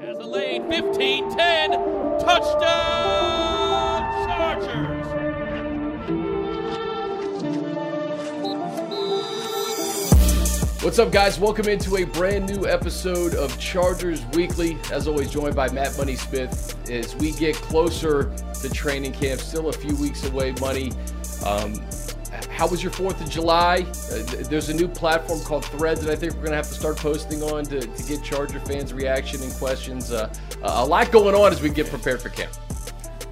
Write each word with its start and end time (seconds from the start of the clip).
Has 0.00 0.16
a 0.16 0.24
lead, 0.24 0.66
15 0.66 1.36
10. 1.36 1.70
Touchdown, 2.20 2.40
Chargers. 4.26 5.06
What's 10.82 10.98
up, 10.98 11.12
guys? 11.12 11.38
Welcome 11.38 11.68
into 11.68 11.98
a 11.98 12.04
brand 12.04 12.48
new 12.48 12.66
episode 12.66 13.34
of 13.34 13.58
Chargers 13.58 14.24
Weekly. 14.32 14.78
As 14.90 15.06
always, 15.06 15.30
joined 15.30 15.54
by 15.54 15.68
Matt 15.68 15.94
Money 15.98 16.16
Smith 16.16 16.74
as 16.90 17.14
we 17.16 17.32
get 17.32 17.56
closer 17.56 18.34
to 18.62 18.70
training 18.70 19.12
camp. 19.12 19.42
Still 19.42 19.68
a 19.68 19.72
few 19.74 19.94
weeks 19.96 20.24
away, 20.24 20.52
Money. 20.62 20.92
Um, 21.44 21.74
how 22.60 22.66
was 22.68 22.82
your 22.82 22.92
4th 22.92 23.18
of 23.22 23.30
July? 23.30 23.86
Uh, 24.12 24.22
there's 24.50 24.68
a 24.68 24.74
new 24.74 24.86
platform 24.86 25.40
called 25.40 25.64
Threads 25.64 26.02
that 26.02 26.12
I 26.12 26.14
think 26.14 26.34
we're 26.34 26.40
going 26.40 26.50
to 26.50 26.56
have 26.56 26.68
to 26.68 26.74
start 26.74 26.98
posting 26.98 27.42
on 27.42 27.64
to, 27.64 27.80
to 27.80 28.02
get 28.02 28.22
Charger 28.22 28.60
fans' 28.60 28.92
reaction 28.92 29.42
and 29.42 29.50
questions. 29.54 30.12
Uh, 30.12 30.30
a 30.60 30.84
lot 30.84 31.10
going 31.10 31.34
on 31.34 31.52
as 31.52 31.62
we 31.62 31.70
get 31.70 31.86
prepared 31.88 32.20
for 32.20 32.28
camp. 32.28 32.52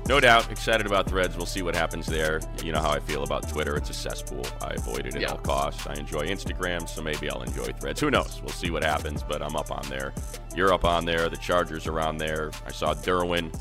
No 0.09 0.19
doubt. 0.19 0.51
Excited 0.51 0.87
about 0.87 1.07
threads. 1.11 1.37
We'll 1.37 1.45
see 1.45 1.61
what 1.61 1.77
happens 1.77 2.07
there. 2.07 2.41
You 2.65 2.73
know 2.73 2.81
how 2.81 2.89
I 2.89 3.01
feel 3.01 3.23
about 3.23 3.47
Twitter. 3.51 3.77
It's 3.77 3.91
a 3.91 3.93
cesspool. 3.93 4.47
I 4.63 4.71
avoid 4.71 5.05
it 5.05 5.15
at 5.15 5.21
Yeah. 5.21 5.33
all 5.33 5.37
costs. 5.37 5.87
I 5.87 5.93
enjoy 5.97 6.27
Instagram, 6.29 6.89
so 6.89 7.03
maybe 7.03 7.29
I'll 7.29 7.43
enjoy 7.43 7.67
threads. 7.79 8.01
Who 8.01 8.11
knows? 8.11 8.41
We'll 8.43 8.55
see 8.55 8.71
what 8.71 8.83
happens, 8.83 9.23
but 9.23 9.43
I'm 9.43 9.57
up 9.57 9.71
on 9.71 9.87
there. 9.91 10.15
You're 10.57 10.73
up 10.73 10.87
on 10.87 11.05
there. 11.05 11.29
The 11.29 11.37
Chargers 11.37 11.87
are 11.87 12.01
on 12.01 12.17
there. 12.17 12.51
I 12.67 12.73
saw 12.73 12.95
Derwin 12.95 13.53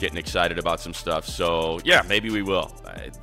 getting 0.00 0.16
excited 0.16 0.58
about 0.58 0.80
some 0.80 0.94
stuff. 0.94 1.26
So, 1.26 1.78
yeah, 1.84 2.02
maybe 2.08 2.30
we 2.30 2.42
will. 2.42 2.74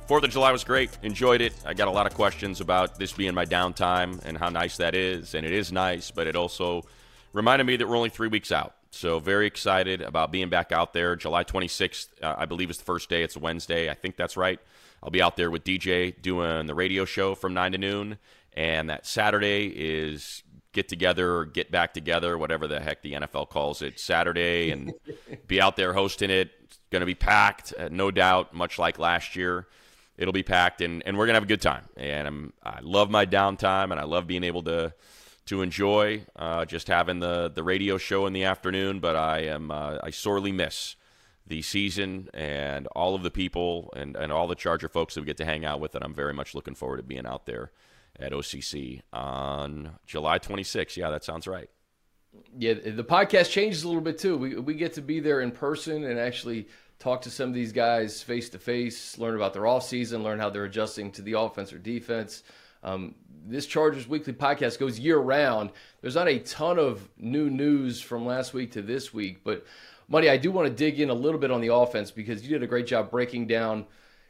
Fourth 0.06 0.22
of 0.22 0.30
July 0.30 0.52
was 0.52 0.62
great. 0.62 0.96
Enjoyed 1.02 1.40
it. 1.40 1.52
I 1.66 1.74
got 1.74 1.88
a 1.88 1.90
lot 1.90 2.06
of 2.06 2.14
questions 2.14 2.60
about 2.60 2.98
this 2.98 3.12
being 3.12 3.34
my 3.34 3.44
downtime 3.44 4.24
and 4.24 4.38
how 4.38 4.48
nice 4.48 4.76
that 4.76 4.94
is. 4.94 5.34
And 5.34 5.44
it 5.44 5.52
is 5.52 5.72
nice, 5.72 6.12
but 6.12 6.28
it 6.28 6.36
also 6.36 6.84
reminded 7.32 7.64
me 7.64 7.76
that 7.76 7.88
we're 7.88 7.96
only 7.96 8.10
three 8.10 8.28
weeks 8.28 8.52
out. 8.52 8.74
So, 8.90 9.18
very 9.18 9.46
excited 9.46 10.00
about 10.00 10.30
being 10.30 10.48
back 10.48 10.70
out 10.70 10.92
there. 10.92 11.16
July 11.16 11.44
26th, 11.44 12.06
uh, 12.22 12.36
I 12.38 12.46
believe, 12.46 12.70
is 12.70 12.78
the 12.78 12.84
first 12.84 13.10
day. 13.10 13.22
It's 13.22 13.36
a 13.36 13.40
Wednesday. 13.40 13.90
I 13.90 13.94
think 13.94 14.16
that's 14.16 14.36
right. 14.36 14.60
I'll 15.02 15.10
be 15.10 15.20
out 15.20 15.36
there 15.36 15.50
with 15.50 15.64
DJ 15.64 16.14
doing 16.22 16.66
the 16.66 16.74
radio 16.74 17.04
show 17.04 17.34
from 17.34 17.54
9 17.54 17.72
to 17.72 17.78
noon. 17.78 18.18
And 18.54 18.88
that 18.88 19.04
Saturday 19.04 19.66
is 19.66 20.42
get 20.78 20.88
together 20.88 21.34
or 21.34 21.44
get 21.44 21.72
back 21.72 21.92
together, 21.92 22.38
whatever 22.38 22.68
the 22.68 22.78
heck 22.78 23.02
the 23.02 23.14
NFL 23.14 23.48
calls 23.48 23.82
it, 23.82 23.98
Saturday, 23.98 24.70
and 24.70 24.94
be 25.48 25.60
out 25.60 25.74
there 25.74 25.92
hosting 25.92 26.30
it. 26.30 26.52
It's 26.62 26.78
going 26.90 27.00
to 27.00 27.06
be 27.06 27.16
packed, 27.16 27.74
uh, 27.76 27.88
no 27.90 28.12
doubt, 28.12 28.54
much 28.54 28.78
like 28.78 28.96
last 29.00 29.34
year. 29.34 29.66
It'll 30.16 30.32
be 30.32 30.44
packed, 30.44 30.80
and, 30.80 31.02
and 31.04 31.18
we're 31.18 31.26
going 31.26 31.34
to 31.34 31.38
have 31.38 31.42
a 31.42 31.46
good 31.46 31.62
time. 31.62 31.84
And 31.96 32.28
I'm, 32.28 32.52
I 32.62 32.78
love 32.80 33.10
my 33.10 33.26
downtime, 33.26 33.90
and 33.90 33.98
I 33.98 34.04
love 34.04 34.26
being 34.28 34.44
able 34.44 34.62
to 34.64 34.94
to 35.46 35.62
enjoy 35.62 36.26
uh, 36.36 36.66
just 36.66 36.88
having 36.88 37.20
the, 37.20 37.48
the 37.48 37.62
radio 37.62 37.96
show 37.96 38.26
in 38.26 38.34
the 38.34 38.44
afternoon. 38.44 39.00
But 39.00 39.16
I 39.16 39.40
am 39.44 39.70
uh, 39.70 39.98
I 40.02 40.10
sorely 40.10 40.52
miss 40.52 40.94
the 41.46 41.62
season 41.62 42.28
and 42.34 42.86
all 42.88 43.14
of 43.14 43.22
the 43.22 43.30
people 43.30 43.90
and, 43.96 44.14
and 44.14 44.30
all 44.30 44.46
the 44.46 44.54
Charger 44.54 44.88
folks 44.88 45.14
that 45.14 45.22
we 45.22 45.26
get 45.26 45.38
to 45.38 45.46
hang 45.46 45.64
out 45.64 45.80
with. 45.80 45.94
And 45.94 46.04
I'm 46.04 46.14
very 46.14 46.34
much 46.34 46.54
looking 46.54 46.74
forward 46.74 46.98
to 46.98 47.02
being 47.02 47.26
out 47.26 47.46
there 47.46 47.72
at 48.18 48.32
OCC 48.32 49.02
on 49.12 49.92
July 50.06 50.38
26th. 50.38 50.96
Yeah, 50.96 51.10
that 51.10 51.24
sounds 51.24 51.46
right. 51.46 51.68
Yeah, 52.56 52.74
the 52.74 53.04
podcast 53.04 53.50
changes 53.50 53.84
a 53.84 53.88
little 53.88 54.02
bit 54.02 54.18
too. 54.18 54.36
We 54.36 54.56
we 54.56 54.74
get 54.74 54.94
to 54.94 55.02
be 55.02 55.20
there 55.20 55.40
in 55.40 55.50
person 55.50 56.04
and 56.04 56.18
actually 56.18 56.68
talk 56.98 57.22
to 57.22 57.30
some 57.30 57.48
of 57.48 57.54
these 57.54 57.72
guys 57.72 58.22
face 58.22 58.48
to 58.50 58.58
face, 58.58 59.18
learn 59.18 59.34
about 59.34 59.54
their 59.54 59.66
off 59.66 59.84
season, 59.84 60.22
learn 60.22 60.38
how 60.38 60.50
they're 60.50 60.64
adjusting 60.64 61.10
to 61.12 61.22
the 61.22 61.32
offense 61.32 61.72
or 61.72 61.78
defense. 61.78 62.42
Um, 62.82 63.14
this 63.46 63.66
Chargers 63.66 64.06
Weekly 64.06 64.34
podcast 64.34 64.78
goes 64.78 64.98
year 64.98 65.18
round. 65.18 65.70
There's 66.00 66.14
not 66.14 66.28
a 66.28 66.38
ton 66.38 66.78
of 66.78 67.08
new 67.16 67.50
news 67.50 68.00
from 68.00 68.26
last 68.26 68.52
week 68.52 68.72
to 68.72 68.82
this 68.82 69.12
week, 69.12 69.42
but 69.42 69.64
Money, 70.10 70.30
I 70.30 70.38
do 70.38 70.50
want 70.50 70.66
to 70.66 70.74
dig 70.74 71.00
in 71.00 71.10
a 71.10 71.14
little 71.14 71.38
bit 71.38 71.50
on 71.50 71.60
the 71.60 71.72
offense 71.72 72.10
because 72.10 72.42
you 72.42 72.48
did 72.48 72.62
a 72.62 72.66
great 72.66 72.86
job 72.86 73.10
breaking 73.10 73.46
down 73.46 73.84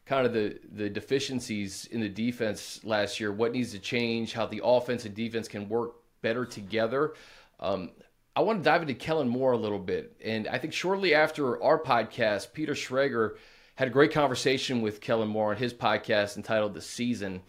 kind 0.08 0.26
of 0.26 0.32
the 0.32 0.58
the 0.72 0.88
deficiencies 0.88 1.86
in 1.92 2.00
the 2.00 2.08
defense 2.08 2.80
last 2.82 3.20
year, 3.20 3.30
what 3.30 3.52
needs 3.52 3.72
to 3.72 3.78
change, 3.78 4.32
how 4.32 4.46
the 4.46 4.62
offense 4.64 5.04
and 5.04 5.14
defense 5.14 5.46
can 5.46 5.68
work 5.68 5.96
better 6.22 6.44
together. 6.46 7.14
Um, 7.60 7.90
I 8.34 8.40
want 8.40 8.60
to 8.60 8.64
dive 8.64 8.82
into 8.82 8.94
Kellen 8.94 9.28
Moore 9.28 9.52
a 9.52 9.56
little 9.56 9.78
bit, 9.78 10.16
and 10.24 10.48
I 10.48 10.58
think 10.58 10.72
shortly 10.72 11.14
after 11.14 11.62
our 11.62 11.78
podcast, 11.78 12.52
Peter 12.52 12.72
Schrager 12.72 13.36
had 13.74 13.88
a 13.88 13.90
great 13.90 14.12
conversation 14.12 14.80
with 14.80 15.00
Kellen 15.00 15.28
Moore 15.28 15.50
on 15.50 15.56
his 15.56 15.74
podcast 15.74 16.36
entitled 16.36 16.72
"The 16.74 16.80
Season." 16.80 17.42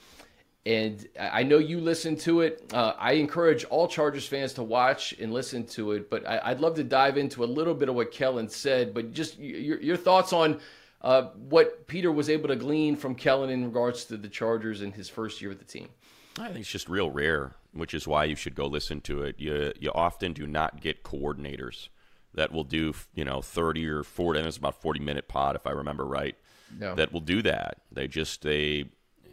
And 0.65 1.07
I 1.17 1.43
know 1.43 1.57
you 1.57 1.79
listened 1.79 2.19
to 2.21 2.41
it. 2.41 2.69
Uh, 2.73 2.93
I 2.99 3.13
encourage 3.13 3.63
all 3.65 3.87
Chargers 3.87 4.27
fans 4.27 4.53
to 4.53 4.63
watch 4.63 5.15
and 5.19 5.33
listen 5.33 5.65
to 5.67 5.93
it. 5.93 6.09
But 6.09 6.27
I, 6.27 6.41
I'd 6.43 6.59
love 6.59 6.75
to 6.75 6.83
dive 6.83 7.17
into 7.17 7.43
a 7.43 7.45
little 7.45 7.73
bit 7.73 7.87
of 7.87 7.95
what 7.95 8.11
Kellen 8.11 8.49
said. 8.49 8.93
But 8.93 9.13
just 9.13 9.39
your, 9.39 9.81
your 9.81 9.97
thoughts 9.97 10.33
on 10.33 10.59
uh, 11.01 11.23
what 11.35 11.87
Peter 11.87 12.11
was 12.11 12.29
able 12.29 12.49
to 12.49 12.55
glean 12.55 12.95
from 12.95 13.15
Kellen 13.15 13.49
in 13.49 13.65
regards 13.65 14.05
to 14.05 14.17
the 14.17 14.27
Chargers 14.27 14.81
in 14.81 14.91
his 14.91 15.09
first 15.09 15.41
year 15.41 15.49
with 15.49 15.59
the 15.59 15.65
team. 15.65 15.89
I 16.37 16.47
think 16.47 16.59
it's 16.59 16.69
just 16.69 16.89
real 16.89 17.09
rare, 17.09 17.55
which 17.73 17.93
is 17.93 18.07
why 18.07 18.25
you 18.25 18.35
should 18.35 18.55
go 18.55 18.67
listen 18.67 19.01
to 19.01 19.23
it. 19.23 19.35
You 19.39 19.73
you 19.79 19.91
often 19.93 20.33
do 20.33 20.47
not 20.47 20.81
get 20.81 21.03
coordinators 21.03 21.89
that 22.33 22.51
will 22.51 22.63
do 22.63 22.93
you 23.13 23.25
know 23.25 23.41
thirty 23.41 23.87
or 23.87 24.03
forty, 24.03 24.39
and 24.39 24.47
it's 24.47 24.57
about 24.57 24.81
forty 24.81 24.99
minute 24.99 25.27
pod 25.27 25.55
if 25.55 25.65
I 25.65 25.71
remember 25.71 26.05
right. 26.05 26.35
No. 26.77 26.95
That 26.95 27.11
will 27.11 27.21
do 27.21 27.41
that. 27.41 27.81
They 27.91 28.07
just 28.07 28.41
they 28.41 28.85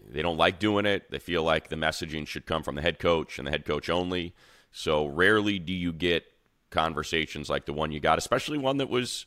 they 0.09 0.23
don't 0.23 0.37
like 0.39 0.59
doing 0.59 0.87
it. 0.87 1.11
They 1.11 1.19
feel 1.19 1.43
like 1.43 1.69
the 1.69 1.77
messaging 1.77 2.27
should 2.27 2.47
come 2.47 2.63
from 2.63 2.77
the 2.77 2.83
head 2.83 2.99
coach 2.99 3.39
and 3.39 3.47
the 3.47 3.51
head 3.51 3.65
coach 3.65 3.91
only. 3.91 4.35
So 4.71 5.07
rarely 5.07 5.59
do 5.59 5.73
you 5.73 5.93
get 5.93 6.25
conversations 6.71 7.49
like 7.49 7.67
the 7.67 7.73
one 7.73 7.93
you 7.93 8.01
got, 8.01 8.19
especially 8.19 8.59
one 8.59 8.79
that 8.79 8.89
was 8.89 9.27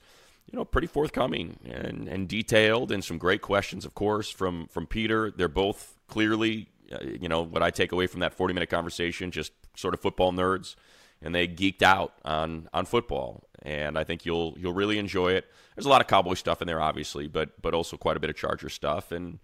you 0.51 0.57
know 0.57 0.65
pretty 0.65 0.87
forthcoming 0.87 1.57
and, 1.63 2.07
and 2.07 2.27
detailed 2.27 2.91
and 2.91 3.03
some 3.03 3.17
great 3.17 3.41
questions 3.41 3.85
of 3.85 3.93
course 3.93 4.29
from 4.29 4.67
from 4.67 4.87
Peter. 4.87 5.31
They're 5.31 5.47
both 5.47 5.97
clearly 6.07 6.69
uh, 6.91 7.03
you 7.03 7.29
know 7.29 7.41
what 7.41 7.61
I 7.61 7.69
take 7.69 7.91
away 7.91 8.07
from 8.07 8.21
that 8.21 8.33
40 8.33 8.53
minute 8.53 8.69
conversation 8.69 9.31
just 9.31 9.51
sort 9.75 9.93
of 9.93 9.99
football 9.99 10.31
nerds 10.31 10.75
and 11.21 11.35
they 11.35 11.47
geeked 11.47 11.83
out 11.83 12.13
on 12.25 12.67
on 12.73 12.85
football 12.85 13.43
and 13.61 13.97
I 13.97 14.03
think 14.03 14.25
you'll 14.25 14.55
you'll 14.57 14.73
really 14.73 14.97
enjoy 14.97 15.33
it. 15.33 15.45
There's 15.75 15.85
a 15.85 15.89
lot 15.89 16.01
of 16.01 16.07
cowboy 16.07 16.33
stuff 16.33 16.61
in 16.61 16.67
there 16.67 16.81
obviously, 16.81 17.27
but 17.27 17.61
but 17.61 17.73
also 17.73 17.97
quite 17.97 18.17
a 18.17 18.19
bit 18.19 18.29
of 18.29 18.35
Charger 18.35 18.69
stuff 18.69 19.11
and 19.11 19.39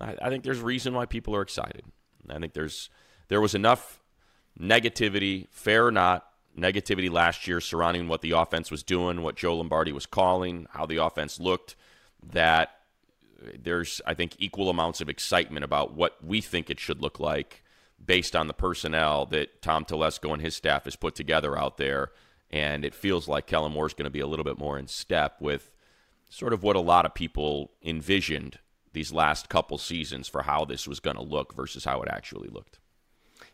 I, 0.00 0.16
I 0.22 0.28
think 0.30 0.44
there's 0.44 0.60
reason 0.60 0.94
why 0.94 1.06
people 1.06 1.34
are 1.36 1.42
excited. 1.42 1.84
I 2.30 2.38
think 2.38 2.54
there's 2.54 2.88
there 3.28 3.40
was 3.40 3.54
enough 3.54 4.02
negativity, 4.58 5.46
fair 5.50 5.86
or 5.86 5.92
not, 5.92 6.26
negativity 6.58 7.10
last 7.10 7.46
year 7.46 7.60
surrounding 7.60 8.08
what 8.08 8.20
the 8.20 8.32
offense 8.32 8.70
was 8.70 8.82
doing, 8.82 9.22
what 9.22 9.36
Joe 9.36 9.56
Lombardi 9.56 9.92
was 9.92 10.06
calling, 10.06 10.66
how 10.70 10.86
the 10.86 10.96
offense 10.96 11.38
looked, 11.38 11.76
that 12.32 12.70
there's, 13.56 14.00
I 14.06 14.14
think, 14.14 14.34
equal 14.38 14.68
amounts 14.68 15.00
of 15.00 15.08
excitement 15.08 15.64
about 15.64 15.94
what 15.94 16.22
we 16.24 16.40
think 16.40 16.70
it 16.70 16.80
should 16.80 17.00
look 17.00 17.20
like 17.20 17.62
based 18.04 18.34
on 18.34 18.46
the 18.46 18.54
personnel 18.54 19.26
that 19.26 19.62
Tom 19.62 19.84
Telesco 19.84 20.32
and 20.32 20.42
his 20.42 20.56
staff 20.56 20.84
has 20.84 20.96
put 20.96 21.14
together 21.14 21.56
out 21.56 21.76
there. 21.76 22.10
And 22.50 22.84
it 22.84 22.94
feels 22.94 23.28
like 23.28 23.46
Kellen 23.46 23.72
Moore 23.72 23.86
is 23.86 23.94
going 23.94 24.04
to 24.04 24.10
be 24.10 24.20
a 24.20 24.26
little 24.26 24.44
bit 24.44 24.58
more 24.58 24.78
in 24.78 24.86
step 24.86 25.40
with 25.40 25.70
sort 26.28 26.52
of 26.52 26.62
what 26.62 26.76
a 26.76 26.80
lot 26.80 27.06
of 27.06 27.14
people 27.14 27.72
envisioned 27.84 28.58
these 28.92 29.12
last 29.12 29.48
couple 29.48 29.78
seasons 29.78 30.28
for 30.28 30.42
how 30.42 30.64
this 30.64 30.88
was 30.88 31.00
going 31.00 31.16
to 31.16 31.22
look 31.22 31.54
versus 31.54 31.84
how 31.84 32.02
it 32.02 32.08
actually 32.10 32.48
looked. 32.48 32.80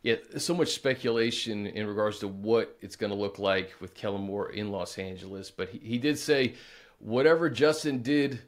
Yeah, 0.04 0.16
so 0.36 0.52
much 0.52 0.74
speculation 0.74 1.66
in 1.66 1.86
regards 1.86 2.18
to 2.18 2.28
what 2.28 2.76
it's 2.82 2.94
going 2.94 3.10
to 3.10 3.16
look 3.16 3.38
like 3.38 3.72
with 3.80 3.94
Kellen 3.94 4.20
Moore 4.20 4.50
in 4.50 4.70
Los 4.70 4.98
Angeles. 4.98 5.50
But 5.50 5.70
he, 5.70 5.78
he 5.78 5.98
did 5.98 6.18
say 6.18 6.56
whatever 6.98 7.48
Justin 7.48 8.02
did 8.02 8.38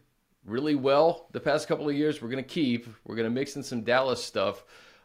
really 0.45 0.75
well 0.75 1.29
the 1.33 1.41
past 1.41 1.67
couple 1.67 1.89
of 1.89 1.97
years, 1.97 2.21
we're 2.21 2.29
going 2.29 2.45
to 2.45 2.49
keep. 2.49 2.87
We're 3.07 3.17
going 3.17 3.25
to 3.25 3.31
mix 3.31 3.57
in 3.57 3.63
some 3.63 3.85
Dallas 3.85 4.23
stuff. 4.23 4.65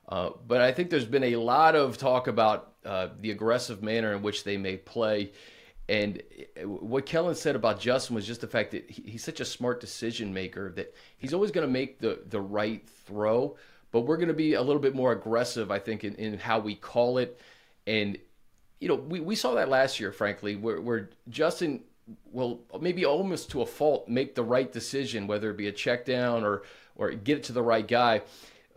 Uh, 0.09 0.31
but 0.45 0.59
I 0.59 0.73
think 0.73 0.89
there's 0.89 1.06
been 1.06 1.23
a 1.23 1.38
lot 1.38 1.78
of 1.78 1.97
talk 1.97 2.28
about 2.28 2.73
uh, 2.85 3.07
the 3.22 3.31
aggressive 3.31 3.81
manner 3.81 4.13
in 4.13 4.22
which 4.22 4.44
they 4.44 4.57
may 4.57 4.75
play. 4.75 5.31
And 5.88 6.22
what 6.66 7.06
Kellen 7.06 7.36
said 7.36 7.56
about 7.56 7.80
Justin 7.80 8.13
was 8.13 8.27
just 8.27 8.42
the 8.42 8.48
fact 8.48 8.71
that 8.71 8.92
he, 8.92 9.12
he's 9.12 9.24
such 9.24 9.39
a 9.39 9.45
smart 9.45 9.80
decision 9.80 10.33
maker 10.33 10.74
that 10.75 10.94
he's 11.18 11.33
always 11.33 11.51
going 11.51 11.65
to 11.65 11.71
make 11.71 12.00
the, 12.00 12.19
the 12.27 12.42
right 12.42 12.86
throw. 13.06 13.56
But 13.91 14.01
we're 14.01 14.17
going 14.17 14.29
to 14.29 14.33
be 14.33 14.53
a 14.53 14.61
little 14.61 14.81
bit 14.81 14.95
more 14.95 15.11
aggressive, 15.11 15.69
I 15.71 15.79
think, 15.79 16.03
in, 16.03 16.15
in 16.15 16.38
how 16.38 16.59
we 16.59 16.75
call 16.75 17.17
it. 17.17 17.39
And, 17.85 18.17
you 18.79 18.88
know, 18.88 18.95
we, 18.95 19.19
we 19.19 19.35
saw 19.35 19.55
that 19.55 19.69
last 19.69 19.99
year, 19.99 20.11
frankly, 20.11 20.55
where, 20.55 20.79
where 20.79 21.09
Justin 21.29 21.81
will 22.31 22.61
maybe 22.79 23.05
almost 23.05 23.51
to 23.51 23.61
a 23.61 23.65
fault 23.65 24.07
make 24.07 24.35
the 24.35 24.43
right 24.43 24.71
decision, 24.71 25.27
whether 25.27 25.51
it 25.51 25.57
be 25.57 25.67
a 25.67 25.71
check 25.71 26.05
down 26.05 26.43
or, 26.43 26.63
or 26.95 27.11
get 27.11 27.38
it 27.38 27.43
to 27.45 27.53
the 27.53 27.61
right 27.61 27.88
guy. 27.88 28.21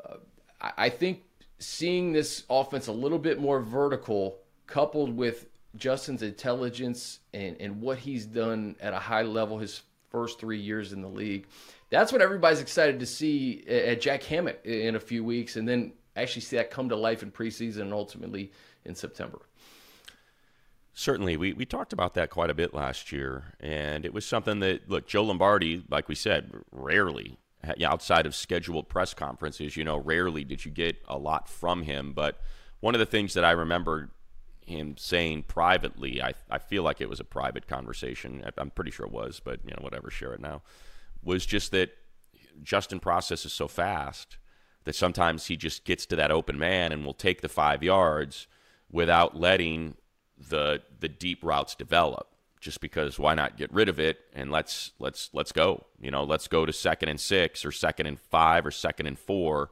Uh, 0.04 0.16
I, 0.60 0.72
I 0.76 0.88
think 0.88 1.22
seeing 1.58 2.12
this 2.12 2.44
offense 2.50 2.88
a 2.88 2.92
little 2.92 3.18
bit 3.18 3.40
more 3.40 3.60
vertical, 3.60 4.38
coupled 4.66 5.16
with 5.16 5.46
Justin's 5.76 6.22
intelligence 6.22 7.20
and, 7.32 7.56
and 7.60 7.80
what 7.80 7.98
he's 7.98 8.26
done 8.26 8.76
at 8.80 8.92
a 8.92 8.98
high 8.98 9.22
level 9.22 9.58
his 9.58 9.82
first 10.10 10.38
three 10.38 10.60
years 10.60 10.92
in 10.92 11.02
the 11.02 11.08
league. 11.08 11.46
That's 11.94 12.12
what 12.12 12.20
everybody's 12.20 12.60
excited 12.60 12.98
to 12.98 13.06
see 13.06 13.64
at 13.68 14.00
Jack 14.00 14.24
Hammett 14.24 14.64
in 14.64 14.96
a 14.96 15.00
few 15.00 15.22
weeks, 15.22 15.54
and 15.54 15.68
then 15.68 15.92
actually 16.16 16.42
see 16.42 16.56
that 16.56 16.70
come 16.70 16.88
to 16.88 16.96
life 16.96 17.22
in 17.22 17.30
preseason 17.30 17.82
and 17.82 17.92
ultimately 17.92 18.50
in 18.84 18.96
September. 18.96 19.38
Certainly, 20.92 21.36
we, 21.36 21.52
we 21.52 21.64
talked 21.64 21.92
about 21.92 22.14
that 22.14 22.30
quite 22.30 22.50
a 22.50 22.54
bit 22.54 22.74
last 22.74 23.12
year, 23.12 23.54
and 23.60 24.04
it 24.04 24.12
was 24.12 24.26
something 24.26 24.60
that 24.60 24.88
look 24.88 25.06
Joe 25.06 25.24
Lombardi, 25.24 25.84
like 25.88 26.08
we 26.08 26.16
said, 26.16 26.52
rarely 26.72 27.38
outside 27.82 28.26
of 28.26 28.34
scheduled 28.34 28.88
press 28.88 29.14
conferences, 29.14 29.76
you 29.76 29.84
know, 29.84 29.96
rarely 29.96 30.44
did 30.44 30.64
you 30.64 30.70
get 30.70 30.96
a 31.08 31.16
lot 31.16 31.48
from 31.48 31.82
him. 31.82 32.12
But 32.12 32.40
one 32.80 32.94
of 32.94 32.98
the 32.98 33.06
things 33.06 33.34
that 33.34 33.44
I 33.44 33.52
remember 33.52 34.10
him 34.66 34.96
saying 34.96 35.44
privately, 35.44 36.20
I 36.20 36.34
I 36.50 36.58
feel 36.58 36.82
like 36.82 37.00
it 37.00 37.08
was 37.08 37.20
a 37.20 37.24
private 37.24 37.68
conversation. 37.68 38.44
I'm 38.58 38.70
pretty 38.70 38.90
sure 38.90 39.06
it 39.06 39.12
was, 39.12 39.40
but 39.42 39.60
you 39.64 39.70
know, 39.70 39.80
whatever, 39.80 40.10
share 40.10 40.34
it 40.34 40.40
now. 40.40 40.62
Was 41.24 41.46
just 41.46 41.70
that 41.72 41.90
Justin 42.62 43.00
processes 43.00 43.52
so 43.52 43.68
fast 43.68 44.36
that 44.84 44.94
sometimes 44.94 45.46
he 45.46 45.56
just 45.56 45.84
gets 45.84 46.06
to 46.06 46.16
that 46.16 46.30
open 46.30 46.58
man 46.58 46.92
and 46.92 47.04
will 47.04 47.14
take 47.14 47.40
the 47.40 47.48
five 47.48 47.82
yards 47.82 48.46
without 48.90 49.38
letting 49.38 49.96
the 50.36 50.82
the 51.00 51.08
deep 51.08 51.42
routes 51.42 51.74
develop 51.74 52.28
just 52.60 52.80
because 52.80 53.18
why 53.18 53.34
not 53.34 53.56
get 53.56 53.72
rid 53.72 53.88
of 53.88 53.98
it 53.98 54.20
and 54.34 54.50
let's 54.50 54.92
let's 54.98 55.30
let's 55.32 55.52
go 55.52 55.84
you 56.00 56.10
know 56.10 56.24
let's 56.24 56.48
go 56.48 56.66
to 56.66 56.72
second 56.72 57.08
and 57.08 57.20
6 57.20 57.64
or 57.64 57.72
second 57.72 58.06
and 58.06 58.20
5 58.20 58.66
or 58.66 58.70
second 58.70 59.06
and 59.06 59.18
4 59.18 59.70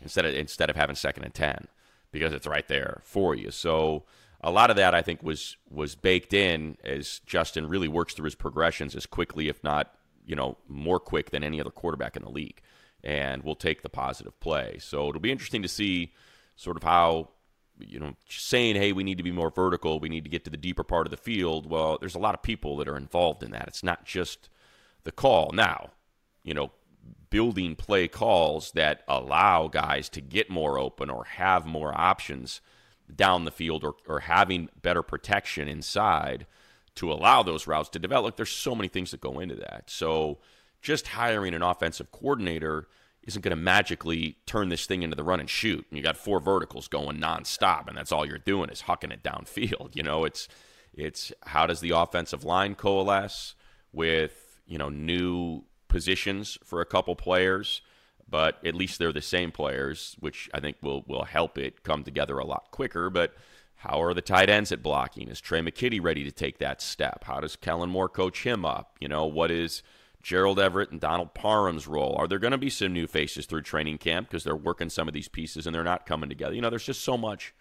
instead 0.00 0.24
of 0.24 0.34
instead 0.34 0.70
of 0.70 0.76
having 0.76 0.96
second 0.96 1.24
and 1.24 1.34
10 1.34 1.68
because 2.12 2.32
it's 2.32 2.46
right 2.46 2.66
there 2.68 3.00
for 3.04 3.34
you. 3.34 3.50
So 3.50 4.04
a 4.40 4.50
lot 4.50 4.70
of 4.70 4.76
that 4.76 4.94
I 4.94 5.02
think 5.02 5.22
was 5.22 5.56
was 5.70 5.94
baked 5.94 6.32
in 6.32 6.76
as 6.84 7.20
Justin 7.26 7.68
really 7.68 7.88
works 7.88 8.14
through 8.14 8.24
his 8.26 8.34
progressions 8.34 8.94
as 8.94 9.06
quickly 9.06 9.48
if 9.48 9.62
not 9.62 9.94
you 10.26 10.36
know 10.36 10.58
more 10.68 11.00
quick 11.00 11.30
than 11.30 11.42
any 11.42 11.60
other 11.60 11.70
quarterback 11.70 12.16
in 12.16 12.22
the 12.22 12.30
league 12.30 12.60
and 13.02 13.42
we'll 13.42 13.54
take 13.54 13.82
the 13.82 13.88
positive 13.88 14.38
play 14.40 14.76
so 14.78 15.08
it'll 15.08 15.20
be 15.20 15.32
interesting 15.32 15.62
to 15.62 15.68
see 15.68 16.12
sort 16.56 16.76
of 16.76 16.82
how 16.82 17.30
you 17.78 17.98
know, 17.98 18.14
saying, 18.28 18.76
hey, 18.76 18.92
we 18.92 19.04
need 19.04 19.18
to 19.18 19.24
be 19.24 19.32
more 19.32 19.50
vertical, 19.50 20.00
we 20.00 20.08
need 20.08 20.24
to 20.24 20.30
get 20.30 20.44
to 20.44 20.50
the 20.50 20.56
deeper 20.56 20.84
part 20.84 21.06
of 21.06 21.10
the 21.10 21.16
field. 21.16 21.68
Well, 21.68 21.98
there's 21.98 22.14
a 22.14 22.20
lot 22.20 22.34
of 22.34 22.42
people 22.42 22.76
that 22.78 22.88
are 22.88 22.96
involved 22.96 23.42
in 23.42 23.50
that. 23.50 23.68
It's 23.68 23.82
not 23.82 24.04
just 24.04 24.48
the 25.04 25.12
call. 25.12 25.50
Now, 25.52 25.90
you 26.42 26.54
know, 26.54 26.72
building 27.30 27.74
play 27.74 28.08
calls 28.08 28.72
that 28.72 29.02
allow 29.08 29.68
guys 29.68 30.08
to 30.10 30.20
get 30.20 30.48
more 30.48 30.78
open 30.78 31.10
or 31.10 31.24
have 31.24 31.66
more 31.66 31.98
options 31.98 32.60
down 33.14 33.44
the 33.44 33.50
field 33.50 33.84
or, 33.84 33.94
or 34.06 34.20
having 34.20 34.68
better 34.80 35.02
protection 35.02 35.68
inside 35.68 36.46
to 36.96 37.12
allow 37.12 37.42
those 37.42 37.66
routes 37.66 37.88
to 37.90 37.98
develop. 37.98 38.36
There's 38.36 38.50
so 38.50 38.74
many 38.74 38.88
things 38.88 39.10
that 39.12 39.20
go 39.20 39.38
into 39.38 39.54
that. 39.56 39.84
So 39.86 40.38
just 40.82 41.06
hiring 41.06 41.54
an 41.54 41.62
offensive 41.62 42.10
coordinator– 42.10 42.88
isn't 43.26 43.42
going 43.42 43.56
to 43.56 43.62
magically 43.62 44.36
turn 44.46 44.68
this 44.68 44.86
thing 44.86 45.02
into 45.02 45.16
the 45.16 45.24
run 45.24 45.40
and 45.40 45.50
shoot. 45.50 45.84
And 45.90 45.98
you 45.98 46.02
got 46.02 46.16
four 46.16 46.40
verticals 46.40 46.88
going 46.88 47.18
nonstop, 47.18 47.88
and 47.88 47.96
that's 47.96 48.12
all 48.12 48.24
you're 48.24 48.38
doing 48.38 48.70
is 48.70 48.82
hucking 48.82 49.12
it 49.12 49.22
downfield. 49.22 49.90
You 49.96 50.02
know, 50.02 50.24
it's 50.24 50.46
it's 50.92 51.32
how 51.46 51.66
does 51.66 51.80
the 51.80 51.90
offensive 51.90 52.44
line 52.44 52.74
coalesce 52.74 53.54
with 53.92 54.60
you 54.66 54.76
know 54.78 54.90
new 54.90 55.62
positions 55.88 56.58
for 56.64 56.80
a 56.80 56.86
couple 56.86 57.16
players, 57.16 57.80
but 58.28 58.64
at 58.64 58.74
least 58.74 58.98
they're 58.98 59.12
the 59.12 59.22
same 59.22 59.50
players, 59.52 60.16
which 60.20 60.50
I 60.52 60.60
think 60.60 60.76
will 60.82 61.02
will 61.06 61.24
help 61.24 61.56
it 61.56 61.82
come 61.82 62.04
together 62.04 62.38
a 62.38 62.44
lot 62.44 62.70
quicker. 62.72 63.08
But 63.08 63.34
how 63.76 64.02
are 64.02 64.14
the 64.14 64.22
tight 64.22 64.48
ends 64.48 64.72
at 64.72 64.82
blocking? 64.82 65.28
Is 65.28 65.40
Tre' 65.40 65.60
McKitty 65.60 66.02
ready 66.02 66.24
to 66.24 66.32
take 66.32 66.58
that 66.58 66.80
step? 66.80 67.24
How 67.24 67.40
does 67.40 67.56
Kellen 67.56 67.90
Moore 67.90 68.08
coach 68.08 68.44
him 68.44 68.64
up? 68.64 68.96
You 69.00 69.08
know, 69.08 69.26
what 69.26 69.50
is 69.50 69.82
Gerald 70.22 70.58
Everett 70.58 70.90
and 70.90 71.00
Donald 71.00 71.34
Parham's 71.34 71.86
role? 71.86 72.16
Are 72.18 72.26
there 72.26 72.38
going 72.38 72.52
to 72.52 72.58
be 72.58 72.70
some 72.70 72.92
new 72.92 73.06
faces 73.06 73.46
through 73.46 73.62
training 73.62 73.98
camp 73.98 74.28
because 74.28 74.44
they're 74.44 74.56
working 74.56 74.88
some 74.88 75.08
of 75.08 75.14
these 75.14 75.28
pieces 75.28 75.66
and 75.66 75.74
they're 75.74 75.84
not 75.84 76.06
coming 76.06 76.28
together? 76.28 76.54
You 76.54 76.62
know, 76.62 76.70
there's 76.70 76.86
just 76.86 77.04
so 77.04 77.18
much 77.18 77.54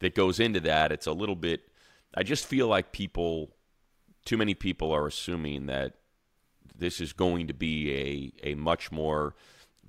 that 0.00 0.14
goes 0.14 0.40
into 0.40 0.60
that. 0.60 0.92
It's 0.92 1.06
a 1.06 1.12
little 1.12 1.36
bit. 1.36 1.68
I 2.14 2.22
just 2.22 2.46
feel 2.46 2.66
like 2.66 2.92
people, 2.92 3.54
too 4.24 4.36
many 4.36 4.54
people 4.54 4.92
are 4.92 5.06
assuming 5.06 5.66
that 5.66 5.94
this 6.76 7.00
is 7.00 7.12
going 7.12 7.46
to 7.46 7.54
be 7.54 8.32
a 8.42 8.50
a 8.50 8.54
much 8.54 8.90
more 8.90 9.34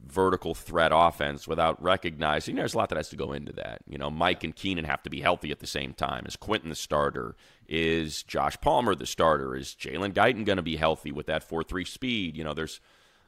vertical 0.06 0.54
threat 0.54 0.92
offense 0.94 1.48
without 1.48 1.82
recognizing 1.82 2.56
there's 2.56 2.74
a 2.74 2.78
lot 2.78 2.90
that 2.90 2.96
has 2.96 3.10
to 3.10 3.16
go 3.16 3.34
into 3.34 3.52
that. 3.54 3.82
You 3.88 3.98
know, 3.98 4.10
Mike 4.10 4.44
and 4.44 4.56
Keenan 4.56 4.86
have 4.86 5.04
to 5.04 5.10
be 5.10 5.22
healthy 5.22 5.52
at 5.52 5.60
the 5.60 5.68
same 5.68 5.94
time. 5.94 6.26
Is 6.26 6.36
Quentin 6.36 6.70
the 6.70 6.76
starter? 6.76 7.36
Is 7.68 8.24
Josh 8.24 8.60
Palmer 8.62 8.96
the 8.96 9.06
starter? 9.06 9.56
Is 9.56 9.76
Jalen 9.80 10.14
Guyton 10.14 10.46
going 10.46 10.58
to 10.58 10.64
be 10.64 10.78
healthy 10.78 11.12
with 11.12 11.26
that 11.28 11.44
4 11.44 11.64
3 11.64 11.86
speed? 11.86 12.38
You 12.38 12.44
know, 12.44 12.54
there's 12.54 12.80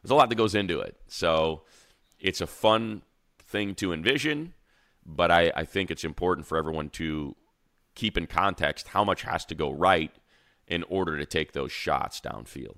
there's 0.02 0.12
a 0.12 0.16
lot 0.16 0.30
that 0.30 0.36
goes 0.36 0.56
into 0.56 0.80
it. 0.80 0.98
So 1.08 1.64
it's 2.20 2.42
a 2.42 2.48
fun 2.48 3.02
thing 3.40 3.76
to 3.76 3.94
envision, 3.94 4.54
but 5.06 5.32
I, 5.32 5.52
I 5.56 5.64
think 5.66 5.92
it's 5.92 6.04
important 6.04 6.48
for 6.48 6.58
everyone 6.58 6.90
to 6.92 7.36
keep 7.96 8.18
in 8.18 8.28
context 8.28 8.90
how 8.90 9.04
much 9.04 9.24
has 9.24 9.46
to 9.46 9.56
go 9.56 9.72
right 9.72 10.12
in 10.68 10.84
order 10.84 11.18
to 11.18 11.26
take 11.26 11.54
those 11.54 11.72
shots 11.72 12.22
downfield. 12.22 12.78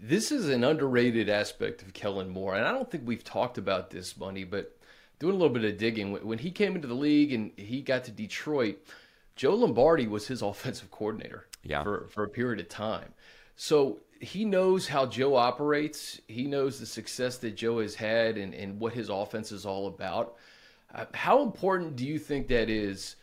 This 0.00 0.30
is 0.30 0.48
an 0.48 0.62
underrated 0.62 1.28
aspect 1.28 1.82
of 1.82 1.92
Kellen 1.92 2.28
Moore, 2.28 2.54
and 2.54 2.66
I 2.66 2.72
don't 2.72 2.90
think 2.90 3.02
we've 3.06 3.24
talked 3.24 3.58
about 3.58 3.90
this, 3.90 4.16
Money, 4.16 4.44
but 4.44 4.76
doing 5.18 5.34
a 5.34 5.38
little 5.38 5.52
bit 5.52 5.64
of 5.64 5.78
digging, 5.78 6.12
when 6.12 6.38
he 6.38 6.50
came 6.50 6.76
into 6.76 6.86
the 6.86 6.94
league 6.94 7.32
and 7.32 7.50
he 7.56 7.82
got 7.82 8.04
to 8.04 8.10
Detroit, 8.12 8.78
Joe 9.34 9.54
Lombardi 9.54 10.06
was 10.06 10.28
his 10.28 10.42
offensive 10.42 10.90
coordinator 10.90 11.46
yeah. 11.64 11.82
for, 11.82 12.06
for 12.10 12.24
a 12.24 12.28
period 12.28 12.60
of 12.60 12.68
time. 12.68 13.12
So 13.56 13.98
he 14.20 14.44
knows 14.44 14.86
how 14.86 15.06
Joe 15.06 15.34
operates. 15.34 16.20
He 16.28 16.46
knows 16.46 16.78
the 16.78 16.86
success 16.86 17.38
that 17.38 17.56
Joe 17.56 17.80
has 17.80 17.94
had 17.94 18.36
and, 18.36 18.54
and 18.54 18.78
what 18.78 18.92
his 18.92 19.08
offense 19.08 19.52
is 19.52 19.66
all 19.66 19.88
about. 19.88 20.36
Uh, 20.94 21.06
how 21.12 21.42
important 21.42 21.96
do 21.96 22.06
you 22.06 22.18
think 22.18 22.48
that 22.48 22.70
is 22.70 23.16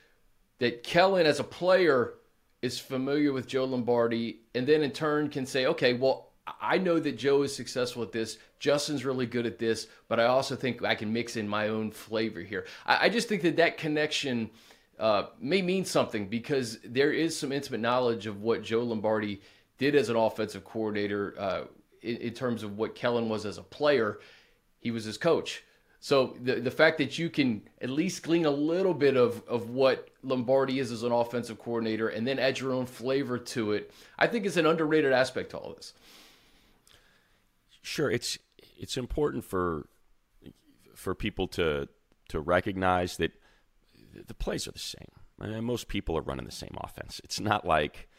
that 0.60 0.84
Kellen, 0.84 1.26
as 1.26 1.40
a 1.40 1.44
player, 1.44 2.16
is 2.62 2.80
familiar 2.80 3.32
with 3.32 3.48
Joe 3.48 3.66
Lombardi 3.66 4.40
and 4.54 4.68
then 4.68 4.82
in 4.84 4.92
turn 4.92 5.30
can 5.30 5.46
say, 5.46 5.66
okay, 5.68 5.94
well, 5.94 6.32
I 6.62 6.78
know 6.78 7.00
that 7.00 7.18
Joe 7.18 7.42
is 7.42 7.56
successful 7.56 8.04
at 8.04 8.12
this. 8.12 8.38
Justin's 8.60 9.04
really 9.04 9.26
good 9.26 9.46
at 9.46 9.58
this, 9.58 9.88
but 10.08 10.20
I 10.20 10.26
also 10.26 10.56
think 10.56 10.84
I 10.84 10.96
can 10.96 11.12
mix 11.12 11.38
in 11.38 11.48
my 11.48 11.70
own 11.70 11.92
flavor 11.92 12.42
here. 12.42 12.66
I, 12.86 13.06
I 13.06 13.10
just 13.10 13.28
think 13.28 13.42
that 13.42 13.58
that 13.58 13.78
connection 13.78 14.52
uh, 15.00 15.28
may 15.40 15.62
mean 15.62 15.86
something 15.86 16.28
because 16.28 16.80
there 16.84 17.12
is 17.12 17.38
some 17.38 17.52
intimate 17.52 17.82
knowledge 17.82 18.28
of 18.28 18.42
what 18.42 18.64
Joe 18.64 18.84
Lombardi 18.84 19.42
did 19.78 19.96
as 19.96 20.10
an 20.10 20.16
offensive 20.16 20.64
coordinator 20.64 21.36
uh, 21.38 21.62
in, 22.02 22.18
in, 22.18 22.34
terms 22.34 22.64
of 22.64 22.78
what 22.78 22.96
Kellen 22.96 23.28
was 23.28 23.46
as 23.46 23.58
a 23.58 23.64
player. 23.64 24.20
He 24.80 24.92
was 24.92 25.04
his 25.04 25.18
coach. 25.18 25.64
So 26.00 26.38
the 26.44 26.56
the 26.56 26.72
fact 26.72 27.00
that 27.00 27.18
you 27.18 27.30
can 27.30 27.64
at 27.82 27.90
least 27.90 28.22
glean 28.24 28.46
a 28.46 28.52
little 28.52 28.94
bit 28.94 29.18
of, 29.18 29.42
of 29.48 29.72
what 29.72 30.10
Lombardi 30.24 30.80
is 30.80 30.92
as 30.92 31.02
an 31.02 31.12
offensive 31.12 31.58
coordinator 31.58 32.10
and 32.10 32.28
then 32.28 32.38
add 32.38 32.60
your 32.60 32.74
own 32.74 32.86
flavor 32.86 33.40
to 33.40 33.72
it, 33.72 33.92
I 34.20 34.28
think 34.28 34.46
is 34.46 34.56
an 34.56 34.68
underrated 34.68 35.12
aspect 35.12 35.50
to 35.52 35.58
all 35.58 35.74
this. 35.74 35.94
Sure, 37.86 38.10
it's 38.10 38.40
it's 38.80 38.98
important 38.98 39.46
for 39.46 39.88
for 40.96 41.14
people 41.14 41.48
to 41.50 41.88
to 42.30 42.40
recognize 42.40 43.18
that 43.18 43.34
the 44.26 44.34
plays 44.34 44.68
are 44.68 44.72
the 44.72 44.80
same. 44.80 45.12
I 45.40 45.48
mean, 45.48 45.64
most 45.64 45.88
people 45.88 46.18
are 46.18 46.22
running 46.22 46.46
the 46.46 46.52
same 46.52 46.76
offense. 46.82 47.22
It's 47.24 47.40
not 47.40 47.64
like 47.64 48.10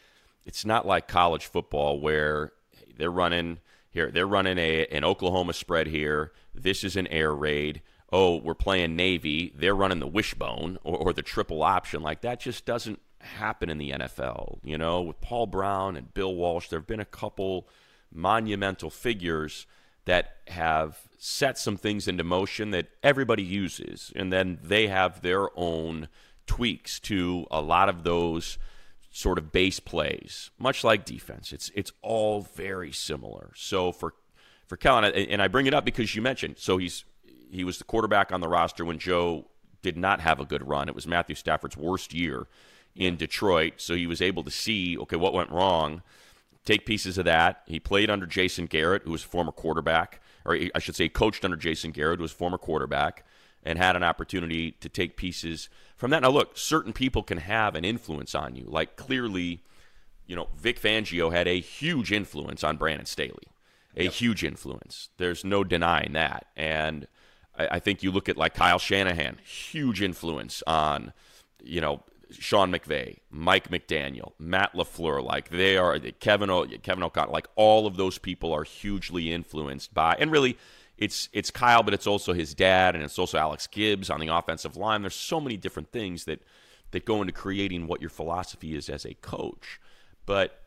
it's 0.45 0.63
not 0.63 0.87
like 0.87 1.09
college 1.09 1.47
football 1.47 1.99
where 1.99 2.53
they're 2.97 3.11
running 3.11 3.59
here. 3.89 4.09
They're 4.09 4.25
running 4.25 4.57
a 4.57 4.85
an 4.85 5.03
Oklahoma 5.03 5.51
spread 5.51 5.87
here. 5.87 6.31
This 6.55 6.85
is 6.85 6.95
an 6.95 7.07
air 7.07 7.35
raid. 7.35 7.81
Oh, 8.09 8.37
we're 8.37 8.55
playing 8.55 8.95
Navy. 8.95 9.51
They're 9.53 9.75
running 9.75 9.99
the 9.99 10.07
wishbone 10.07 10.77
or, 10.85 10.97
or 10.97 11.13
the 11.13 11.21
triple 11.21 11.61
option. 11.61 12.01
Like 12.01 12.21
that 12.21 12.39
just 12.39 12.65
doesn't 12.65 13.01
happen 13.19 13.69
in 13.69 13.79
the 13.79 13.91
NFL. 13.91 14.59
You 14.63 14.77
know, 14.77 15.01
with 15.01 15.19
Paul 15.19 15.45
Brown 15.47 15.97
and 15.97 16.13
Bill 16.13 16.33
Walsh, 16.33 16.69
there 16.69 16.79
have 16.79 16.87
been 16.87 17.01
a 17.01 17.05
couple 17.05 17.67
monumental 18.11 18.89
figures 18.89 19.65
that 20.05 20.37
have 20.47 20.99
set 21.17 21.57
some 21.57 21.77
things 21.77 22.07
into 22.07 22.23
motion 22.23 22.71
that 22.71 22.87
everybody 23.03 23.43
uses, 23.43 24.11
and 24.15 24.31
then 24.31 24.57
they 24.63 24.87
have 24.87 25.21
their 25.21 25.47
own 25.59 26.07
tweaks 26.45 26.99
to 26.99 27.45
a 27.51 27.61
lot 27.61 27.89
of 27.89 28.03
those 28.03 28.57
sort 29.11 29.37
of 29.37 29.51
base 29.51 29.79
plays, 29.79 30.51
much 30.57 30.83
like 30.83 31.03
defense. 31.03 31.51
It's 31.51 31.71
it's 31.75 31.91
all 32.01 32.41
very 32.41 32.91
similar. 32.91 33.51
So 33.55 33.91
for 33.91 34.13
for 34.65 34.77
Kellen, 34.77 35.05
and 35.05 35.41
I 35.41 35.47
bring 35.47 35.65
it 35.65 35.73
up 35.73 35.85
because 35.85 36.15
you 36.15 36.21
mentioned, 36.21 36.55
so 36.57 36.77
he's 36.77 37.03
he 37.51 37.63
was 37.63 37.77
the 37.77 37.83
quarterback 37.83 38.31
on 38.31 38.41
the 38.41 38.47
roster 38.47 38.85
when 38.85 38.99
Joe 38.99 39.45
did 39.81 39.97
not 39.97 40.21
have 40.21 40.39
a 40.39 40.45
good 40.45 40.67
run. 40.67 40.87
It 40.87 40.95
was 40.95 41.07
Matthew 41.07 41.35
Stafford's 41.35 41.77
worst 41.77 42.13
year 42.13 42.47
in 42.95 43.15
Detroit, 43.15 43.73
so 43.77 43.95
he 43.95 44.07
was 44.07 44.21
able 44.21 44.43
to 44.43 44.51
see 44.51 44.97
okay 44.97 45.15
what 45.15 45.33
went 45.33 45.49
wrong 45.49 46.01
take 46.67 46.85
pieces 46.85 47.17
of 47.17 47.25
that. 47.25 47.63
He 47.65 47.79
played 47.79 48.09
under 48.09 48.25
Jason 48.25 48.65
Garrett, 48.65 49.03
who 49.03 49.11
was 49.11 49.23
a 49.23 49.27
former 49.27 49.51
quarterback, 49.51 50.21
or 50.45 50.57
I 50.75 50.79
should 50.79 50.95
say, 50.95 51.09
coached 51.09 51.43
under 51.43 51.57
Jason 51.57 51.91
Garrett, 51.91 52.19
who 52.19 52.23
was 52.23 52.31
a 52.31 52.35
former 52.35 52.57
quarterback, 52.57 53.25
and 53.63 53.77
had 53.77 53.95
an 53.95 54.03
opportunity 54.03 54.71
to 54.71 54.89
take 54.89 55.17
pieces 55.17 55.69
from 55.95 56.11
that. 56.11 56.21
Now, 56.21 56.29
look, 56.29 56.57
certain 56.57 56.93
people 56.93 57.23
can 57.23 57.39
have 57.39 57.75
an 57.75 57.83
influence 57.83 58.35
on 58.35 58.55
you. 58.55 58.65
Like, 58.67 58.95
clearly, 58.95 59.61
you 60.27 60.35
know, 60.35 60.47
Vic 60.55 60.79
Fangio 60.79 61.31
had 61.31 61.47
a 61.47 61.59
huge 61.59 62.11
influence 62.11 62.63
on 62.63 62.77
Brandon 62.77 63.05
Staley, 63.05 63.47
a 63.95 64.03
yep. 64.05 64.13
huge 64.13 64.43
influence. 64.43 65.09
There's 65.17 65.43
no 65.43 65.63
denying 65.63 66.13
that. 66.13 66.45
And 66.55 67.07
I, 67.57 67.67
I 67.71 67.79
think 67.79 68.03
you 68.03 68.11
look 68.11 68.29
at 68.29 68.37
like 68.37 68.53
Kyle 68.53 68.79
Shanahan, 68.79 69.37
huge 69.43 70.01
influence 70.01 70.63
on, 70.67 71.13
you 71.63 71.81
know, 71.81 72.03
Sean 72.31 72.71
McVay, 72.71 73.17
Mike 73.29 73.69
McDaniel, 73.69 74.33
Matt 74.39 74.73
LaFleur, 74.73 75.23
like 75.23 75.49
they 75.49 75.77
are 75.77 75.99
Kevin 76.19 76.49
o, 76.49 76.65
Kevin 76.83 77.03
O'Connell, 77.03 77.31
like 77.31 77.47
all 77.55 77.87
of 77.87 77.97
those 77.97 78.17
people 78.17 78.53
are 78.53 78.63
hugely 78.63 79.31
influenced 79.31 79.93
by 79.93 80.15
and 80.19 80.31
really 80.31 80.57
it's 80.97 81.29
it's 81.31 81.51
Kyle, 81.51 81.83
but 81.83 81.93
it's 81.93 82.07
also 82.07 82.33
his 82.33 82.53
dad 82.53 82.95
and 82.95 83.03
it's 83.03 83.19
also 83.19 83.37
Alex 83.37 83.67
Gibbs 83.67 84.09
on 84.09 84.19
the 84.19 84.27
offensive 84.27 84.75
line. 84.75 85.01
There's 85.01 85.15
so 85.15 85.39
many 85.39 85.55
different 85.55 85.91
things 85.91 86.25
that 86.25 86.41
that 86.91 87.05
go 87.05 87.21
into 87.21 87.33
creating 87.33 87.87
what 87.87 88.01
your 88.01 88.09
philosophy 88.09 88.75
is 88.75 88.89
as 88.89 89.05
a 89.05 89.13
coach. 89.15 89.79
But 90.25 90.59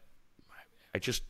I 0.94 0.98
just 0.98 1.22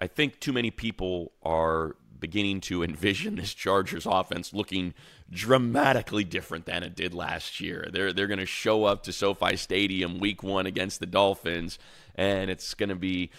I 0.00 0.08
think 0.08 0.40
too 0.40 0.52
many 0.52 0.70
people 0.70 1.32
are 1.42 1.96
beginning 2.22 2.62
to 2.62 2.82
envision 2.82 3.36
this 3.36 3.52
Chargers 3.52 4.06
offense 4.06 4.54
looking 4.54 4.94
dramatically 5.30 6.24
different 6.24 6.64
than 6.64 6.82
it 6.82 6.96
did 6.96 7.12
last 7.12 7.60
year. 7.60 7.88
They're 7.92 8.14
they're 8.14 8.26
going 8.26 8.38
to 8.38 8.46
show 8.46 8.84
up 8.84 9.02
to 9.02 9.12
SoFi 9.12 9.56
Stadium 9.56 10.18
week 10.18 10.42
1 10.42 10.64
against 10.64 11.00
the 11.00 11.06
Dolphins 11.06 11.78
and 12.14 12.50
it's 12.50 12.72
going 12.72 12.88
to 12.88 12.94
be 12.94 13.30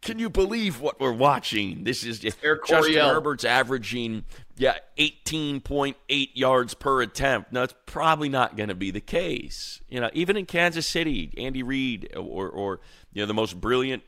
can 0.00 0.20
you 0.20 0.30
believe 0.30 0.80
what 0.80 1.00
we're 1.00 1.10
watching? 1.10 1.82
This 1.82 2.04
is 2.04 2.20
Justin. 2.20 2.94
Herbert's 3.14 3.44
averaging 3.44 4.24
yeah 4.56 4.78
18.8 4.96 5.96
yards 6.34 6.74
per 6.74 7.02
attempt. 7.02 7.52
No, 7.52 7.64
it's 7.64 7.74
probably 7.84 8.28
not 8.28 8.56
going 8.56 8.68
to 8.68 8.74
be 8.74 8.90
the 8.90 9.00
case. 9.00 9.80
You 9.88 10.00
know, 10.00 10.10
even 10.12 10.36
in 10.36 10.46
Kansas 10.46 10.86
City, 10.86 11.34
Andy 11.36 11.62
Reid 11.62 12.14
or 12.16 12.48
or 12.48 12.80
you 13.12 13.22
know 13.22 13.26
the 13.26 13.34
most 13.34 13.60
brilliant 13.60 14.04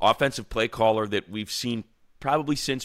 offensive 0.00 0.48
play 0.48 0.66
caller 0.66 1.06
that 1.06 1.30
we've 1.30 1.50
seen 1.50 1.84
probably 2.20 2.56
since 2.56 2.84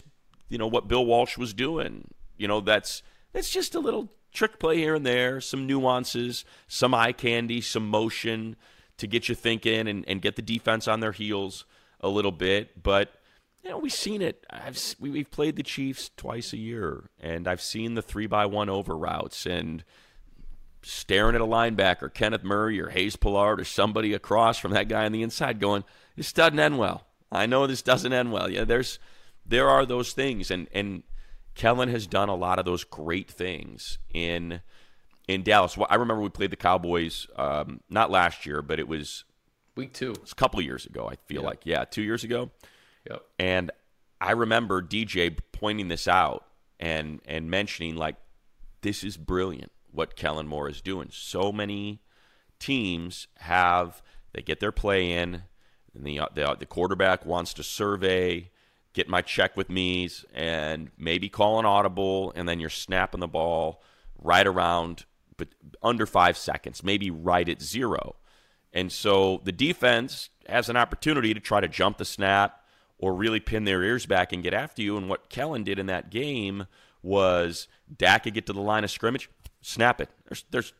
you 0.49 0.57
know 0.57 0.67
what 0.67 0.87
Bill 0.87 1.05
Walsh 1.05 1.37
was 1.37 1.53
doing. 1.53 2.07
You 2.37 2.47
know, 2.47 2.59
that's 2.61 3.01
that's 3.31 3.49
just 3.49 3.75
a 3.75 3.79
little 3.79 4.11
trick 4.31 4.59
play 4.59 4.77
here 4.77 4.95
and 4.95 5.05
there, 5.05 5.39
some 5.39 5.67
nuances, 5.67 6.43
some 6.67 6.93
eye 6.93 7.11
candy, 7.11 7.61
some 7.61 7.87
motion 7.87 8.55
to 8.97 9.07
get 9.07 9.29
you 9.29 9.35
thinking 9.35 9.87
and, 9.87 10.03
and 10.07 10.21
get 10.21 10.35
the 10.35 10.41
defense 10.41 10.87
on 10.87 10.99
their 10.99 11.11
heels 11.11 11.65
a 11.99 12.09
little 12.09 12.31
bit. 12.31 12.81
But 12.81 13.13
you 13.63 13.69
know, 13.69 13.77
we've 13.77 13.93
seen 13.93 14.21
it. 14.21 14.45
I've 14.49 14.77
we- 14.99 15.09
we've 15.09 15.31
played 15.31 15.55
the 15.55 15.63
Chiefs 15.63 16.11
twice 16.17 16.51
a 16.53 16.57
year, 16.57 17.09
and 17.19 17.47
I've 17.47 17.61
seen 17.61 17.93
the 17.93 18.01
three 18.01 18.27
by 18.27 18.45
one 18.45 18.69
over 18.69 18.97
routes 18.97 19.45
and 19.45 19.83
staring 20.81 21.33
at 21.33 21.39
a 21.41 21.45
linebacker, 21.45 22.13
Kenneth 22.13 22.43
Murray 22.43 22.79
or 22.81 22.89
Hayes 22.89 23.15
Pullard 23.15 23.61
or 23.61 23.63
somebody 23.63 24.13
across 24.13 24.57
from 24.57 24.73
that 24.73 24.89
guy 24.89 25.05
on 25.05 25.13
the 25.13 25.23
inside, 25.23 25.59
going, 25.61 25.85
"This 26.17 26.33
doesn't 26.33 26.59
end 26.59 26.77
well. 26.77 27.07
I 27.31 27.45
know 27.45 27.65
this 27.65 27.81
doesn't 27.81 28.11
end 28.11 28.33
well." 28.33 28.49
Yeah, 28.49 28.65
there's 28.65 28.99
there 29.45 29.69
are 29.69 29.85
those 29.85 30.13
things, 30.13 30.49
and 30.51 30.67
and 30.73 31.03
Kellen 31.55 31.89
has 31.89 32.07
done 32.07 32.29
a 32.29 32.35
lot 32.35 32.59
of 32.59 32.65
those 32.65 32.83
great 32.83 33.29
things 33.29 33.99
in 34.13 34.61
in 35.27 35.43
Dallas. 35.43 35.77
Well, 35.77 35.87
I 35.89 35.95
remember 35.95 36.21
we 36.21 36.29
played 36.29 36.51
the 36.51 36.55
Cowboys 36.57 37.27
um, 37.35 37.79
not 37.89 38.09
last 38.11 38.45
year, 38.45 38.61
but 38.61 38.79
it 38.79 38.87
was 38.87 39.23
Week 39.75 39.93
two. 39.93 40.11
it 40.11 40.21
was 40.21 40.31
a 40.31 40.35
couple 40.35 40.59
of 40.59 40.65
years 40.65 40.85
ago. 40.85 41.07
I 41.11 41.15
feel 41.27 41.41
Yeah. 41.41 41.47
like 41.47 41.61
yeah, 41.65 41.85
two 41.85 42.01
years 42.03 42.23
ago. 42.23 42.51
Yep. 43.09 43.23
And 43.39 43.71
I 44.21 44.31
remember 44.31 44.81
DJ 44.81 45.37
pointing 45.51 45.87
this 45.87 46.07
out 46.07 46.45
and 46.79 47.21
and 47.25 47.49
mentioning 47.49 47.95
like 47.95 48.15
this 48.81 49.03
is 49.03 49.15
brilliant 49.17 49.71
what 49.91 50.15
Kellen 50.15 50.47
Moore 50.47 50.69
is 50.69 50.81
doing. 50.81 51.09
So 51.11 51.51
many 51.51 52.01
teams 52.59 53.27
have 53.37 54.01
they 54.33 54.41
get 54.41 54.59
their 54.59 54.71
play 54.71 55.11
in, 55.11 55.43
and 55.93 56.05
the 56.05 56.19
the, 56.33 56.55
the 56.59 56.65
quarterback 56.65 57.25
wants 57.25 57.53
to 57.55 57.63
survey, 57.63 58.49
get 58.93 59.09
my 59.09 59.21
check 59.21 59.57
with 59.57 59.69
me's, 59.69 60.25
and 60.33 60.91
maybe 60.97 61.29
call 61.29 61.59
an 61.59 61.65
audible, 61.65 62.31
and 62.35 62.47
then 62.47 62.59
you're 62.59 62.69
snapping 62.69 63.19
the 63.19 63.27
ball 63.27 63.81
right 64.21 64.45
around 64.47 65.05
but 65.37 65.47
under 65.81 66.05
five 66.05 66.37
seconds, 66.37 66.83
maybe 66.83 67.11
right 67.11 67.47
at 67.47 67.61
zero. 67.61 68.15
And 68.71 68.91
so 68.91 69.41
the 69.43 69.51
defense 69.51 70.29
has 70.47 70.69
an 70.69 70.77
opportunity 70.77 71.33
to 71.33 71.39
try 71.39 71.61
to 71.61 71.67
jump 71.67 71.97
the 71.97 72.05
snap 72.05 72.63
or 72.97 73.13
really 73.13 73.39
pin 73.39 73.65
their 73.65 73.83
ears 73.83 74.05
back 74.05 74.33
and 74.33 74.41
get 74.41 74.53
after 74.53 74.81
you. 74.81 74.97
And 74.97 75.09
what 75.09 75.29
Kellen 75.29 75.63
did 75.63 75.79
in 75.79 75.87
that 75.87 76.09
game 76.09 76.67
was 77.01 77.67
Dak 77.95 78.23
could 78.23 78.33
get 78.33 78.45
to 78.47 78.53
the 78.53 78.61
line 78.61 78.83
of 78.83 78.91
scrimmage, 78.91 79.29
snap 79.61 80.01
it. 80.01 80.09
There's, 80.27 80.45
there's 80.51 80.73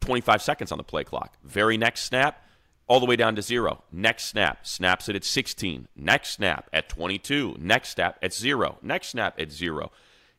25 0.00 0.42
seconds 0.42 0.72
on 0.72 0.78
the 0.78 0.84
play 0.84 1.04
clock. 1.04 1.36
Very 1.42 1.76
next 1.76 2.04
snap, 2.04 2.44
all 2.90 2.98
the 2.98 3.06
way 3.06 3.14
down 3.14 3.36
to 3.36 3.40
zero. 3.40 3.84
Next 3.92 4.24
snap, 4.24 4.66
snaps 4.66 5.08
it 5.08 5.14
at 5.14 5.22
16. 5.22 5.86
Next 5.94 6.30
snap 6.30 6.68
at 6.72 6.88
22. 6.88 7.54
Next 7.60 7.90
snap 7.90 8.18
at 8.20 8.34
zero. 8.34 8.78
Next 8.82 9.10
snap 9.10 9.38
at 9.38 9.52
zero. 9.52 9.92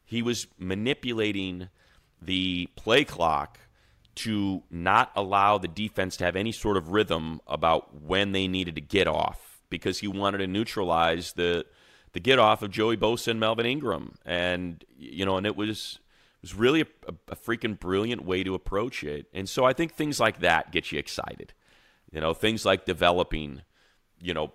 He 0.04 0.22
was 0.22 0.48
manipulating 0.60 1.70
the 2.22 2.68
play 2.76 3.06
clock 3.06 3.58
to 4.16 4.64
not 4.70 5.14
allow 5.16 5.60
the 5.60 5.70
defense 5.70 6.18
to 6.18 6.26
have 6.26 6.36
any 6.36 6.52
sort 6.52 6.76
of 6.76 6.90
rhythm 6.90 7.40
about 7.48 8.02
when 8.02 8.34
they 8.34 8.50
needed 8.50 8.76
to 8.76 8.82
get 8.82 9.08
off 9.08 9.62
because 9.70 10.00
he 10.00 10.10
wanted 10.10 10.40
to 10.40 10.48
neutralize 10.48 11.32
the 11.34 11.66
the 12.12 12.20
get 12.20 12.38
off 12.38 12.62
of 12.62 12.70
Joey 12.70 12.98
Bosa 12.98 13.30
and 13.30 13.40
Melvin 13.40 13.66
Ingram 13.66 14.16
and 14.26 14.84
you 14.98 15.24
know 15.24 15.38
and 15.38 15.48
it 15.48 15.56
was 15.56 16.00
it 16.36 16.42
was 16.42 16.54
really 16.54 16.82
a, 16.82 16.88
a, 17.08 17.14
a 17.30 17.36
freaking 17.38 17.80
brilliant 17.80 18.26
way 18.26 18.44
to 18.44 18.54
approach 18.54 19.06
it 19.06 19.28
and 19.34 19.48
so 19.48 19.64
I 19.64 19.72
think 19.72 19.94
things 19.94 20.20
like 20.20 20.42
that 20.42 20.74
get 20.74 20.92
you 20.92 21.00
excited 21.00 21.54
you 22.12 22.22
know 22.22 22.34
things 22.34 22.66
like 22.66 22.86
developing 22.86 23.62
you 24.22 24.34
know 24.34 24.54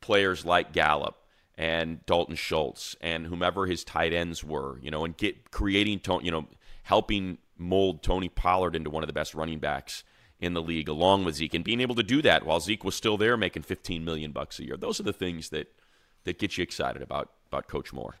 players 0.00 0.44
like 0.44 0.72
Gallup 0.72 1.16
and 1.56 2.04
Dalton 2.06 2.36
Schultz 2.36 2.96
and 3.00 3.26
whomever 3.26 3.66
his 3.66 3.82
tight 3.82 4.12
ends 4.12 4.44
were, 4.44 4.78
you 4.80 4.92
know, 4.92 5.04
and 5.04 5.16
get 5.16 5.50
creating, 5.50 6.00
you 6.22 6.30
know, 6.30 6.46
helping 6.84 7.38
mold 7.58 8.02
Tony 8.02 8.28
Pollard 8.28 8.76
into 8.76 8.90
one 8.90 9.02
of 9.02 9.08
the 9.08 9.12
best 9.12 9.34
running 9.34 9.58
backs 9.58 10.04
in 10.38 10.54
the 10.54 10.62
league, 10.62 10.88
along 10.88 11.24
with 11.24 11.34
Zeke, 11.34 11.54
and 11.54 11.64
being 11.64 11.80
able 11.80 11.96
to 11.96 12.04
do 12.04 12.22
that 12.22 12.46
while 12.46 12.60
Zeke 12.60 12.84
was 12.84 12.94
still 12.94 13.16
there, 13.16 13.36
making 13.36 13.64
15 13.64 14.04
million 14.04 14.30
bucks 14.30 14.60
a 14.60 14.64
year. 14.64 14.76
Those 14.76 15.00
are 15.00 15.04
the 15.04 15.12
things 15.12 15.48
that 15.48 15.66
that 16.24 16.38
get 16.38 16.56
you 16.56 16.62
excited 16.62 17.02
about 17.02 17.32
about 17.48 17.66
Coach 17.66 17.92
Moore. 17.92 18.16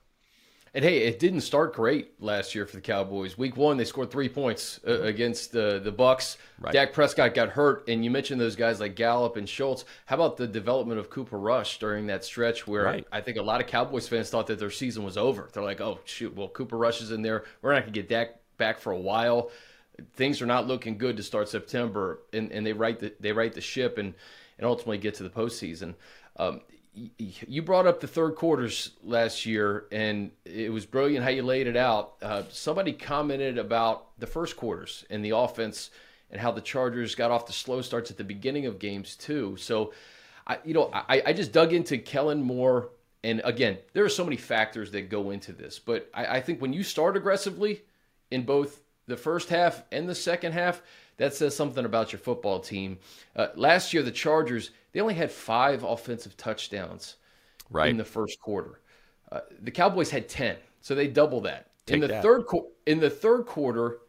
And 0.74 0.84
hey, 0.84 0.98
it 0.98 1.18
didn't 1.18 1.40
start 1.40 1.74
great 1.74 2.20
last 2.20 2.54
year 2.54 2.66
for 2.66 2.76
the 2.76 2.82
Cowboys. 2.82 3.38
Week 3.38 3.56
one, 3.56 3.76
they 3.76 3.84
scored 3.84 4.10
three 4.10 4.28
points 4.28 4.80
uh, 4.86 5.02
against 5.02 5.52
the 5.52 5.80
the 5.82 5.92
Bucs. 5.92 6.36
Right. 6.60 6.72
Dak 6.72 6.92
Prescott 6.92 7.34
got 7.34 7.50
hurt, 7.50 7.88
and 7.88 8.04
you 8.04 8.10
mentioned 8.10 8.40
those 8.40 8.56
guys 8.56 8.80
like 8.80 8.94
Gallup 8.94 9.36
and 9.36 9.48
Schultz. 9.48 9.84
How 10.06 10.16
about 10.16 10.36
the 10.36 10.46
development 10.46 11.00
of 11.00 11.08
Cooper 11.10 11.38
Rush 11.38 11.78
during 11.78 12.06
that 12.08 12.24
stretch 12.24 12.66
where 12.66 12.84
Right. 12.84 13.06
I 13.10 13.20
think 13.20 13.38
a 13.38 13.42
lot 13.42 13.60
of 13.60 13.66
Cowboys 13.66 14.08
fans 14.08 14.28
thought 14.30 14.46
that 14.48 14.58
their 14.58 14.70
season 14.70 15.04
was 15.04 15.16
over. 15.16 15.48
They're 15.52 15.62
like, 15.62 15.80
"Oh 15.80 16.00
shoot, 16.04 16.34
well 16.36 16.48
Cooper 16.48 16.76
Rush 16.76 17.00
is 17.00 17.10
in 17.10 17.22
there. 17.22 17.44
We're 17.62 17.72
not 17.72 17.82
going 17.82 17.92
to 17.92 18.00
get 18.02 18.08
Dak 18.08 18.36
back 18.58 18.78
for 18.78 18.92
a 18.92 18.98
while. 18.98 19.50
Things 20.14 20.40
are 20.42 20.46
not 20.46 20.66
looking 20.66 20.98
good 20.98 21.16
to 21.16 21.22
start 21.22 21.48
September." 21.48 22.20
And, 22.32 22.52
and 22.52 22.66
they 22.66 22.72
right 22.72 22.98
the 22.98 23.14
they 23.20 23.32
right 23.32 23.52
the 23.52 23.60
ship 23.60 23.96
and 23.98 24.14
and 24.58 24.66
ultimately 24.66 24.98
get 24.98 25.14
to 25.14 25.22
the 25.22 25.30
postseason. 25.30 25.94
Um, 26.36 26.60
you 27.18 27.62
brought 27.62 27.86
up 27.86 28.00
the 28.00 28.06
third 28.06 28.34
quarters 28.34 28.92
last 29.02 29.46
year, 29.46 29.84
and 29.92 30.30
it 30.44 30.72
was 30.72 30.86
brilliant 30.86 31.24
how 31.24 31.30
you 31.30 31.42
laid 31.42 31.66
it 31.66 31.76
out. 31.76 32.14
Uh, 32.22 32.42
somebody 32.50 32.92
commented 32.92 33.58
about 33.58 34.18
the 34.18 34.26
first 34.26 34.56
quarters 34.56 35.04
and 35.10 35.24
the 35.24 35.30
offense 35.30 35.90
and 36.30 36.40
how 36.40 36.52
the 36.52 36.60
Chargers 36.60 37.14
got 37.14 37.30
off 37.30 37.46
the 37.46 37.52
slow 37.52 37.80
starts 37.80 38.10
at 38.10 38.16
the 38.16 38.24
beginning 38.24 38.66
of 38.66 38.78
games 38.78 39.16
too. 39.16 39.56
So, 39.56 39.92
I, 40.46 40.58
you 40.64 40.74
know, 40.74 40.90
I, 40.92 41.22
I 41.26 41.32
just 41.32 41.52
dug 41.52 41.72
into 41.72 41.98
Kellen 41.98 42.42
Moore, 42.42 42.90
and 43.24 43.40
again, 43.44 43.78
there 43.92 44.04
are 44.04 44.10
so 44.10 44.24
many 44.24 44.36
factors 44.36 44.90
that 44.92 45.10
go 45.10 45.30
into 45.30 45.52
this, 45.52 45.78
but 45.78 46.10
I, 46.12 46.36
I 46.36 46.40
think 46.40 46.60
when 46.60 46.72
you 46.72 46.82
start 46.82 47.16
aggressively 47.16 47.82
in 48.30 48.42
both 48.42 48.80
the 49.06 49.16
first 49.16 49.48
half 49.48 49.82
and 49.90 50.08
the 50.08 50.14
second 50.14 50.52
half, 50.52 50.82
that 51.16 51.34
says 51.34 51.54
something 51.54 51.84
about 51.84 52.12
your 52.12 52.20
football 52.20 52.60
team. 52.60 52.98
Uh, 53.34 53.48
last 53.56 53.92
year, 53.92 54.02
the 54.02 54.10
Chargers 54.10 54.70
they 54.98 55.02
only 55.02 55.14
had 55.14 55.30
five 55.30 55.84
offensive 55.84 56.36
touchdowns 56.36 57.18
Right. 57.70 57.88
in 57.88 57.98
the 57.98 58.04
first 58.04 58.40
quarter. 58.40 58.80
Uh, 59.30 59.42
the 59.60 59.70
Cowboys 59.70 60.10
had 60.10 60.28
ten, 60.28 60.56
so 60.80 60.96
they 60.96 61.06
double 61.06 61.40
that. 61.42 61.70
in 61.86 62.00
the 62.00 62.08
that. 62.08 62.20
third 62.20 62.44
in 62.84 62.98
the 62.98 63.08
third 63.08 63.46
quarter, 63.46 64.00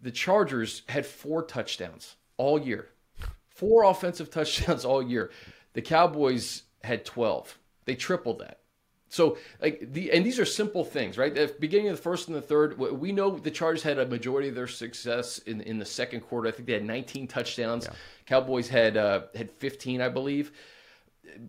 the 0.00 0.12
Chargers 0.12 0.82
had 0.88 1.04
four 1.04 1.42
touchdowns 1.42 2.14
all 2.36 2.60
year, 2.60 2.90
four 3.48 3.82
offensive 3.82 4.30
touchdowns 4.30 4.84
all 4.84 5.02
year. 5.02 5.32
The 5.72 5.82
Cowboys 5.82 6.62
had 6.84 7.04
twelve. 7.04 7.58
They 7.84 7.96
tripled 7.96 8.38
that. 8.38 8.60
So 9.12 9.36
like 9.60 9.92
the 9.92 10.10
and 10.10 10.24
these 10.24 10.38
are 10.38 10.46
simple 10.46 10.86
things, 10.86 11.18
right? 11.18 11.36
At 11.36 11.48
the 11.54 11.60
beginning 11.60 11.88
of 11.88 11.96
the 11.96 12.02
first 12.02 12.28
and 12.28 12.36
the 12.36 12.40
third, 12.40 12.78
we 12.78 13.12
know 13.12 13.36
the 13.36 13.50
Chargers 13.50 13.82
had 13.82 13.98
a 13.98 14.06
majority 14.06 14.48
of 14.48 14.54
their 14.54 14.66
success 14.66 15.36
in 15.40 15.60
in 15.60 15.78
the 15.78 15.84
second 15.84 16.22
quarter. 16.22 16.48
I 16.48 16.50
think 16.50 16.66
they 16.66 16.72
had 16.72 16.84
19 16.84 17.26
touchdowns. 17.26 17.86
Cowboys 18.24 18.68
had 18.68 18.96
uh, 18.96 19.24
had 19.34 19.50
15, 19.50 20.00
I 20.00 20.08
believe. 20.08 20.52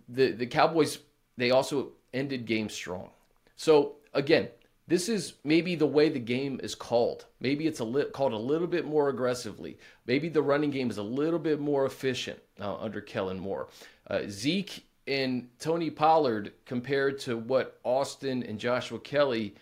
The 0.10 0.32
the 0.32 0.46
Cowboys 0.46 1.00
they 1.38 1.52
also 1.52 1.94
ended 2.14 2.46
games 2.46 2.74
strong. 2.74 3.12
So 3.56 3.96
again, 4.14 4.50
this 4.88 5.08
is 5.08 5.36
maybe 5.46 5.76
the 5.76 5.88
way 5.88 6.10
the 6.10 6.20
game 6.20 6.60
is 6.62 6.76
called. 6.76 7.28
Maybe 7.40 7.66
it's 7.66 7.80
a 7.80 7.86
li- 7.86 8.12
called 8.12 8.34
a 8.34 8.38
little 8.38 8.68
bit 8.68 8.86
more 8.86 9.08
aggressively. 9.08 9.78
Maybe 10.06 10.28
the 10.28 10.42
running 10.42 10.70
game 10.70 10.90
is 10.90 10.98
a 10.98 11.04
little 11.04 11.40
bit 11.40 11.62
more 11.62 11.86
efficient 11.86 12.40
uh, 12.60 12.76
under 12.76 13.00
Kellen 13.00 13.40
Moore. 13.40 13.70
Uh, 14.10 14.24
Zeke 14.28 14.84
and 15.08 15.50
Tony 15.60 15.90
Pollard 15.90 16.54
compared 16.66 17.20
to 17.20 17.38
what 17.38 17.80
Austin 17.84 18.44
and 18.44 18.60
Joshua 18.60 19.00
Kelley 19.00 19.56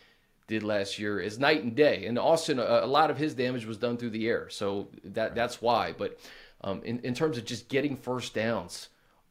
did 0.48 0.64
last 0.64 1.00
year 1.00 1.20
is 1.20 1.40
night 1.40 1.64
and 1.64 1.76
day. 1.76 2.06
And 2.06 2.20
Austin, 2.20 2.60
a, 2.60 2.82
a 2.84 2.86
lot 2.86 3.10
of 3.10 3.18
his 3.18 3.34
damage 3.34 3.66
was 3.66 3.78
done 3.78 3.98
through 3.98 4.12
the 4.12 4.28
air, 4.28 4.50
so 4.50 4.90
that 5.04 5.34
that's 5.34 5.62
why. 5.62 5.94
But 5.98 6.20
um, 6.62 6.82
in 6.84 7.00
in 7.00 7.14
terms 7.14 7.38
of 7.38 7.46
just 7.46 7.70
getting 7.70 7.96
first 7.96 8.34
downs 8.34 8.90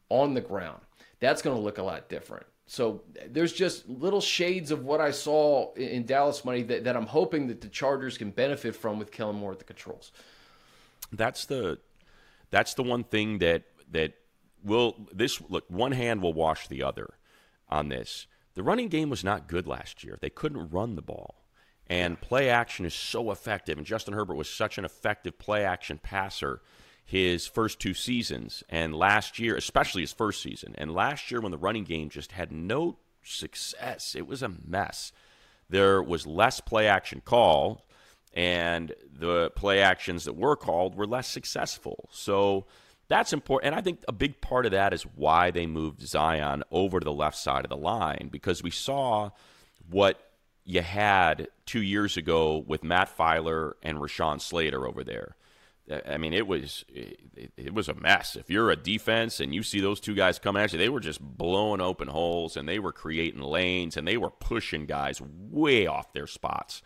on 0.09 0.35
the 0.35 0.41
ground, 0.41 0.81
that's 1.21 1.43
going 1.43 1.57
to 1.57 1.63
look 1.63 1.79
a 1.79 1.83
lot 1.83 2.09
different. 2.09 2.47
So 2.67 3.03
there's 3.29 3.53
just 3.53 3.89
little 3.89 4.21
shades 4.21 4.71
of 4.71 4.85
what 4.85 5.01
I 5.01 5.11
saw 5.11 5.73
in 5.75 6.07
Dallas 6.07 6.45
money 6.45 6.63
that, 6.63 6.85
that 6.85 6.97
I'm 6.97 7.07
hoping 7.07 7.49
that 7.49 7.61
the 7.61 7.69
Chargers 7.69 8.17
can 8.17 8.31
benefit 8.31 8.77
from 8.77 9.01
with 9.01 9.11
Kellen 9.11 9.35
Moore 9.35 9.51
at 9.51 9.59
the 9.59 9.65
controls. 9.65 10.13
That's 11.13 11.47
the 11.47 11.79
that's 12.51 12.75
the 12.75 12.85
one 12.85 13.05
thing 13.05 13.39
that 13.39 13.65
that 13.91 14.15
will 14.65 15.09
this 15.13 15.41
look 15.49 15.65
one 15.69 15.93
hand 15.93 16.23
will 16.23 16.33
wash 16.33 16.69
the 16.69 16.83
other 16.83 17.15
on 17.69 17.89
this. 17.89 18.27
The 18.55 18.63
running 18.63 18.89
game 18.89 19.11
was 19.11 19.25
not 19.25 19.49
good 19.49 19.67
last 19.67 20.03
year. 20.05 20.19
They 20.21 20.31
couldn't 20.31 20.71
run 20.71 20.97
the 20.97 21.03
ball. 21.03 21.37
And 21.87 22.21
play 22.21 22.49
action 22.49 22.87
is 22.87 22.95
so 22.95 23.31
effective 23.31 23.77
and 23.77 23.87
Justin 23.87 24.15
Herbert 24.15 24.37
was 24.37 24.49
such 24.49 24.79
an 24.79 24.85
effective 24.85 25.39
play 25.39 25.65
action 25.65 25.99
passer 26.03 26.61
his 27.11 27.45
first 27.49 27.81
two 27.81 27.93
seasons 27.93 28.63
and 28.69 28.95
last 28.95 29.41
year, 29.41 29.57
especially 29.57 30.03
his 30.03 30.13
first 30.13 30.41
season. 30.41 30.77
And 30.79 30.95
last 30.95 31.29
year, 31.29 31.41
when 31.41 31.51
the 31.51 31.59
running 31.59 31.83
game 31.83 32.09
just 32.09 32.31
had 32.31 32.53
no 32.53 32.99
success, 33.25 34.15
it 34.15 34.29
was 34.29 34.45
a 34.45 34.53
mess. 34.65 35.11
There 35.69 36.01
was 36.01 36.25
less 36.25 36.61
play 36.61 36.87
action 36.87 37.21
call, 37.25 37.85
and 38.33 38.95
the 39.13 39.51
play 39.57 39.81
actions 39.81 40.25
that 40.25 40.37
were 40.37 40.55
called 40.55 40.95
were 40.95 41.07
less 41.07 41.27
successful. 41.27 42.09
So 42.13 42.67
that's 43.11 43.33
important. 43.33 43.73
And 43.73 43.79
I 43.79 43.83
think 43.83 44.05
a 44.07 44.13
big 44.13 44.41
part 44.41 44.67
of 44.67 44.73
that 44.73 44.95
is 44.95 45.03
why 45.03 45.51
they 45.51 45.67
moved 45.67 46.01
Zion 46.07 46.63
over 46.71 47.01
to 47.01 47.05
the 47.05 47.13
left 47.13 47.37
side 47.37 47.65
of 47.65 47.69
the 47.69 47.77
line 47.77 48.29
because 48.31 48.63
we 48.63 48.71
saw 48.71 49.31
what 49.91 50.31
you 50.65 50.81
had 50.81 51.49
two 51.67 51.83
years 51.83 52.17
ago 52.17 52.65
with 52.69 52.85
Matt 52.85 53.15
Feiler 53.15 53.73
and 53.83 53.99
Rashawn 53.99 54.41
Slater 54.41 54.87
over 54.87 55.03
there. 55.03 55.35
I 56.07 56.19
mean, 56.19 56.33
it 56.33 56.47
was 56.47 56.85
it, 56.89 57.51
it, 57.57 57.75
was 57.75 57.89
a 57.89 57.95
mess. 57.95 58.37
If 58.37 58.49
you're 58.49 58.71
a 58.71 58.77
defense 58.77 59.41
and 59.41 59.53
you 59.53 59.65
see 59.65 59.81
those 59.81 59.99
two 59.99 60.15
guys 60.15 60.39
coming 60.39 60.63
at 60.63 60.73
you, 60.73 60.79
they 60.79 60.89
were 60.89 61.01
just 61.01 61.21
blowing 61.21 61.81
open 61.81 62.07
holes 62.07 62.57
and 62.57 62.69
they 62.69 62.79
were 62.79 62.93
creating 62.93 63.41
lanes 63.41 63.97
and 63.97 64.07
they 64.07 64.19
were 64.19 64.31
pushing 64.31 64.87
guys 64.87 65.21
way 65.21 65.89
off 65.89 66.13
their 66.13 66.29
spots 66.29 66.81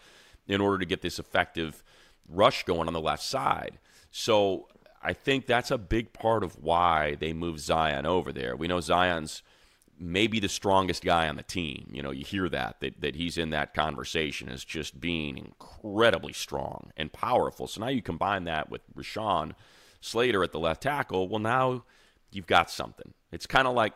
in 0.48 0.62
order 0.62 0.78
to 0.78 0.86
get 0.86 1.02
this 1.02 1.18
effective 1.18 1.84
rush 2.26 2.64
going 2.64 2.88
on 2.88 2.94
the 2.94 3.00
left 3.00 3.22
side. 3.22 3.78
So 4.10 4.68
I 5.04 5.12
think 5.12 5.46
that's 5.46 5.70
a 5.70 5.78
big 5.78 6.12
part 6.12 6.42
of 6.42 6.62
why 6.62 7.16
they 7.16 7.32
moved 7.34 7.60
Zion 7.60 8.06
over 8.06 8.32
there. 8.32 8.56
We 8.56 8.68
know 8.68 8.80
Zion's 8.80 9.42
maybe 10.00 10.40
the 10.40 10.48
strongest 10.48 11.04
guy 11.04 11.28
on 11.28 11.36
the 11.36 11.42
team. 11.42 11.88
You 11.92 12.02
know, 12.02 12.10
you 12.10 12.24
hear 12.24 12.48
that, 12.48 12.80
that 12.80 13.00
that 13.02 13.14
he's 13.14 13.38
in 13.38 13.50
that 13.50 13.74
conversation 13.74 14.48
as 14.48 14.64
just 14.64 15.00
being 15.00 15.36
incredibly 15.36 16.32
strong 16.32 16.90
and 16.96 17.12
powerful. 17.12 17.66
So 17.66 17.82
now 17.82 17.88
you 17.88 18.02
combine 18.02 18.44
that 18.44 18.70
with 18.70 18.82
Rashawn 18.94 19.52
Slater 20.00 20.42
at 20.42 20.52
the 20.52 20.58
left 20.58 20.82
tackle. 20.82 21.28
Well, 21.28 21.38
now 21.38 21.84
you've 22.32 22.46
got 22.46 22.70
something. 22.70 23.12
It's 23.30 23.46
kind 23.46 23.68
of 23.68 23.74
like 23.74 23.92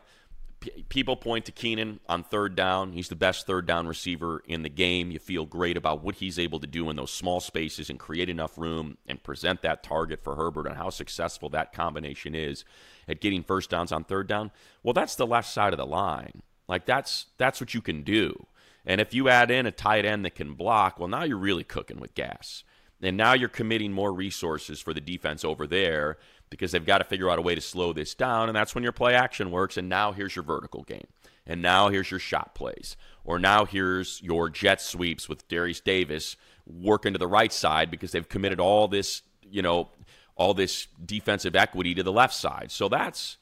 people 0.88 1.17
point 1.17 1.45
to 1.45 1.53
Keenan 1.53 2.00
on 2.09 2.25
third 2.25 2.57
down. 2.57 2.93
He's 2.93 3.09
the 3.09 3.17
best 3.17 3.47
third 3.47 3.67
down 3.67 3.87
receiver 3.87 4.43
in 4.47 4.62
the 4.62 4.69
game. 4.69 5.11
You 5.11 5.19
feel 5.19 5.47
great 5.47 5.77
about 5.77 6.03
what 6.03 6.17
he's 6.17 6.38
able 6.38 6.59
to 6.61 6.67
do 6.67 6.91
in 6.91 6.97
those 6.97 7.12
small 7.12 7.41
spaces 7.41 7.91
and 7.91 7.99
create 7.99 8.29
enough 8.29 8.59
room 8.59 8.99
and 9.07 9.23
present 9.23 9.62
that 9.62 9.83
target 9.83 10.23
for 10.23 10.37
Herbert 10.37 10.67
and 10.67 10.77
how 10.77 10.91
successful 10.91 11.49
that 11.50 11.73
combination 11.73 12.35
is 12.35 12.65
at 13.07 13.21
getting 13.21 13.43
first 13.43 13.71
downs 13.71 13.93
on 13.93 14.05
third 14.05 14.27
down. 14.27 14.50
Well, 14.83 14.95
that's 14.95 15.15
the 15.15 15.27
left 15.27 15.49
side 15.49 15.73
of 15.73 15.79
the 15.79 15.87
line. 15.87 16.43
Like 16.69 16.87
that's 16.87 17.27
that's 17.38 17.61
what 17.61 17.75
you 17.75 17.81
can 17.81 18.03
do. 18.03 18.47
And 18.85 19.00
if 19.00 19.15
you 19.15 19.29
add 19.29 19.50
in 19.50 19.67
a 19.67 19.71
tight 19.71 20.05
end 20.05 20.25
that 20.25 20.35
can 20.35 20.55
block, 20.55 20.99
well, 20.99 21.09
now 21.09 21.25
you're 21.25 21.37
really 21.37 21.65
cooking 21.65 22.00
with 22.00 22.15
gas. 22.15 22.65
And 23.00 23.17
now 23.17 23.33
you're 23.33 23.49
committing 23.49 23.93
more 23.93 24.12
resources 24.12 24.81
for 24.81 24.93
the 24.93 25.00
defense 25.00 25.45
over 25.45 25.67
there 25.67 26.19
because 26.50 26.73
they've 26.73 26.85
got 26.85 26.99
to 26.99 27.05
figure 27.05 27.31
out 27.31 27.38
a 27.38 27.43
way 27.43 27.55
to 27.55 27.61
slow 27.61 27.93
this 27.93 28.14
down. 28.14 28.49
And 28.49 28.57
that's 28.57 28.75
when 28.75 28.85
your 28.85 28.93
play 28.93 29.14
action 29.14 29.50
works. 29.50 29.76
And 29.76 29.88
now 29.88 30.12
here's 30.12 30.37
your 30.37 30.45
vertical 30.45 30.83
game. 30.83 31.07
And 31.47 31.62
now 31.62 31.88
here's 31.88 32.11
your 32.11 32.21
shot 32.21 32.55
plays. 32.55 32.97
Or 33.25 33.39
now 33.39 33.65
here's 33.65 34.23
your 34.23 34.50
jet 34.50 34.80
sweeps 34.80 35.28
with 35.28 35.49
Derius 35.49 35.80
Davis 35.82 36.37
working 36.67 37.15
to 37.15 37.19
the 37.19 37.26
right 37.26 37.52
side 37.52 37.91
because 37.91 38.13
they've 38.13 38.28
committed 38.28 38.61
all 38.61 38.89
this, 38.89 39.23
you 39.43 39.63
know, 39.63 39.89
all 40.37 40.54
this 40.54 40.87
defensive 41.04 41.56
equity 41.56 41.95
to 41.95 42.02
the 42.02 42.13
left 42.13 42.34
side. 42.34 42.71
So 42.71 42.89
that's 42.89 43.39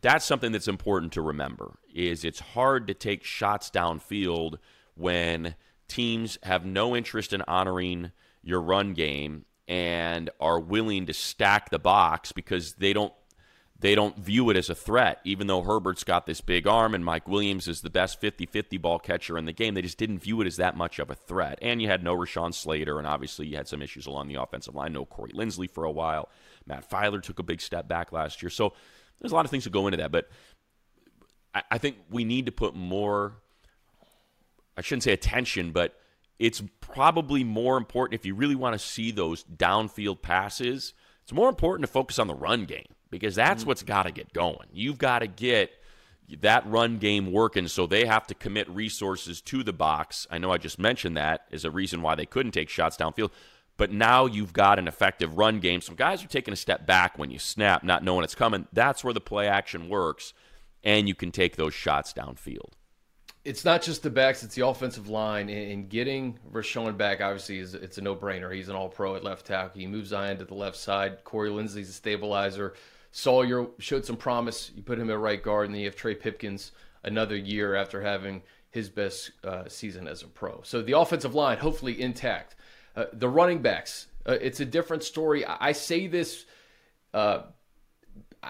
that's 0.00 0.24
something 0.24 0.52
that's 0.52 0.68
important 0.68 1.12
to 1.12 1.22
remember 1.22 1.78
is 1.92 2.24
it's 2.24 2.38
hard 2.40 2.86
to 2.86 2.94
take 2.94 3.24
shots 3.24 3.70
downfield 3.70 4.56
when 4.94 5.54
teams 5.88 6.38
have 6.44 6.64
no 6.64 6.94
interest 6.94 7.32
in 7.32 7.42
honoring 7.42 8.12
your 8.42 8.60
run 8.60 8.92
game 8.92 9.44
and 9.68 10.30
are 10.40 10.58
willing 10.58 11.06
to 11.06 11.12
stack 11.12 11.70
the 11.70 11.78
box 11.78 12.32
because 12.32 12.74
they 12.74 12.92
don't 12.92 13.12
they 13.80 13.94
don't 13.94 14.18
view 14.18 14.50
it 14.50 14.56
as 14.56 14.68
a 14.68 14.74
threat, 14.74 15.20
even 15.22 15.46
though 15.46 15.62
Herbert's 15.62 16.02
got 16.02 16.26
this 16.26 16.40
big 16.40 16.66
arm 16.66 16.96
and 16.96 17.04
Mike 17.04 17.28
Williams 17.28 17.68
is 17.68 17.80
the 17.80 17.90
best 17.90 18.20
50 18.20 18.46
50 18.46 18.76
ball 18.78 18.98
catcher 18.98 19.38
in 19.38 19.44
the 19.44 19.52
game. 19.52 19.74
They 19.74 19.82
just 19.82 19.98
didn't 19.98 20.18
view 20.18 20.40
it 20.40 20.48
as 20.48 20.56
that 20.56 20.76
much 20.76 20.98
of 20.98 21.10
a 21.10 21.14
threat. 21.14 21.60
And 21.62 21.80
you 21.80 21.86
had 21.86 22.02
no 22.02 22.16
Rashawn 22.16 22.52
Slater, 22.52 22.98
and 22.98 23.06
obviously 23.06 23.46
you 23.46 23.56
had 23.56 23.68
some 23.68 23.80
issues 23.80 24.06
along 24.06 24.28
the 24.28 24.42
offensive 24.42 24.74
line. 24.74 24.92
No 24.92 25.04
Corey 25.04 25.30
Linsley 25.30 25.70
for 25.70 25.84
a 25.84 25.92
while. 25.92 26.28
Matt 26.66 26.90
Feiler 26.90 27.22
took 27.22 27.38
a 27.38 27.44
big 27.44 27.60
step 27.60 27.86
back 27.86 28.10
last 28.10 28.42
year. 28.42 28.50
So 28.50 28.72
there's 29.20 29.30
a 29.30 29.34
lot 29.34 29.44
of 29.44 29.50
things 29.50 29.62
that 29.62 29.70
go 29.70 29.86
into 29.86 29.98
that. 29.98 30.10
But 30.10 30.28
I, 31.54 31.62
I 31.72 31.78
think 31.78 31.98
we 32.10 32.24
need 32.24 32.46
to 32.46 32.52
put 32.52 32.74
more, 32.74 33.34
I 34.76 34.80
shouldn't 34.80 35.04
say 35.04 35.12
attention, 35.12 35.70
but 35.70 35.94
it's 36.38 36.62
probably 36.80 37.44
more 37.44 37.76
important 37.76 38.18
if 38.18 38.24
you 38.24 38.34
really 38.34 38.54
want 38.54 38.74
to 38.74 38.78
see 38.78 39.10
those 39.10 39.44
downfield 39.44 40.22
passes. 40.22 40.94
It's 41.22 41.32
more 41.32 41.48
important 41.48 41.86
to 41.86 41.92
focus 41.92 42.18
on 42.18 42.26
the 42.26 42.34
run 42.34 42.64
game 42.64 42.86
because 43.10 43.34
that's 43.34 43.62
mm-hmm. 43.62 43.68
what's 43.68 43.82
got 43.82 44.04
to 44.04 44.12
get 44.12 44.32
going. 44.32 44.68
You've 44.72 44.98
got 44.98 45.20
to 45.20 45.26
get 45.26 45.72
that 46.40 46.66
run 46.66 46.98
game 46.98 47.32
working, 47.32 47.68
so 47.68 47.86
they 47.86 48.06
have 48.06 48.26
to 48.28 48.34
commit 48.34 48.68
resources 48.68 49.40
to 49.42 49.62
the 49.62 49.72
box. 49.72 50.26
I 50.30 50.38
know 50.38 50.52
I 50.52 50.58
just 50.58 50.78
mentioned 50.78 51.16
that 51.16 51.46
as 51.50 51.64
a 51.64 51.70
reason 51.70 52.02
why 52.02 52.14
they 52.14 52.26
couldn't 52.26 52.52
take 52.52 52.68
shots 52.68 52.96
downfield, 52.96 53.30
but 53.76 53.90
now 53.90 54.26
you've 54.26 54.52
got 54.52 54.78
an 54.78 54.88
effective 54.88 55.38
run 55.38 55.58
game. 55.58 55.80
Some 55.80 55.94
guys 55.96 56.22
are 56.22 56.28
taking 56.28 56.52
a 56.52 56.56
step 56.56 56.86
back 56.86 57.18
when 57.18 57.30
you 57.30 57.38
snap, 57.38 57.82
not 57.82 58.04
knowing 58.04 58.24
it's 58.24 58.34
coming. 58.34 58.68
That's 58.72 59.02
where 59.02 59.14
the 59.14 59.20
play 59.20 59.48
action 59.48 59.88
works, 59.88 60.34
and 60.84 61.08
you 61.08 61.14
can 61.14 61.32
take 61.32 61.56
those 61.56 61.74
shots 61.74 62.12
downfield 62.12 62.72
it's 63.48 63.64
not 63.64 63.82
just 63.82 64.02
the 64.02 64.10
backs; 64.10 64.42
it's 64.42 64.54
the 64.54 64.66
offensive 64.66 65.08
line. 65.08 65.48
And 65.48 65.88
getting 65.88 66.38
Rashawn 66.52 66.96
back, 66.96 67.20
obviously, 67.20 67.58
is 67.58 67.74
it's 67.74 67.98
a 67.98 68.02
no-brainer. 68.02 68.54
He's 68.54 68.68
an 68.68 68.76
All-Pro 68.76 69.16
at 69.16 69.24
left 69.24 69.46
tackle. 69.46 69.80
He 69.80 69.86
moves 69.86 70.10
Zion 70.10 70.38
to 70.38 70.44
the 70.44 70.54
left 70.54 70.76
side. 70.76 71.24
Corey 71.24 71.50
Linsley's 71.50 71.88
a 71.88 71.92
stabilizer. 71.92 72.74
Salyer 73.10 73.66
showed 73.78 74.04
some 74.04 74.16
promise. 74.16 74.70
You 74.76 74.82
put 74.82 74.98
him 74.98 75.10
at 75.10 75.18
right 75.18 75.42
guard, 75.42 75.66
and 75.66 75.74
then 75.74 75.80
you 75.80 75.86
have 75.86 75.96
Trey 75.96 76.14
Pipkins 76.14 76.72
another 77.02 77.36
year 77.36 77.74
after 77.74 78.02
having 78.02 78.42
his 78.70 78.90
best 78.90 79.32
uh, 79.44 79.66
season 79.68 80.06
as 80.06 80.22
a 80.22 80.26
pro. 80.26 80.60
So 80.62 80.82
the 80.82 80.98
offensive 80.98 81.34
line, 81.34 81.56
hopefully 81.56 82.00
intact. 82.00 82.54
Uh, 82.94 83.06
the 83.14 83.28
running 83.28 83.62
backs, 83.62 84.08
uh, 84.26 84.32
it's 84.32 84.60
a 84.60 84.66
different 84.66 85.02
story. 85.02 85.44
I, 85.46 85.68
I 85.68 85.72
say 85.72 86.06
this 86.06 86.44
uh, 87.14 87.44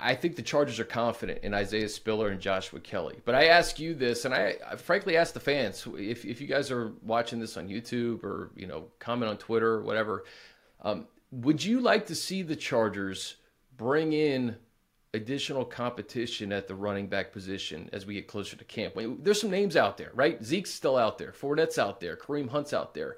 I 0.01 0.15
think 0.15 0.37
the 0.37 0.43
Chargers 0.43 0.81
are 0.81 0.85
confident 0.85 1.41
in 1.43 1.55
Isaiah 1.55 1.89
Spiller 1.89 2.29
and 2.29 2.41
Joshua 2.41 2.81
Kelley. 2.81 3.21
But 3.25 3.35
I 3.35 3.47
ask 3.47 3.79
you 3.79 3.95
this, 3.95 4.25
and 4.25 4.35
I, 4.35 4.57
I, 4.69 4.77
frankly 4.77 5.17
ask 5.17 5.35
the 5.35 5.41
fans 5.41 5.87
if, 5.97 6.25
if 6.25 6.41
you 6.41 6.47
guys 6.47 6.71
are 6.71 6.93
watching 7.03 7.41
this 7.41 7.57
on 7.57 7.69
YouTube 7.69 8.25
or 8.25 8.51
you 8.57 8.67
know 8.67 8.87
comment 8.99 9.31
on 9.31 9.37
Twitter 9.39 9.75
or 9.75 9.83
whatever, 9.83 10.25
um, 10.83 11.07
would 11.31 11.65
you 11.65 11.81
like 11.81 12.07
to 12.07 12.15
see 12.15 12.43
the 12.43 12.57
Chargers 12.57 13.37
bring 13.77 14.13
in 14.13 14.57
additional 15.15 15.65
competition 15.65 16.53
at 16.53 16.69
the 16.69 16.75
running 16.75 17.07
back 17.07 17.33
position 17.33 17.89
as 17.93 18.07
we 18.07 18.15
get 18.15 18.27
closer 18.27 18.57
to 18.57 18.65
camp? 18.65 18.95
There's 19.23 19.41
some 19.41 19.51
names 19.51 19.77
out 19.77 19.97
there, 19.99 20.11
right? 20.15 20.43
Zeke's 20.43 20.73
still 20.73 20.97
out 20.97 21.19
there, 21.19 21.33
Fournette's 21.33 21.79
out 21.79 22.01
there, 22.01 22.17
Kareem 22.17 22.49
Hunt's 22.49 22.73
out 22.73 22.95
there. 22.95 23.17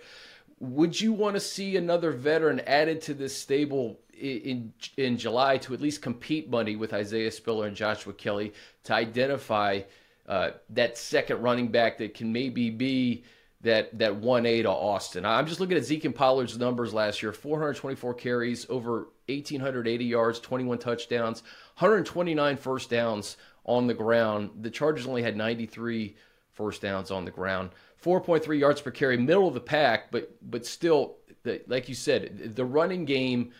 Would 0.58 1.00
you 1.00 1.12
want 1.12 1.36
to 1.36 1.40
see 1.40 1.76
another 1.76 2.10
veteran 2.10 2.60
added 2.60 3.00
to 3.02 3.14
this 3.14 3.36
stable 3.36 3.98
in 4.20 4.72
in 4.96 5.16
July 5.16 5.58
to 5.58 5.74
at 5.74 5.80
least 5.80 6.02
compete 6.02 6.50
money 6.50 6.76
with 6.76 6.92
Isaiah 6.92 7.30
Spiller 7.30 7.66
and 7.66 7.76
Joshua 7.76 8.12
Kelley 8.12 8.52
to 8.84 8.94
identify 8.94 9.80
uh, 10.28 10.50
that 10.70 10.96
second 10.96 11.42
running 11.42 11.68
back 11.68 11.98
that 11.98 12.14
can 12.14 12.32
maybe 12.32 12.70
be 12.70 13.24
that 13.62 13.98
that 13.98 14.16
one 14.16 14.46
A 14.46 14.62
to 14.62 14.70
Austin. 14.70 15.24
I'm 15.26 15.46
just 15.46 15.60
looking 15.60 15.76
at 15.76 15.84
Zeke 15.84 16.04
and 16.04 16.14
Pollard's 16.14 16.58
numbers 16.58 16.94
last 16.94 17.22
year: 17.22 17.32
424 17.32 18.14
carries, 18.14 18.66
over 18.70 19.08
1,880 19.28 20.04
yards, 20.04 20.40
21 20.40 20.78
touchdowns, 20.78 21.42
129 21.78 22.56
first 22.56 22.90
downs 22.90 23.36
on 23.64 23.86
the 23.86 23.94
ground. 23.94 24.50
The 24.60 24.70
Chargers 24.70 25.06
only 25.06 25.22
had 25.22 25.36
93 25.36 26.16
first 26.52 26.82
downs 26.82 27.10
on 27.10 27.24
the 27.24 27.30
ground. 27.30 27.70
4.3 28.02 28.58
yards 28.58 28.80
per 28.80 28.90
carry, 28.90 29.16
middle 29.16 29.46
of 29.46 29.54
the 29.54 29.60
pack, 29.60 30.10
but 30.10 30.34
but 30.50 30.64
still, 30.64 31.16
the, 31.42 31.60
like 31.66 31.88
you 31.88 31.94
said, 31.94 32.54
the 32.56 32.64
running 32.64 33.04
game 33.04 33.52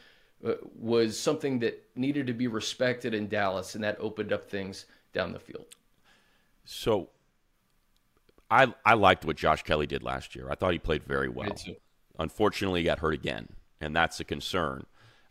Uh, 0.43 0.55
was 0.75 1.19
something 1.19 1.59
that 1.59 1.85
needed 1.95 2.27
to 2.27 2.33
be 2.33 2.47
respected 2.47 3.13
in 3.13 3.29
Dallas, 3.29 3.75
and 3.75 3.85
that 3.85 3.97
opened 4.01 4.33
up 4.33 4.49
things 4.49 4.87
down 5.13 5.33
the 5.33 5.39
field. 5.39 5.67
So 6.65 7.11
I 8.51 8.73
I 8.85 8.95
liked 8.95 9.25
what 9.25 9.37
Josh 9.37 9.63
Kelley 9.63 9.87
did 9.87 10.03
last 10.03 10.35
year. 10.35 10.49
I 10.51 10.55
thought 10.55 10.73
he 10.73 10.79
played 10.79 11.05
very 11.05 11.29
well. 11.29 11.55
Unfortunately, 12.19 12.81
he 12.81 12.85
got 12.85 13.01
hurt 13.01 13.15
again, 13.15 13.49
and 13.81 13.95
that's 13.95 14.19
a 14.21 14.25
concern. 14.25 14.87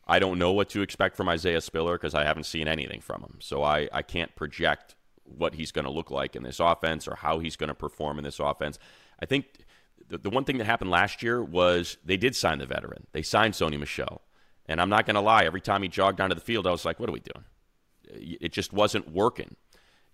I 0.07 0.17
don't 0.17 0.39
know 0.39 0.51
what 0.51 0.69
to 0.69 0.81
expect 0.81 1.15
from 1.15 1.29
Isaiah 1.29 1.61
Spiller 1.61 1.93
because 1.93 2.15
I 2.15 2.23
haven't 2.23 2.45
seen 2.45 2.67
anything 2.67 2.99
from 2.99 3.21
him. 3.21 3.37
So 3.39 3.63
I, 3.63 3.87
I 3.93 4.01
can't 4.01 4.35
project 4.35 4.95
what 5.23 5.53
he's 5.53 5.71
going 5.71 5.85
to 5.85 5.91
look 5.91 6.09
like 6.09 6.35
in 6.35 6.41
this 6.41 6.59
offense 6.59 7.07
or 7.07 7.15
how 7.15 7.37
he's 7.37 7.55
going 7.55 7.67
to 7.67 7.75
perform 7.75 8.17
in 8.17 8.23
this 8.23 8.39
offense. 8.39 8.79
I 9.21 9.27
think 9.27 9.45
the, 10.07 10.17
the 10.17 10.31
one 10.31 10.45
thing 10.45 10.57
that 10.57 10.65
happened 10.65 10.89
last 10.89 11.21
year 11.21 11.43
was 11.43 11.97
they 12.03 12.17
did 12.17 12.35
sign 12.35 12.57
the 12.57 12.65
veteran. 12.65 13.05
They 13.11 13.21
signed 13.21 13.53
Sony 13.53 13.79
Michel. 13.79 14.23
And 14.69 14.79
I'm 14.79 14.89
not 14.89 15.07
going 15.07 15.15
to 15.15 15.21
lie, 15.21 15.45
every 15.45 15.61
time 15.61 15.81
he 15.81 15.89
jogged 15.89 16.21
onto 16.21 16.35
the 16.35 16.41
field, 16.41 16.67
I 16.67 16.71
was 16.71 16.85
like, 16.85 16.99
what 16.99 17.09
are 17.09 17.11
we 17.11 17.21
doing? 17.21 17.45
It 18.39 18.51
just 18.53 18.71
wasn't 18.71 19.11
working. 19.11 19.55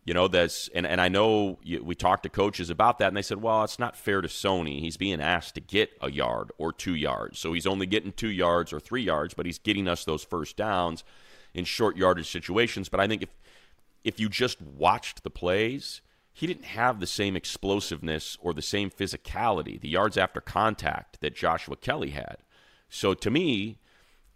You 0.06 0.14
know, 0.14 0.28
that's 0.30 0.70
and, 0.70 0.88
and 0.88 1.02
I 1.02 1.10
know 1.10 1.60
you, 1.62 1.84
we 1.84 1.94
talked 1.94 2.24
to 2.24 2.30
coaches 2.30 2.70
about 2.70 3.00
that, 3.00 3.10
and 3.10 3.18
they 3.18 3.22
said, 3.22 3.42
well, 3.42 3.64
it's 3.64 3.80
not 3.80 3.98
fair 3.98 4.22
to 4.22 4.28
Sony. 4.28 4.80
He's 4.80 4.98
being 4.98 5.20
asked 5.20 5.56
to 5.56 5.62
get 5.62 5.90
a 6.00 6.10
yard 6.10 6.52
or 6.58 6.72
two 6.72 6.96
yards, 6.96 7.40
so 7.40 7.54
he's 7.54 7.68
only 7.68 7.86
getting 7.86 8.14
two 8.14 8.30
yards 8.30 8.72
or 8.72 8.80
three 8.80 9.02
yards, 9.02 9.34
but 9.34 9.46
he's 9.46 9.58
getting 9.60 9.88
us 9.88 10.06
those 10.06 10.24
first 10.24 10.56
downs 10.56 11.04
in 11.54 11.66
short 11.66 11.98
yardage 11.98 12.30
situations. 12.30 12.88
But 12.88 13.00
I 13.00 13.08
think 13.08 13.24
if 13.24 13.30
if 14.04 14.20
you 14.20 14.30
just 14.30 14.62
watched 14.62 15.24
the 15.24 15.32
plays, 15.32 16.02
he 16.32 16.46
didn't 16.46 16.66
have 16.66 17.00
the 17.00 17.08
same 17.08 17.36
explosiveness 17.36 18.38
or 18.40 18.54
the 18.54 18.62
same 18.62 18.92
physicality, 18.92 19.82
the 19.82 19.90
yards 19.90 20.18
after 20.18 20.40
contact 20.40 21.20
that 21.22 21.36
Joshua 21.36 21.76
Kelley 21.76 22.12
had. 22.12 22.38
So 22.90 23.16
to 23.16 23.32
me, 23.32 23.80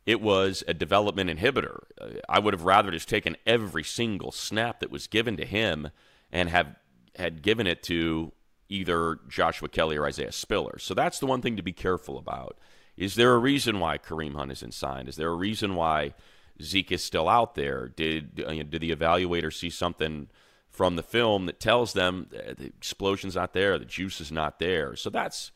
it 0.10 0.22
was 0.22 0.64
a 0.68 0.74
development 0.74 1.30
inhibitor. 1.30 1.82
Uh, 2.02 2.08
I 2.28 2.40
would 2.40 2.56
have 2.56 2.64
rather 2.64 2.90
just 2.90 3.08
taken 3.08 3.38
every 3.46 3.84
single 3.84 4.32
snap 4.32 4.80
that 4.80 4.90
was 4.90 5.06
given 5.06 5.38
to 5.38 5.46
him 5.46 5.92
and 6.32 6.50
have 6.50 6.76
had 7.16 7.44
given 7.44 7.68
it 7.68 7.84
to 7.84 8.32
either 8.70 9.20
Joshua 9.28 9.70
Kelley 9.70 9.98
or 9.98 10.08
Isaiah 10.08 10.32
Spiller. 10.32 10.80
So 10.80 10.96
that's 10.96 11.20
the 11.20 11.28
one 11.28 11.44
thing 11.44 11.58
to 11.58 11.62
be 11.62 11.74
careful 11.74 12.18
about. 12.18 12.58
Is 12.98 13.14
there 13.14 13.36
a 13.36 13.38
reason 13.38 13.80
why 13.80 14.00
Kareem 14.00 14.34
Hunt 14.34 14.52
isn't 14.52 14.74
signed? 14.74 15.10
Is 15.10 15.16
there 15.16 15.30
a 15.30 15.36
reason 15.36 15.76
why 15.76 16.16
Zeke 16.60 16.94
is 16.94 17.04
still 17.04 17.30
out 17.30 17.54
there? 17.54 17.88
Did 17.88 18.44
uh, 18.44 18.52
did 18.52 18.82
the 18.82 18.96
evaluator 18.96 19.54
see 19.54 19.70
something 19.70 20.28
from 20.72 20.96
the 20.96 21.04
film 21.04 21.46
that 21.46 21.60
tells 21.60 21.94
them 21.94 22.30
the 22.32 22.66
explosion's 22.66 23.36
not 23.36 23.54
there, 23.54 23.78
the 23.78 23.86
juice 23.86 24.20
is 24.20 24.32
not 24.32 24.58
there? 24.58 24.96
So 24.96 25.12
that's 25.12 25.52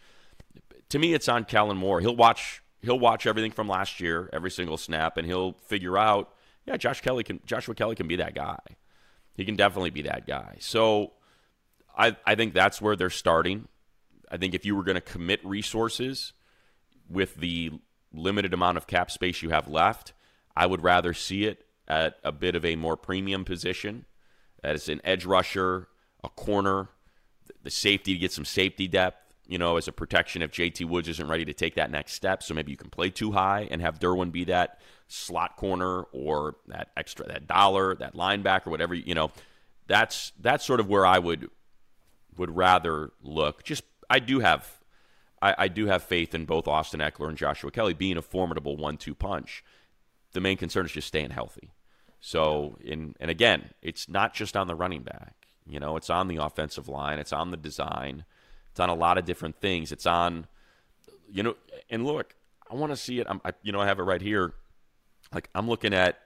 to 0.89 0.99
me, 0.99 1.15
it's 1.15 1.27
on 1.27 1.45
Kellen 1.45 1.77
Moore. 1.77 2.01
He'll 2.01 2.15
watch 2.15 2.62
he'll 2.83 2.99
watch 2.99 3.25
everything 3.25 3.51
from 3.51 3.67
last 3.67 3.99
year, 3.99 4.29
every 4.31 4.51
single 4.51 4.77
snap, 4.77 5.17
and 5.17 5.25
he'll 5.25 5.53
figure 5.65 5.97
out, 5.97 6.33
yeah, 6.67 6.77
Josh 6.77 7.01
Kelley 7.01 7.23
can 7.23 7.39
Joshua 7.45 7.73
Kelley 7.73 7.95
can 7.95 8.07
be 8.07 8.17
that 8.17 8.35
guy. 8.35 8.59
He 9.35 9.45
can 9.45 9.55
definitely 9.55 9.89
be 9.89 10.03
that 10.03 10.27
guy. 10.27 10.57
So 10.59 11.13
I 11.97 12.15
I 12.25 12.35
think 12.35 12.53
that's 12.53 12.81
where 12.81 12.95
they're 12.95 13.09
starting. 13.09 13.67
I 14.29 14.37
think 14.37 14.53
if 14.53 14.65
you 14.65 14.75
were 14.75 14.83
going 14.83 14.95
to 14.95 15.01
commit 15.01 15.43
resources 15.45 16.33
with 17.09 17.35
the 17.35 17.71
limited 18.13 18.53
amount 18.53 18.77
of 18.77 18.87
cap 18.87 19.11
space 19.11 19.41
you 19.41 19.49
have 19.49 19.67
left, 19.67 20.13
I 20.55 20.65
would 20.65 20.83
rather 20.83 21.13
see 21.13 21.45
it 21.45 21.65
at 21.87 22.17
a 22.23 22.31
bit 22.31 22.55
of 22.55 22.63
a 22.63 22.75
more 22.75 22.95
premium 22.95 23.43
position 23.43 24.05
as 24.63 24.87
an 24.87 25.01
edge 25.03 25.25
rusher, 25.25 25.87
a 26.23 26.29
corner, 26.29 26.89
the 27.63 27.69
safety 27.69 28.13
to 28.13 28.19
get 28.19 28.31
some 28.31 28.45
safety 28.45 28.87
depth 28.87 29.22
you 29.47 29.57
know, 29.57 29.77
as 29.77 29.87
a 29.87 29.91
protection 29.91 30.41
if 30.41 30.51
JT 30.51 30.85
Woods 30.85 31.07
isn't 31.09 31.27
ready 31.27 31.45
to 31.45 31.53
take 31.53 31.75
that 31.75 31.91
next 31.91 32.13
step. 32.13 32.43
So 32.43 32.53
maybe 32.53 32.71
you 32.71 32.77
can 32.77 32.89
play 32.89 33.09
two 33.09 33.31
high 33.31 33.67
and 33.69 33.81
have 33.81 33.99
Derwin 33.99 34.31
be 34.31 34.45
that 34.45 34.79
slot 35.07 35.57
corner 35.57 36.03
or 36.13 36.55
that 36.67 36.91
extra 36.95 37.27
that 37.27 37.47
dollar, 37.47 37.95
that 37.95 38.15
linebacker, 38.15 38.67
whatever, 38.67 38.93
you 38.93 39.15
know. 39.15 39.31
That's 39.85 40.31
that's 40.39 40.65
sort 40.65 40.79
of 40.79 40.87
where 40.87 41.05
I 41.05 41.19
would 41.19 41.49
would 42.37 42.55
rather 42.55 43.11
look. 43.21 43.63
Just 43.63 43.83
I 44.09 44.19
do 44.19 44.39
have 44.39 44.79
I, 45.41 45.55
I 45.57 45.67
do 45.67 45.87
have 45.87 46.03
faith 46.03 46.33
in 46.33 46.45
both 46.45 46.67
Austin 46.67 47.01
Ekeler 47.01 47.27
and 47.27 47.37
Joshua 47.37 47.69
Kelley 47.69 47.93
being 47.93 48.17
a 48.17 48.21
formidable 48.21 48.77
one 48.77 48.97
two 48.97 49.13
punch. 49.13 49.63
The 50.31 50.41
main 50.41 50.57
concern 50.57 50.85
is 50.85 50.93
just 50.93 51.07
staying 51.07 51.31
healthy. 51.31 51.73
So 52.21 52.77
in 52.81 53.15
and 53.19 53.29
again, 53.29 53.71
it's 53.81 54.07
not 54.07 54.33
just 54.33 54.55
on 54.55 54.67
the 54.67 54.75
running 54.75 55.03
back. 55.03 55.35
You 55.67 55.79
know, 55.79 55.97
it's 55.97 56.09
on 56.09 56.29
the 56.29 56.37
offensive 56.37 56.87
line, 56.87 57.19
it's 57.19 57.33
on 57.33 57.51
the 57.51 57.57
design. 57.57 58.23
It's 58.73 58.79
on 58.79 58.89
a 58.89 58.95
lot 58.95 59.19
of 59.19 59.25
different 59.25 59.61
things. 59.61 59.91
It's 59.91 60.07
on, 60.07 60.47
you 61.31 61.43
know, 61.43 61.55
and 61.91 62.07
look, 62.07 62.33
I 62.71 62.73
want 62.73 62.91
to 62.91 62.97
see 62.97 63.19
it. 63.19 63.27
I'm, 63.29 63.39
I, 63.45 63.51
you 63.61 63.71
know, 63.71 63.79
I 63.79 63.85
have 63.85 63.99
it 63.99 64.03
right 64.03 64.19
here. 64.19 64.55
Like 65.31 65.47
I'm 65.53 65.69
looking 65.69 65.93
at, 65.93 66.17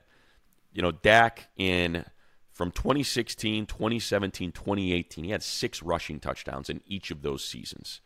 you 0.71 0.81
know, 0.81 0.93
Dak 0.93 1.49
in 1.57 2.05
from 2.53 2.71
2016, 2.71 3.65
2017, 3.65 4.53
2018. 4.53 5.25
He 5.25 5.31
had 5.31 5.43
six 5.43 5.83
rushing 5.83 6.21
touchdowns 6.21 6.69
in 6.69 6.79
each 6.87 7.11
of 7.11 7.21
those 7.21 7.43
seasons. 7.43 7.99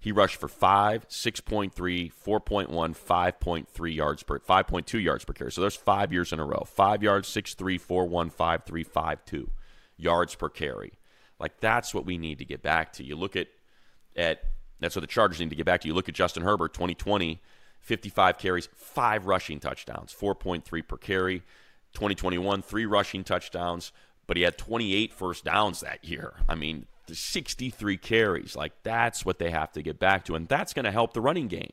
He 0.00 0.10
rushed 0.10 0.40
for 0.40 0.48
5, 0.48 1.08
6.3, 1.08 1.72
4.1, 1.72 2.68
5.3 2.68 3.94
yards 3.94 4.24
per 4.24 4.40
5.2 4.40 5.00
yards 5.00 5.24
per 5.24 5.32
carry. 5.32 5.52
So 5.52 5.60
there's 5.60 5.76
5 5.76 6.12
years 6.12 6.32
in 6.32 6.40
a 6.40 6.44
row. 6.44 6.64
5 6.66 7.00
yards, 7.04 7.28
6.3, 7.28 7.80
4.1, 7.80 8.34
5.3, 8.34 8.86
5.2 8.88 9.48
yards 9.96 10.34
per 10.34 10.48
carry. 10.48 10.94
Like 11.38 11.60
that's 11.60 11.94
what 11.94 12.06
we 12.06 12.18
need 12.18 12.38
to 12.40 12.44
get 12.44 12.60
back 12.60 12.92
to. 12.94 13.04
You 13.04 13.14
look 13.14 13.36
at 13.36 13.46
at 14.16 14.42
that's 14.80 14.96
what 14.96 15.00
the 15.00 15.06
Chargers 15.06 15.40
need 15.40 15.50
to 15.50 15.56
get 15.56 15.66
back 15.66 15.80
to. 15.82 15.88
You 15.88 15.94
look 15.94 16.08
at 16.08 16.14
Justin 16.14 16.42
Herbert, 16.42 16.74
2020, 16.74 17.40
55 17.80 18.38
carries, 18.38 18.68
five 18.74 19.26
rushing 19.26 19.60
touchdowns, 19.60 20.14
4.3 20.18 20.86
per 20.86 20.96
carry. 20.96 21.42
2021, 21.94 22.60
three 22.62 22.86
rushing 22.86 23.24
touchdowns, 23.24 23.92
but 24.26 24.36
he 24.36 24.42
had 24.42 24.58
28 24.58 25.12
first 25.12 25.44
downs 25.44 25.80
that 25.80 26.04
year. 26.04 26.34
I 26.48 26.54
mean, 26.54 26.86
63 27.10 27.96
carries. 27.96 28.56
Like 28.56 28.72
that's 28.82 29.24
what 29.24 29.38
they 29.38 29.50
have 29.50 29.72
to 29.72 29.82
get 29.82 29.98
back 29.98 30.24
to, 30.26 30.34
and 30.34 30.48
that's 30.48 30.74
going 30.74 30.84
to 30.84 30.90
help 30.90 31.14
the 31.14 31.20
running 31.20 31.48
game. 31.48 31.70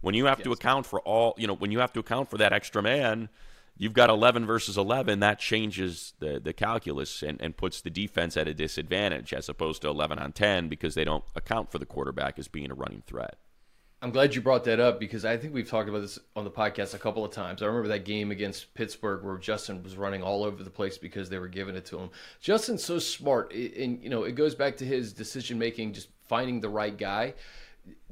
When 0.00 0.14
you 0.14 0.26
have 0.26 0.38
yes. 0.38 0.44
to 0.44 0.52
account 0.52 0.86
for 0.86 1.00
all, 1.00 1.34
you 1.38 1.46
know, 1.46 1.54
when 1.54 1.72
you 1.72 1.80
have 1.80 1.92
to 1.94 2.00
account 2.00 2.30
for 2.30 2.38
that 2.38 2.52
extra 2.52 2.82
man, 2.82 3.28
you've 3.76 3.92
got 3.92 4.10
11 4.10 4.46
versus 4.46 4.76
11, 4.76 5.20
that 5.20 5.38
changes 5.38 6.14
the, 6.18 6.40
the 6.40 6.52
calculus 6.52 7.22
and, 7.22 7.40
and 7.40 7.56
puts 7.56 7.80
the 7.80 7.90
defense 7.90 8.36
at 8.36 8.48
a 8.48 8.54
disadvantage 8.54 9.32
as 9.32 9.48
opposed 9.48 9.82
to 9.82 9.88
11 9.88 10.18
on 10.18 10.32
10 10.32 10.68
because 10.68 10.94
they 10.94 11.04
don't 11.04 11.24
account 11.34 11.70
for 11.70 11.78
the 11.78 11.86
quarterback 11.86 12.38
as 12.38 12.48
being 12.48 12.70
a 12.70 12.74
running 12.74 13.02
threat. 13.06 13.36
I'm 14.04 14.10
glad 14.10 14.34
you 14.34 14.42
brought 14.42 14.64
that 14.64 14.80
up 14.80 15.00
because 15.00 15.24
I 15.24 15.38
think 15.38 15.54
we've 15.54 15.68
talked 15.68 15.88
about 15.88 16.02
this 16.02 16.18
on 16.36 16.44
the 16.44 16.50
podcast 16.50 16.92
a 16.92 16.98
couple 16.98 17.24
of 17.24 17.32
times. 17.32 17.62
I 17.62 17.66
remember 17.66 17.88
that 17.88 18.04
game 18.04 18.30
against 18.30 18.74
Pittsburgh 18.74 19.24
where 19.24 19.38
Justin 19.38 19.82
was 19.82 19.96
running 19.96 20.22
all 20.22 20.44
over 20.44 20.62
the 20.62 20.68
place 20.68 20.98
because 20.98 21.30
they 21.30 21.38
were 21.38 21.48
giving 21.48 21.74
it 21.74 21.86
to 21.86 21.98
him. 21.98 22.10
Justin's 22.38 22.84
so 22.84 22.98
smart, 22.98 23.54
and 23.54 24.02
you 24.02 24.10
know 24.10 24.24
it 24.24 24.32
goes 24.32 24.54
back 24.54 24.76
to 24.76 24.84
his 24.84 25.14
decision 25.14 25.58
making, 25.58 25.94
just 25.94 26.08
finding 26.28 26.60
the 26.60 26.68
right 26.68 26.98
guy. 26.98 27.32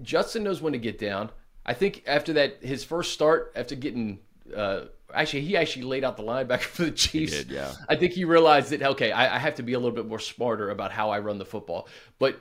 Justin 0.00 0.44
knows 0.44 0.62
when 0.62 0.72
to 0.72 0.78
get 0.78 0.98
down. 0.98 1.28
I 1.66 1.74
think 1.74 2.02
after 2.06 2.32
that, 2.32 2.64
his 2.64 2.84
first 2.84 3.12
start 3.12 3.52
after 3.54 3.74
getting 3.74 4.20
uh, 4.54 4.82
actually 5.14 5.42
he 5.42 5.56
actually 5.56 5.82
laid 5.82 6.04
out 6.04 6.16
the 6.16 6.22
linebacker 6.22 6.60
for 6.60 6.84
the 6.84 6.90
Chiefs. 6.90 7.32
Did, 7.32 7.50
yeah. 7.50 7.72
I 7.88 7.96
think 7.96 8.12
he 8.12 8.24
realized 8.24 8.70
that 8.70 8.82
okay, 8.82 9.12
I, 9.12 9.36
I, 9.36 9.38
have 9.38 9.56
to 9.56 9.62
be 9.62 9.74
a 9.74 9.78
little 9.78 9.94
bit 9.94 10.06
more 10.06 10.18
smarter 10.18 10.70
about 10.70 10.92
how 10.92 11.10
I 11.10 11.18
run 11.20 11.38
the 11.38 11.44
football. 11.44 11.88
But 12.18 12.40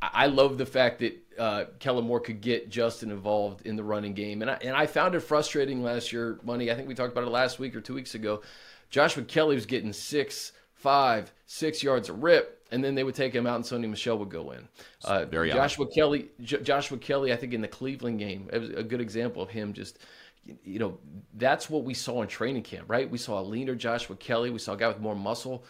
I 0.00 0.26
love 0.26 0.58
the 0.58 0.66
fact 0.66 0.98
that 1.00 1.18
uh, 1.38 1.64
Kellen 1.78 2.04
Moore 2.04 2.20
could 2.20 2.40
get 2.40 2.68
Justin 2.70 3.10
involved 3.10 3.66
in 3.66 3.76
the 3.76 3.84
running 3.84 4.14
game, 4.14 4.42
and 4.42 4.50
I, 4.50 4.58
and 4.62 4.76
I 4.76 4.86
found 4.86 5.14
it 5.14 5.20
frustrating 5.20 5.82
last 5.82 6.12
year. 6.12 6.40
Money, 6.42 6.70
I 6.70 6.74
think 6.74 6.88
we 6.88 6.94
talked 6.94 7.12
about 7.12 7.24
it 7.24 7.30
last 7.30 7.58
week 7.58 7.76
or 7.76 7.80
two 7.80 7.94
weeks 7.94 8.14
ago. 8.14 8.42
Joshua 8.90 9.22
Kelley 9.22 9.54
was 9.54 9.64
getting 9.64 9.92
six, 9.92 10.52
five, 10.74 11.32
six 11.46 11.82
yards 11.82 12.08
a 12.08 12.12
rip, 12.12 12.66
and 12.72 12.82
then 12.82 12.94
they 12.94 13.04
would 13.04 13.14
take 13.14 13.32
him 13.32 13.46
out, 13.46 13.56
and 13.56 13.64
Sony 13.64 13.88
Michel 13.88 14.18
would 14.18 14.28
go 14.28 14.50
in. 14.50 14.68
Uh, 15.04 15.24
Very 15.24 15.50
Joshua 15.50 15.86
odd. 15.86 15.94
Kelley, 15.94 16.28
J- 16.40 16.62
Joshua 16.62 16.98
Kelley, 16.98 17.32
I 17.32 17.36
think 17.36 17.54
in 17.54 17.60
the 17.60 17.68
Cleveland 17.68 18.18
game, 18.18 18.50
it 18.52 18.58
was 18.58 18.70
a 18.70 18.82
good 18.82 19.00
example 19.00 19.42
of 19.42 19.50
him 19.50 19.72
just 19.72 19.98
you 20.44 20.78
know, 20.78 20.98
that's 21.34 21.70
what 21.70 21.84
we 21.84 21.94
saw 21.94 22.22
in 22.22 22.28
training 22.28 22.62
camp, 22.62 22.88
right? 22.88 23.08
We 23.08 23.18
saw 23.18 23.40
a 23.40 23.42
leaner 23.42 23.74
Joshua 23.74 24.16
Kelley. 24.16 24.50
We 24.50 24.58
saw 24.58 24.72
a 24.72 24.76
guy 24.76 24.88
with 24.88 25.00
more 25.00 25.14
muscle, 25.14 25.64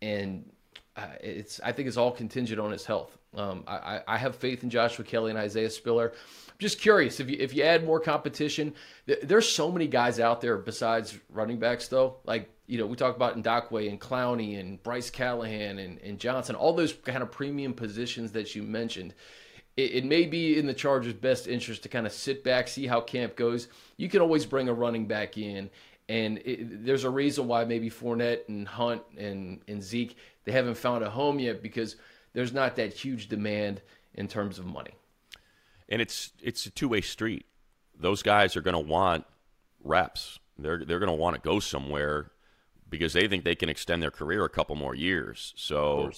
and 0.00 0.50
uh, 0.96 1.08
it's 1.20 1.60
I 1.62 1.72
think 1.72 1.88
it's 1.88 1.96
all 1.96 2.12
contingent 2.12 2.60
on 2.60 2.70
his 2.70 2.86
health. 2.86 3.18
Um, 3.36 3.64
I, 3.66 4.00
I 4.06 4.16
have 4.16 4.36
faith 4.36 4.62
in 4.62 4.70
Joshua 4.70 5.04
Kelley 5.04 5.30
and 5.30 5.38
Isaiah 5.38 5.70
Spiller. 5.70 6.12
I'm 6.48 6.58
just 6.58 6.80
curious 6.80 7.20
if 7.20 7.28
you 7.28 7.36
if 7.40 7.52
you 7.52 7.64
add 7.64 7.84
more 7.84 8.00
competition, 8.00 8.74
th- 9.06 9.20
there's 9.22 9.48
so 9.48 9.70
many 9.70 9.88
guys 9.88 10.20
out 10.20 10.40
there 10.40 10.56
besides 10.56 11.18
running 11.28 11.58
backs 11.58 11.88
though. 11.88 12.16
Like 12.24 12.48
you 12.66 12.78
know 12.78 12.86
we 12.86 12.96
talk 12.96 13.16
about 13.16 13.36
Ngakoue 13.36 13.88
and 13.90 14.00
Clowney 14.00 14.58
and 14.60 14.82
Bryce 14.82 15.10
Callahan 15.10 15.78
and, 15.80 15.98
and 15.98 16.18
Johnson, 16.18 16.54
all 16.54 16.72
those 16.72 16.92
kind 16.92 17.22
of 17.22 17.30
premium 17.30 17.74
positions 17.74 18.32
that 18.32 18.54
you 18.54 18.62
mentioned 18.62 19.14
it, 19.76 19.90
it, 19.92 20.04
may 20.04 20.26
be 20.26 20.58
in 20.58 20.66
the 20.66 20.74
Chargers' 20.74 21.14
best 21.14 21.46
interest 21.46 21.82
to 21.82 21.88
kind 21.88 22.06
of 22.06 22.12
sit 22.12 22.44
back, 22.44 22.68
see 22.68 22.86
how 22.86 23.00
camp 23.00 23.36
goes. 23.36 23.68
You 23.96 24.08
can 24.08 24.20
always 24.20 24.46
bring 24.46 24.68
a 24.68 24.74
running 24.74 25.06
back 25.06 25.36
in, 25.36 25.70
and 26.08 26.38
it, 26.38 26.84
there's 26.84 27.04
a 27.04 27.10
reason 27.10 27.46
why 27.48 27.64
maybe 27.64 27.90
Fournette 27.90 28.48
and 28.48 28.66
Hunt 28.68 29.02
and, 29.16 29.60
and 29.66 29.82
Zeke 29.82 30.16
they 30.44 30.52
haven't 30.52 30.76
found 30.76 31.02
a 31.02 31.10
home 31.10 31.38
yet 31.38 31.62
because 31.62 31.96
there's 32.32 32.52
not 32.52 32.76
that 32.76 32.92
huge 32.92 33.28
demand 33.28 33.80
in 34.14 34.28
terms 34.28 34.58
of 34.58 34.66
money. 34.66 34.92
And 35.88 36.00
it's 36.00 36.32
it's 36.42 36.66
a 36.66 36.70
two 36.70 36.88
way 36.88 37.00
street. 37.00 37.46
Those 37.98 38.22
guys 38.22 38.56
are 38.56 38.60
going 38.60 38.74
to 38.74 38.80
want 38.80 39.24
reps. 39.82 40.38
They're 40.58 40.84
they're 40.84 40.98
going 40.98 41.10
to 41.10 41.16
want 41.16 41.36
to 41.36 41.42
go 41.42 41.60
somewhere 41.60 42.30
because 42.88 43.12
they 43.12 43.26
think 43.26 43.44
they 43.44 43.54
can 43.54 43.68
extend 43.68 44.02
their 44.02 44.10
career 44.10 44.44
a 44.44 44.48
couple 44.48 44.76
more 44.76 44.94
years. 44.94 45.52
So 45.56 46.10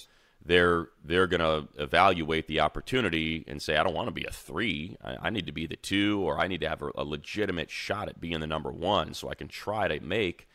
they're 0.47 0.87
they're 1.03 1.27
going 1.27 1.41
to 1.41 1.67
evaluate 1.81 2.47
the 2.47 2.61
opportunity 2.61 3.43
and 3.47 3.61
say, 3.61 3.77
I 3.77 3.83
don't 3.83 3.93
want 3.93 4.07
to 4.07 4.13
be 4.13 4.23
a 4.23 4.31
three. 4.31 4.97
I, 5.03 5.17
I 5.23 5.29
need 5.29 5.45
to 5.45 5.51
be 5.51 5.67
the 5.67 5.75
two, 5.75 6.21
or 6.21 6.39
I 6.39 6.47
need 6.47 6.61
to 6.61 6.69
have 6.69 6.81
a, 6.81 6.91
a, 6.95 7.03
legitimate 7.03 7.69
shot 7.69 8.07
at 8.07 8.19
being 8.19 8.39
the 8.39 8.47
number 8.47 8.71
one, 8.71 9.13
so 9.13 9.29
I 9.29 9.35
can 9.35 9.49
try 9.49 9.87
to 9.87 9.99
make 9.99 10.47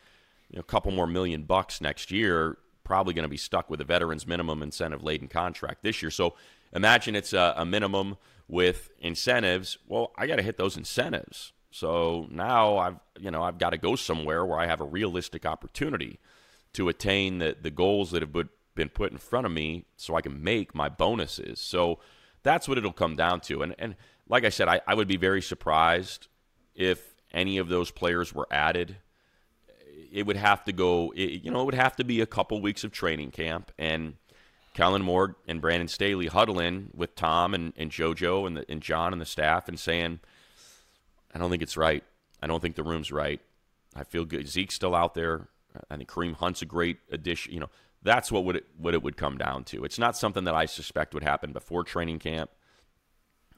you 0.49 0.57
know, 0.57 0.61
a 0.61 0.63
couple 0.63 0.91
more 0.91 1.07
million 1.07 1.43
bucks 1.43 1.79
next 1.79 2.11
year. 2.11 2.57
Probably 2.83 3.13
going 3.13 3.23
to 3.23 3.29
be 3.29 3.37
stuck 3.37 3.69
with 3.69 3.79
a 3.81 3.85
veterans 3.85 4.27
minimum 4.27 4.61
incentive 4.61 5.03
laden 5.03 5.27
contract 5.27 5.83
this 5.83 6.01
year. 6.01 6.11
So 6.11 6.33
imagine 6.73 7.15
it's 7.15 7.31
a, 7.31 7.53
a 7.55 7.65
minimum 7.65 8.17
with 8.47 8.89
incentives. 8.99 9.77
Well, 9.87 10.11
I 10.17 10.27
got 10.27 10.37
to 10.37 10.43
hit 10.43 10.57
those 10.57 10.75
incentives. 10.75 11.53
So 11.69 12.27
now 12.31 12.77
I've 12.77 12.99
you 13.19 13.29
know 13.29 13.43
I've 13.43 13.59
got 13.59 13.71
to 13.71 13.77
go 13.77 13.95
somewhere 13.95 14.43
where 14.43 14.59
I 14.59 14.65
have 14.65 14.81
a 14.81 14.85
realistic 14.85 15.45
opportunity 15.45 16.19
to 16.73 16.89
attain 16.89 17.37
the 17.37 17.55
the 17.61 17.71
goals 17.71 18.11
that 18.11 18.21
have 18.21 18.33
been 18.33 18.49
put 18.75 19.11
in 19.11 19.17
front 19.17 19.45
of 19.45 19.51
me 19.51 19.85
so 19.97 20.15
I 20.15 20.21
can 20.21 20.43
make 20.43 20.73
my 20.73 20.89
bonuses. 20.89 21.59
So 21.59 21.99
that's 22.43 22.67
what 22.67 22.77
it'll 22.77 22.91
come 22.91 23.15
down 23.15 23.41
to. 23.41 23.61
And 23.61 23.75
and 23.77 23.95
like 24.27 24.45
I 24.45 24.49
said, 24.49 24.67
I, 24.67 24.81
I 24.87 24.93
would 24.93 25.07
be 25.07 25.17
very 25.17 25.41
surprised 25.41 26.27
if 26.75 27.15
any 27.33 27.57
of 27.57 27.69
those 27.69 27.91
players 27.91 28.33
were 28.33 28.47
added. 28.51 28.97
It 30.11 30.25
would 30.25 30.37
have 30.37 30.63
to 30.65 30.71
go, 30.71 31.11
it, 31.15 31.43
you 31.43 31.51
know, 31.51 31.61
it 31.61 31.65
would 31.65 31.73
have 31.73 31.95
to 31.97 32.03
be 32.03 32.21
a 32.21 32.25
couple 32.25 32.61
weeks 32.61 32.83
of 32.83 32.91
training 32.91 33.31
camp 33.31 33.71
and 33.77 34.15
Kellen 34.73 35.01
Moore 35.01 35.35
and 35.47 35.61
Brandon 35.61 35.87
Staley 35.87 36.27
huddling 36.27 36.89
with 36.95 37.15
Tom 37.15 37.53
and, 37.53 37.73
and 37.75 37.91
JoJo 37.91 38.47
and, 38.47 38.57
the, 38.57 38.65
and 38.69 38.81
John 38.81 39.11
and 39.11 39.21
the 39.21 39.25
staff 39.25 39.67
and 39.67 39.79
saying, 39.79 40.19
I 41.33 41.39
don't 41.39 41.49
think 41.49 41.63
it's 41.63 41.77
right. 41.77 42.03
I 42.41 42.47
don't 42.47 42.59
think 42.59 42.75
the 42.75 42.83
room's 42.83 43.11
right. 43.11 43.41
I 43.95 44.03
feel 44.03 44.25
good. 44.25 44.47
Zeke's 44.47 44.75
still 44.75 44.95
out 44.95 45.13
there. 45.13 45.47
I 45.89 45.97
think 45.97 46.09
Kareem 46.09 46.35
Hunt's 46.35 46.61
a 46.61 46.65
great 46.65 46.97
addition. 47.11 47.53
You 47.53 47.61
know, 47.61 47.69
that's 48.03 48.31
what 48.31 48.43
would 48.45 48.57
it, 48.57 48.65
what 48.77 48.93
it 48.93 49.01
would 49.01 49.17
come 49.17 49.37
down 49.37 49.63
to. 49.65 49.83
It's 49.83 49.97
not 49.97 50.17
something 50.17 50.43
that 50.43 50.55
I 50.55 50.65
suspect 50.65 51.13
would 51.13 51.23
happen 51.23 51.53
before 51.53 51.83
training 51.83 52.19
camp. 52.19 52.49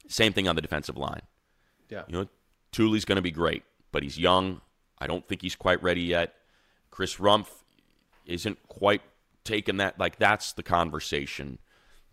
Same 0.07 0.33
thing 0.33 0.47
on 0.47 0.55
the 0.55 0.61
defensive 0.61 0.97
line. 0.97 1.21
Yeah. 1.89 2.03
You 2.07 2.13
know, 2.13 2.27
Tuli's 2.71 3.05
going 3.05 3.17
to 3.17 3.21
be 3.21 3.31
great, 3.31 3.63
but 3.91 4.03
he's 4.03 4.17
young. 4.17 4.61
I 4.99 5.07
don't 5.07 5.27
think 5.27 5.41
he's 5.41 5.55
quite 5.55 5.81
ready 5.81 6.01
yet. 6.01 6.35
Chris 6.91 7.15
Rumph 7.17 7.49
isn't 8.25 8.67
quite 8.67 9.01
taking 9.43 9.77
that 9.77 9.99
like 9.99 10.17
that's 10.17 10.53
the 10.53 10.63
conversation 10.63 11.59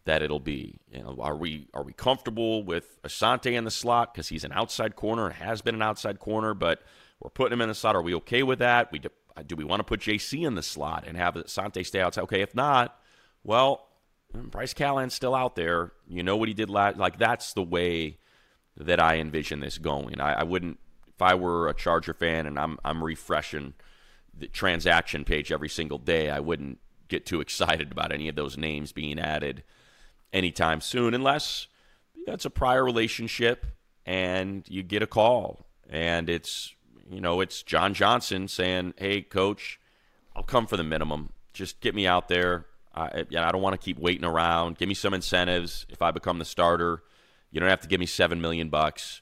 that 0.05 0.23
it'll 0.23 0.41
be. 0.41 0.79
You 0.91 1.03
know, 1.03 1.19
are 1.21 1.37
we 1.37 1.69
are 1.75 1.83
we 1.83 1.93
comfortable 1.93 2.65
with 2.65 3.01
Asante 3.03 3.53
in 3.53 3.65
the 3.65 3.71
slot 3.71 4.13
because 4.13 4.29
he's 4.29 4.45
an 4.45 4.53
outside 4.53 4.97
corner 4.97 5.27
and 5.27 5.35
has 5.35 5.63
been 5.63 5.75
an 5.75 5.83
outside 5.83 6.19
corner, 6.19 6.55
but 6.55 6.83
we're 7.21 7.31
putting 7.31 7.53
him 7.53 7.61
in 7.61 7.69
the 7.69 7.75
slot. 7.75 7.95
Are 7.95 8.03
we 8.03 8.15
okay 8.17 8.43
with 8.43 8.59
that? 8.59 8.91
We 8.91 9.01
Uh, 9.37 9.43
do 9.47 9.57
we 9.57 9.65
want 9.65 9.81
to 9.81 9.85
put 9.85 10.01
JC 10.01 10.47
in 10.47 10.55
the 10.55 10.63
slot 10.63 11.05
and 11.07 11.17
have 11.17 11.43
Sante 11.47 11.83
stay 11.83 12.01
outside? 12.01 12.23
Okay, 12.23 12.43
if 12.43 12.55
not, 12.55 12.99
well, 13.45 13.89
mm, 14.35 14.51
Bryce 14.51 14.75
Callahan's 14.75 15.15
still 15.15 15.35
out 15.35 15.57
there. 15.57 15.93
You 16.09 16.23
know 16.23 16.37
what 16.37 16.49
he 16.49 16.55
did 16.55 16.71
last. 16.71 16.99
Like 16.99 17.19
that's 17.19 17.53
the 17.53 17.63
way 17.63 18.19
that 18.77 19.01
I 19.01 19.17
envision 19.17 19.61
this 19.61 19.79
going. 19.79 20.21
I, 20.21 20.41
I 20.41 20.43
wouldn't 20.43 20.79
if 21.09 21.23
I 21.23 21.35
were 21.35 21.69
a 21.69 21.75
Charger 21.75 22.15
fan 22.15 22.47
and 22.47 22.59
I'm 22.59 22.79
I'm 22.85 23.03
refreshing 23.03 23.75
the 24.37 24.49
transaction 24.49 25.25
page 25.25 25.53
every 25.53 25.69
single 25.69 25.99
day. 25.99 26.31
I 26.31 26.41
wouldn't 26.41 26.79
get 27.09 27.27
too 27.27 27.41
excited 27.43 27.93
about 27.93 28.13
any 28.13 28.29
of 28.29 28.37
those 28.37 28.57
names 28.57 28.93
being 28.93 29.19
added 29.19 29.63
anytime 30.33 30.81
soon, 30.81 31.15
unless 31.15 31.69
it's 32.27 32.45
a 32.45 32.51
prior 32.51 32.85
relationship 32.85 33.67
and 34.07 34.65
you 34.69 34.83
get 34.83 35.03
a 35.03 35.07
call 35.07 35.67
and 35.89 36.29
it's 36.29 36.75
you 37.13 37.21
know, 37.21 37.41
it's 37.41 37.63
John 37.63 37.95
Johnson 37.95 38.49
saying, 38.49 38.95
"Hey, 38.97 39.23
coach, 39.23 39.79
I'll 40.35 40.43
come 40.43 40.67
for 40.67 40.77
the 40.77 40.85
minimum. 40.85 41.33
Just 41.53 41.81
get 41.81 41.95
me 41.95 42.07
out 42.07 42.29
there. 42.29 42.67
I, 42.95 43.25
I 43.37 43.53
don't 43.53 43.63
want 43.63 43.79
to 43.79 43.85
keep 43.85 43.99
waiting 43.99 44.25
around. 44.25 44.79
Give 44.79 44.89
me 44.89 44.95
some 44.95 45.15
incentives 45.15 45.87
if 45.89 46.03
I 46.03 46.11
become 46.11 46.39
the 46.39 46.45
starter. 46.45 47.03
You 47.51 47.61
don't 47.61 47.69
have 47.69 47.81
to 47.83 47.89
give 47.89 48.01
me 48.01 48.07
seven 48.07 48.41
million 48.41 48.69
bucks. 48.69 49.21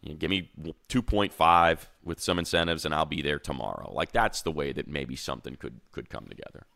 You 0.00 0.10
know, 0.10 0.16
give 0.16 0.30
me 0.30 0.50
two 0.88 1.02
point 1.02 1.32
five 1.32 1.88
with 2.04 2.20
some 2.20 2.38
incentives, 2.38 2.84
and 2.84 2.94
I'll 2.94 3.04
be 3.06 3.22
there 3.22 3.38
tomorrow. 3.38 3.92
Like 3.92 4.12
that's 4.12 4.42
the 4.42 4.50
way 4.50 4.72
that 4.72 4.88
maybe 4.88 5.16
something 5.16 5.56
could 5.56 5.80
could 5.92 6.08
come 6.08 6.26
together. 6.28 6.66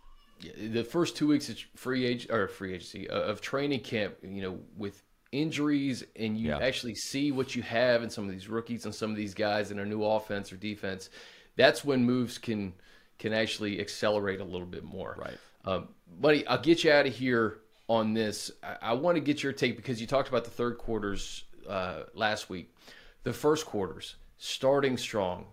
Yeah, 0.41 0.53
the 0.69 0.85
first 0.85 1.17
two 1.17 1.29
weeks 1.29 1.49
of 1.49 1.59
free 1.75 2.05
age 2.05 2.29
or 2.31 2.47
free 2.47 2.75
agency 2.75 3.09
uh, 3.09 3.21
of 3.21 3.41
training 3.41 3.81
camp, 3.81 4.17
you 4.23 4.43
know, 4.43 4.59
with 4.77 5.03
injuries 5.37 6.05
and 6.17 6.39
you 6.39 6.49
yeah. 6.49 6.59
actually 6.59 6.95
see 6.95 7.33
what 7.33 7.55
you 7.55 7.63
have 7.63 8.03
in 8.03 8.11
some 8.11 8.25
of 8.25 8.31
these 8.31 8.49
rookies 8.49 8.85
and 8.85 8.95
some 8.95 9.11
of 9.11 9.17
these 9.17 9.35
guys 9.35 9.71
in 9.71 9.79
a 9.79 9.85
new 9.85 10.05
offense 10.05 10.53
or 10.53 10.57
defense, 10.57 11.11
that's 11.57 11.85
when 11.85 12.05
moves 12.05 12.39
can 12.39 12.73
can 13.19 13.33
actually 13.33 13.81
accelerate 13.81 14.41
a 14.41 14.45
little 14.45 14.67
bit 14.67 14.85
more. 14.85 15.17
Right. 15.19 15.39
Um, 15.65 15.89
buddy, 16.21 16.47
I'll 16.47 16.61
get 16.61 16.85
you 16.85 16.93
out 16.93 17.07
of 17.07 17.15
here 17.15 17.61
on 17.89 18.13
this. 18.13 18.51
I, 18.63 18.77
I 18.83 18.93
want 18.93 19.17
to 19.17 19.21
get 19.21 19.43
your 19.43 19.53
take 19.53 19.77
because 19.77 20.01
you 20.01 20.07
talked 20.07 20.29
about 20.29 20.45
the 20.45 20.51
third 20.51 20.77
quarters 20.77 21.45
uh, 21.69 22.03
last 22.15 22.51
week. 22.51 22.75
The 23.23 23.33
first 23.33 23.65
quarters, 23.65 24.17
starting 24.37 24.99
strong, 24.99 25.47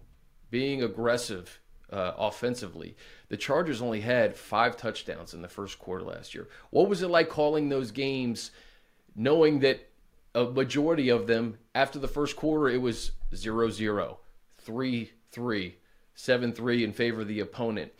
being 0.51 0.83
aggressive 0.83 1.59
uh, 1.89 2.11
offensively. 2.17 2.97
The 3.29 3.37
Chargers 3.37 3.81
only 3.81 4.01
had 4.01 4.35
five 4.35 4.75
touchdowns 4.75 5.33
in 5.33 5.41
the 5.41 5.47
first 5.47 5.79
quarter 5.79 6.03
last 6.03 6.35
year. 6.35 6.49
What 6.69 6.89
was 6.89 7.01
it 7.01 7.07
like 7.07 7.29
calling 7.29 7.69
those 7.69 7.91
games– 7.91 8.51
knowing 9.15 9.59
that 9.59 9.89
a 10.35 10.45
majority 10.45 11.09
of 11.09 11.27
them 11.27 11.57
after 11.75 11.99
the 11.99 12.07
first 12.07 12.35
quarter 12.35 12.69
it 12.69 12.81
was 12.81 13.11
0-0, 13.33 14.17
3-3, 14.65 15.73
7-3 16.15 16.83
in 16.83 16.93
favor 16.93 17.21
of 17.21 17.27
the 17.27 17.39
opponent. 17.39 17.91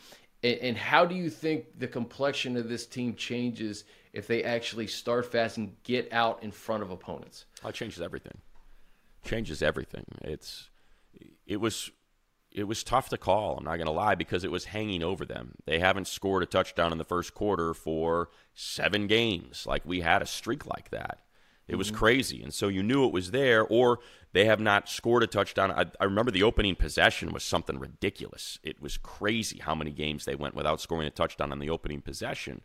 And, 0.44 0.58
and 0.60 0.78
how 0.78 1.06
do 1.06 1.16
you 1.16 1.30
think 1.30 1.80
the 1.80 1.88
complexion 1.88 2.58
of 2.58 2.70
this 2.70 2.86
team 2.86 3.16
changes 3.16 3.86
if 4.14 4.28
they 4.28 4.44
actually 4.44 4.88
start 4.88 5.32
fast 5.32 5.58
and 5.58 5.76
get 5.84 6.12
out 6.12 6.42
in 6.44 6.52
front 6.52 6.84
of 6.84 6.92
opponents? 6.92 7.46
Oh, 7.64 7.70
it 7.70 7.76
changes 7.76 8.02
everything. 8.02 8.38
Changes 9.24 9.62
everything. 9.62 10.06
It's 10.22 10.70
it 11.46 11.58
was 11.58 11.92
it 12.54 12.66
was 12.66 12.84
tough 12.84 13.10
to 13.10 13.18
call. 13.18 13.58
I'm 13.58 13.66
not 13.66 13.78
going 13.78 13.88
to 13.88 13.92
lie 13.92 14.16
because 14.16 14.44
it 14.44 14.52
was 14.52 14.66
hanging 14.66 15.04
over 15.04 15.26
them. 15.26 15.56
They 15.66 15.80
haven't 15.80 16.08
scored 16.08 16.44
a 16.44 16.46
touchdown 16.46 16.92
in 16.92 16.98
the 17.00 17.04
first 17.04 17.34
quarter 17.34 17.74
for 17.74 18.30
seven 18.54 19.08
games. 19.08 19.66
Like 19.68 19.82
we 19.86 20.02
had 20.02 20.22
a 20.22 20.28
streak 20.28 20.66
like 20.68 20.92
that. 20.92 21.20
It 21.68 21.76
was 21.76 21.88
mm-hmm. 21.88 21.98
crazy. 21.98 22.44
And 22.44 22.54
so 22.54 22.68
you 22.68 22.84
knew 22.84 23.06
it 23.06 23.14
was 23.14 23.32
there, 23.32 23.66
or 23.66 24.00
they 24.34 24.46
have 24.46 24.60
not 24.60 24.90
scored 24.90 25.24
a 25.24 25.28
touchdown. 25.28 25.72
I, 25.72 25.86
I, 26.00 26.04
remember 26.04 26.30
the 26.30 26.44
opening 26.44 26.76
possession 26.76 27.32
was 27.32 27.44
something 27.44 27.80
ridiculous. 27.80 28.60
It 28.64 28.82
was 28.82 28.98
crazy 28.98 29.60
how 29.60 29.74
many 29.74 29.92
games 29.92 30.26
they 30.26 30.36
went 30.36 30.56
without 30.56 30.82
scoring 30.82 31.08
a 31.08 31.12
touchdown 31.12 31.52
on 31.52 31.60
the 31.60 31.70
opening 31.70 32.02
possession. 32.02 32.62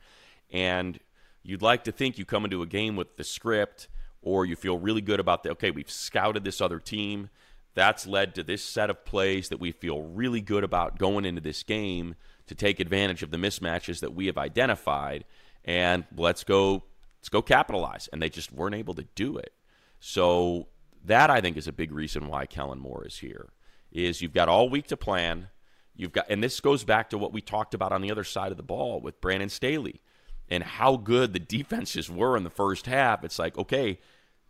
And 0.51 0.99
you'd 1.43 1.63
like 1.63 1.85
to 1.85 1.93
think 1.93 2.19
you 2.19 2.25
come 2.25 2.45
into 2.45 2.61
a 2.61 2.67
game 2.67 2.97
with 2.97 3.17
the 3.17 3.25
script, 3.25 3.89
or 4.21 4.45
you 4.45 4.57
feel 4.57 4.79
really 4.79 5.01
good 5.01 5.21
about 5.21 5.45
the, 5.45 5.51
okay, 5.51 5.71
we've 5.71 5.91
scouted 5.91 6.43
this 6.43 6.61
other 6.61 6.81
team 6.81 7.31
that's 7.75 8.07
led 8.07 8.35
to 8.35 8.43
this 8.43 8.65
set 8.65 8.91
of 8.91 9.05
plays 9.05 9.49
that 9.51 9.61
we 9.61 9.73
feel 9.73 10.03
really 10.03 10.41
good 10.41 10.65
about 10.65 10.99
going 10.99 11.25
into 11.25 11.41
this 11.41 11.63
game 11.63 12.15
to 12.47 12.55
take 12.55 12.81
advantage 12.81 13.23
of 13.23 13.31
the 13.31 13.37
mismatches 13.37 14.01
that 14.01 14.15
we 14.15 14.27
have 14.27 14.39
identified 14.39 15.25
and 15.65 16.05
let's 16.17 16.45
go 16.45 16.85
let's 17.21 17.29
go 17.29 17.43
capitalize. 17.43 18.09
And 18.13 18.21
they 18.21 18.29
just 18.29 18.53
weren't 18.53 18.75
able 18.75 18.95
to 18.95 19.07
do 19.15 19.37
it. 19.37 19.53
So 20.01 20.69
that 21.05 21.31
i 21.31 21.41
think 21.41 21.57
is 21.57 21.69
a 21.69 21.73
big 21.73 21.93
reason 21.93 22.27
why 22.27 22.45
kellen 22.45 22.81
moore 22.81 23.07
is 23.07 23.19
here 23.19 23.51
is 23.93 24.21
you've 24.21 24.35
got 24.35 24.49
all 24.49 24.69
week 24.69 24.89
to 24.89 24.97
plan. 24.97 25.49
You've 25.95 26.13
got 26.13 26.27
and 26.29 26.43
this 26.43 26.61
goes 26.61 26.85
back 26.85 27.11
to 27.11 27.19
what 27.19 27.33
we 27.33 27.41
talked 27.41 27.75
about 27.75 27.93
on 27.93 28.03
the 28.03 28.11
other 28.11 28.25
side 28.25 28.51
of 28.51 28.57
the 28.57 28.63
ball 28.63 29.01
with 29.01 29.21
brandon 29.21 29.49
staley 29.49 30.01
and 30.49 30.63
how 30.63 30.97
good 30.97 31.33
the 31.33 31.39
defenses 31.39 32.11
were 32.11 32.37
in 32.37 32.45
the 32.45 32.51
first 32.51 32.87
half. 32.87 33.25
It's 33.25 33.39
like 33.39 33.57
okay 33.59 33.99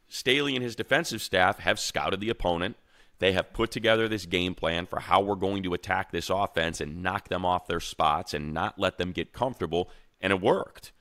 staley 0.09 0.55
and 0.55 0.65
his 0.65 0.77
defensive 0.77 1.21
staff 1.21 1.59
have 1.59 1.79
scouted 1.79 2.21
the 2.21 2.31
opponent 2.31 2.77
they 3.19 3.33
have 3.33 3.53
put 3.53 3.71
together 3.71 4.09
this 4.09 4.27
game 4.27 4.55
plan 4.55 4.87
for 4.87 5.01
how 5.01 5.21
we're 5.21 5.35
going 5.35 5.63
to 5.65 5.75
attack 5.75 6.13
this 6.13 6.31
offense 6.31 6.81
and 6.81 7.03
knock 7.03 7.29
them 7.29 7.45
off 7.45 7.67
their 7.67 7.81
spots 7.81 8.33
and 8.33 8.55
not 8.55 8.79
let 8.79 8.99
them 8.99 9.13
get 9.13 9.33
comfortable. 9.33 9.91
And 10.21 10.33
it 10.33 10.41
worked. 10.41 10.93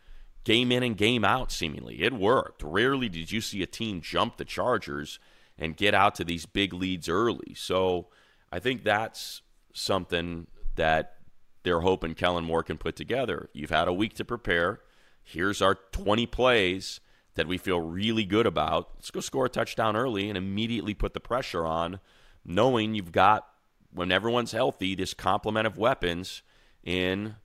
Game 0.44 0.72
in 0.72 0.82
and 0.82 0.98
game 0.98 1.26
out, 1.26 1.52
seemingly. 1.52 2.02
It 2.02 2.14
worked. 2.14 2.64
Rarely 2.64 3.10
did 3.10 3.32
you 3.32 3.42
see 3.42 3.62
a 3.62 3.68
team 3.68 4.02
jump 4.02 4.38
the 4.38 4.46
Chargers 4.46 5.20
and 5.58 5.76
get 5.76 5.94
out 5.94 6.16
to 6.16 6.24
these 6.24 6.46
big 6.46 6.74
leads 6.74 7.10
early. 7.10 7.54
So 7.56 8.08
I 8.52 8.60
think 8.60 8.84
that's 8.84 9.42
something 9.74 10.48
that 10.76 11.18
they're 11.64 11.82
hoping 11.82 12.14
Kellen 12.14 12.46
Moore 12.46 12.64
can 12.64 12.78
put 12.78 12.96
together. 12.96 13.50
You've 13.54 13.72
had 13.72 13.88
a 13.88 13.94
week 13.94 14.14
to 14.16 14.26
prepare. 14.26 14.80
Here's 15.24 15.62
our 15.62 15.76
20 15.76 16.26
plays 16.28 17.00
that 17.38 17.48
we 17.48 17.58
feel 17.58 17.80
really 17.80 18.26
good 18.26 18.46
about. 18.46 18.90
Let's 18.96 19.12
go 19.12 19.22
score 19.22 19.46
a 19.46 19.50
touchdown 19.50 19.96
early 19.96 20.28
and 20.28 20.38
immediately 20.38 20.94
put 20.94 21.14
the 21.14 21.20
pressure 21.20 21.66
on, 21.66 22.00
knowing 22.44 22.94
you've 22.94 23.12
got, 23.12 23.48
when 23.94 24.12
everyone's 24.12 24.52
healthy, 24.52 24.96
this 24.96 25.14
complement 25.14 25.66
of 25.66 25.78
weapons 25.78 26.42
in 26.84 27.36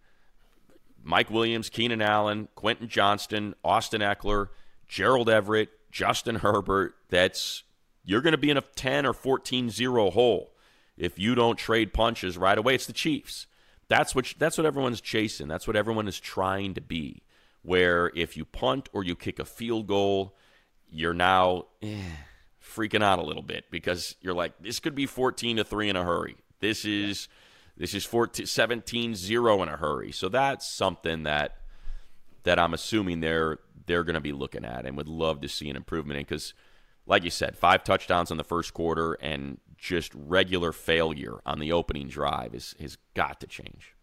Mike 1.02 1.30
Williams, 1.30 1.68
Keenan 1.68 2.02
Allen, 2.02 2.48
Quentin 2.54 2.88
Johnston, 2.88 3.54
Austin 3.64 4.00
Ekeler, 4.00 4.48
Gerald 4.88 5.28
Everett, 5.28 5.70
Justin 5.90 6.36
Herbert. 6.36 6.94
That's 7.10 7.62
you're 8.04 8.22
going 8.22 8.32
to 8.32 8.38
be 8.38 8.50
in 8.50 8.56
a 8.56 8.62
10 8.62 9.06
or 9.06 9.12
14 9.12 9.70
0 9.70 10.10
hole 10.10 10.54
if 10.96 11.18
you 11.18 11.34
don't 11.34 11.58
trade 11.58 11.92
punches 11.92 12.36
right 12.38 12.58
away. 12.58 12.74
It's 12.74 12.86
the 12.86 12.92
Chiefs. 12.92 13.46
That's 13.88 14.14
what 14.14 14.32
that's 14.38 14.56
what 14.56 14.66
everyone's 14.66 15.00
chasing. 15.00 15.48
That's 15.48 15.66
what 15.66 15.76
everyone 15.76 16.08
is 16.08 16.18
trying 16.18 16.74
to 16.74 16.80
be. 16.80 17.22
Where 17.62 18.10
if 18.14 18.36
you 18.36 18.44
punt 18.44 18.88
or 18.92 19.04
you 19.04 19.14
kick 19.14 19.38
a 19.38 19.44
field 19.44 19.86
goal, 19.86 20.36
you're 20.90 21.14
now 21.14 21.66
eh, 21.82 21.96
freaking 22.62 23.02
out 23.02 23.18
a 23.18 23.22
little 23.22 23.42
bit 23.42 23.70
because 23.70 24.16
you're 24.20 24.34
like, 24.34 24.52
this 24.60 24.80
could 24.80 24.94
be 24.94 25.06
14 25.06 25.58
to 25.58 25.64
3 25.64 25.88
in 25.88 25.96
a 25.96 26.04
hurry. 26.04 26.36
This 26.60 26.84
is 26.84 27.28
this 27.76 27.94
is 27.94 28.04
14, 28.04 28.44
17-0 28.44 29.62
in 29.62 29.68
a 29.68 29.76
hurry. 29.76 30.12
So 30.12 30.28
that's 30.28 30.68
something 30.68 31.22
that 31.22 31.56
that 32.44 32.58
I'm 32.58 32.74
assuming 32.74 33.20
they're 33.20 33.58
they're 33.86 34.04
going 34.04 34.14
to 34.14 34.20
be 34.20 34.32
looking 34.32 34.64
at 34.64 34.86
and 34.86 34.96
would 34.96 35.08
love 35.08 35.40
to 35.40 35.48
see 35.48 35.68
an 35.70 35.76
improvement 35.76 36.18
in 36.18 36.24
because 36.24 36.54
like 37.06 37.24
you 37.24 37.30
said, 37.30 37.58
five 37.58 37.82
touchdowns 37.82 38.30
in 38.30 38.36
the 38.36 38.44
first 38.44 38.74
quarter 38.74 39.14
and 39.14 39.58
just 39.76 40.12
regular 40.14 40.70
failure 40.70 41.40
on 41.44 41.58
the 41.58 41.72
opening 41.72 42.08
drive 42.08 42.54
is 42.54 42.74
has 42.80 42.96
got 43.14 43.40
to 43.40 43.46
change. 43.46 43.96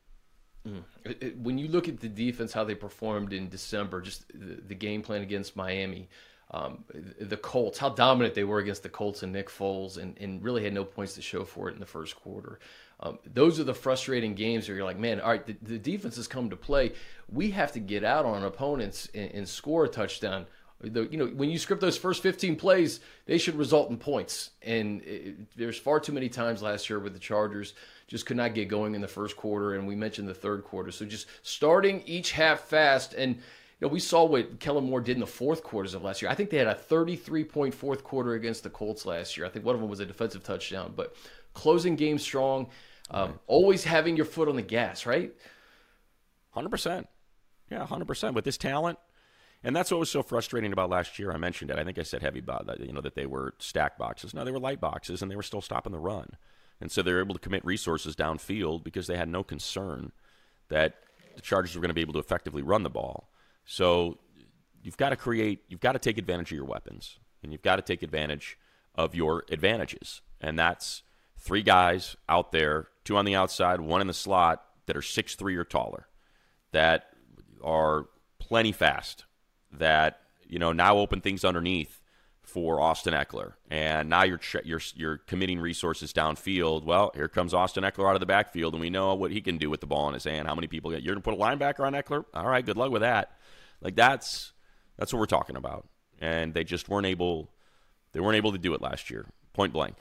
Mm. 0.67 1.41
When 1.41 1.57
you 1.57 1.67
look 1.67 1.87
at 1.87 1.99
the 1.99 2.09
defense, 2.09 2.51
how 2.51 2.63
they 2.63 2.75
performed 2.75 3.33
in 3.33 3.49
December, 3.49 4.01
just 4.01 4.25
the, 4.33 4.75
game 4.75 5.01
plan 5.01 5.21
against 5.21 5.55
Miami, 5.55 6.09
um, 6.51 6.83
the 7.19 7.37
Colts, 7.37 7.77
how 7.77 7.89
dominant 7.89 8.33
they 8.33 8.43
were 8.43 8.59
against 8.59 8.83
the 8.83 8.89
Colts 8.89 9.23
and 9.23 9.31
Nick 9.31 9.49
Foles, 9.49 9.97
and, 9.97 10.17
and 10.19 10.43
really 10.43 10.63
had 10.63 10.73
no 10.73 10.83
points 10.83 11.13
to 11.15 11.21
show 11.21 11.45
for 11.45 11.69
it 11.69 11.73
in 11.73 11.79
the 11.79 11.85
first 11.85 12.15
quarter. 12.15 12.59
Um, 13.01 13.19
those 13.33 13.59
are 13.59 13.63
the 13.63 13.73
frustrating 13.73 14.33
games 14.35 14.67
where 14.67 14.75
you're 14.75 14.85
like, 14.85 14.99
man, 14.99 15.21
all 15.21 15.29
right, 15.29 15.45
the, 15.45 15.55
the, 15.61 15.77
defense 15.77 16.17
has 16.17 16.27
come 16.27 16.49
to 16.49 16.57
play. 16.57 16.91
We 17.31 17.51
have 17.51 17.71
to 17.73 17.79
get 17.79 18.03
out 18.03 18.25
on 18.25 18.43
opponents 18.43 19.07
and, 19.13 19.31
and 19.31 19.47
score 19.47 19.85
a 19.85 19.87
touchdown. 19.87 20.47
The, 20.81 21.07
you 21.09 21.17
know, 21.17 21.27
when 21.27 21.49
you 21.49 21.57
script 21.57 21.81
those 21.81 21.97
first 21.97 22.21
15 22.23 22.57
plays, 22.57 22.99
they 23.25 23.37
should 23.37 23.55
result 23.55 23.89
in 23.89 23.97
points. 23.97 24.51
And 24.61 25.47
there's 25.55 25.77
far 25.77 25.99
too 25.99 26.11
many 26.11 26.27
times 26.27 26.61
last 26.61 26.89
year 26.89 26.99
with 26.99 27.13
the 27.13 27.19
Chargers 27.19 27.73
just 28.09 28.25
could 28.25 28.35
not 28.35 28.53
get 28.53 28.67
going 28.67 28.95
in 28.95 29.01
the 29.01 29.07
first 29.07 29.37
quarter, 29.37 29.75
and 29.75 29.87
we 29.87 29.95
mentioned 29.95 30.27
the 30.27 30.33
third 30.33 30.63
quarter. 30.65 30.91
So 30.91 31.05
just 31.05 31.27
starting 31.43 32.03
each 32.05 32.31
half 32.31 32.61
fast 32.61 33.13
and 33.13 33.35
you 33.35 33.87
know, 33.87 33.93
we 33.93 34.01
saw 34.01 34.25
what 34.25 34.59
Kellen 34.59 34.83
Moore 34.83 34.99
did 34.99 35.13
in 35.13 35.21
the 35.21 35.27
fourth 35.27 35.63
quarters 35.63 35.93
of 35.93 36.03
last 36.03 36.21
year. 36.21 36.29
I 36.29 36.35
think 36.35 36.49
they 36.49 36.57
had 36.57 36.67
a 36.67 36.75
33 36.75 37.45
point 37.45 37.73
fourth 37.73 38.03
quarter 38.03 38.33
against 38.33 38.63
the 38.63 38.69
Colts 38.69 39.05
last 39.05 39.37
year. 39.37 39.45
I 39.45 39.49
think 39.49 39.63
one 39.63 39.73
of 39.73 39.79
them 39.79 39.89
was 39.89 40.01
a 40.01 40.05
defensive 40.05 40.43
touchdown, 40.43 40.91
but 40.97 41.15
closing 41.53 41.95
games 41.95 42.21
strong, 42.21 42.67
um, 43.09 43.29
right. 43.29 43.39
always 43.47 43.85
having 43.85 44.17
your 44.17 44.25
foot 44.25 44.49
on 44.49 44.57
the 44.57 44.61
gas, 44.61 45.05
right? 45.05 45.33
100%. 46.57 47.05
Yeah, 47.71 47.85
100%. 47.85 48.33
With 48.33 48.43
this 48.43 48.57
talent, 48.57 48.99
and 49.63 49.73
that's 49.73 49.91
what 49.91 49.99
was 49.99 50.09
so 50.09 50.23
frustrating 50.23 50.73
about 50.73 50.89
last 50.89 51.17
year. 51.17 51.31
I 51.31 51.37
mentioned 51.37 51.71
it. 51.71 51.79
I 51.79 51.85
think 51.85 51.97
I 51.99 52.03
said 52.03 52.21
heavy 52.21 52.43
you 52.79 52.93
know, 52.93 53.01
that 53.01 53.15
they 53.15 53.25
were 53.25 53.53
stack 53.59 53.97
boxes. 53.97 54.33
No, 54.33 54.43
they 54.43 54.51
were 54.51 54.59
light 54.59 54.81
boxes, 54.81 55.21
and 55.21 55.31
they 55.31 55.35
were 55.37 55.43
still 55.43 55.61
stopping 55.61 55.93
the 55.93 55.99
run. 55.99 56.31
And 56.81 56.91
so 56.91 57.01
they 57.01 57.11
were 57.11 57.19
able 57.19 57.35
to 57.35 57.39
commit 57.39 57.65
resources 57.65 58.15
downfield 58.15 58.83
because 58.83 59.07
they 59.07 59.17
had 59.17 59.27
no 59.29 59.43
concern 59.43 60.11
that 60.69 60.95
the 61.35 61.41
Chargers 61.41 61.75
were 61.75 61.81
going 61.81 61.89
to 61.89 61.95
be 61.95 62.01
able 62.01 62.13
to 62.13 62.19
effectively 62.19 62.61
run 62.61 62.83
the 62.83 62.89
ball. 62.89 63.29
So 63.65 64.19
you've 64.81 64.97
got 64.97 65.09
to 65.09 65.15
create, 65.15 65.63
you've 65.67 65.79
got 65.79 65.93
to 65.93 65.99
take 65.99 66.17
advantage 66.17 66.51
of 66.51 66.55
your 66.55 66.65
weapons, 66.65 67.19
and 67.43 67.51
you've 67.51 67.61
got 67.61 67.75
to 67.77 67.81
take 67.81 68.03
advantage 68.03 68.57
of 68.95 69.15
your 69.15 69.45
advantages. 69.49 70.21
And 70.41 70.57
that's 70.57 71.03
three 71.37 71.63
guys 71.63 72.15
out 72.27 72.51
there, 72.51 72.87
two 73.03 73.17
on 73.17 73.25
the 73.25 73.35
outside, 73.35 73.81
one 73.81 74.01
in 74.01 74.07
the 74.07 74.13
slot, 74.13 74.63
that 74.85 74.97
are 74.97 75.01
six 75.01 75.35
three 75.35 75.55
or 75.55 75.63
taller, 75.63 76.07
that 76.71 77.09
are 77.63 78.07
plenty 78.39 78.71
fast, 78.71 79.25
that 79.71 80.19
you 80.47 80.57
know 80.57 80.73
now 80.73 80.97
open 80.97 81.21
things 81.21 81.45
underneath 81.45 81.98
for 82.49 82.81
Austin 82.81 83.13
Ekeler, 83.13 83.53
and 83.69 84.09
now 84.09 84.23
you're 84.23 84.39
you're 84.63 84.81
you're 84.95 85.17
committing 85.17 85.59
resources 85.59 86.11
downfield. 86.11 86.83
Well, 86.83 87.11
here 87.15 87.27
comes 87.27 87.53
Austin 87.53 87.83
Ekeler 87.83 88.09
out 88.09 88.15
of 88.15 88.19
the 88.19 88.25
backfield, 88.25 88.73
and 88.73 88.81
we 88.81 88.89
know 88.89 89.13
what 89.15 89.31
he 89.31 89.41
can 89.41 89.57
do 89.57 89.69
with 89.69 89.81
the 89.81 89.87
ball 89.87 90.07
in 90.07 90.13
his 90.13 90.23
hand. 90.23 90.47
How 90.47 90.55
many 90.55 90.67
people 90.67 90.91
get? 90.91 91.03
You're 91.03 91.15
gonna 91.15 91.21
put 91.21 91.33
a 91.33 91.37
linebacker 91.37 91.85
on 91.85 91.93
Ekeler. 91.93 92.25
All 92.33 92.47
right, 92.47 92.65
good 92.65 92.77
luck 92.77 92.91
with 92.91 93.01
that. 93.01 93.31
Like 93.81 93.95
that's 93.95 94.51
that's 94.97 95.13
what 95.13 95.19
we're 95.19 95.25
talking 95.25 95.55
about. 95.55 95.87
And 96.19 96.53
they 96.53 96.63
just 96.63 96.89
weren't 96.89 97.05
able 97.05 97.49
they 98.11 98.19
weren't 98.19 98.37
able 98.37 98.51
to 98.51 98.57
do 98.57 98.73
it 98.73 98.81
last 98.81 99.09
year. 99.09 99.27
Point 99.53 99.73
blank. 99.73 99.95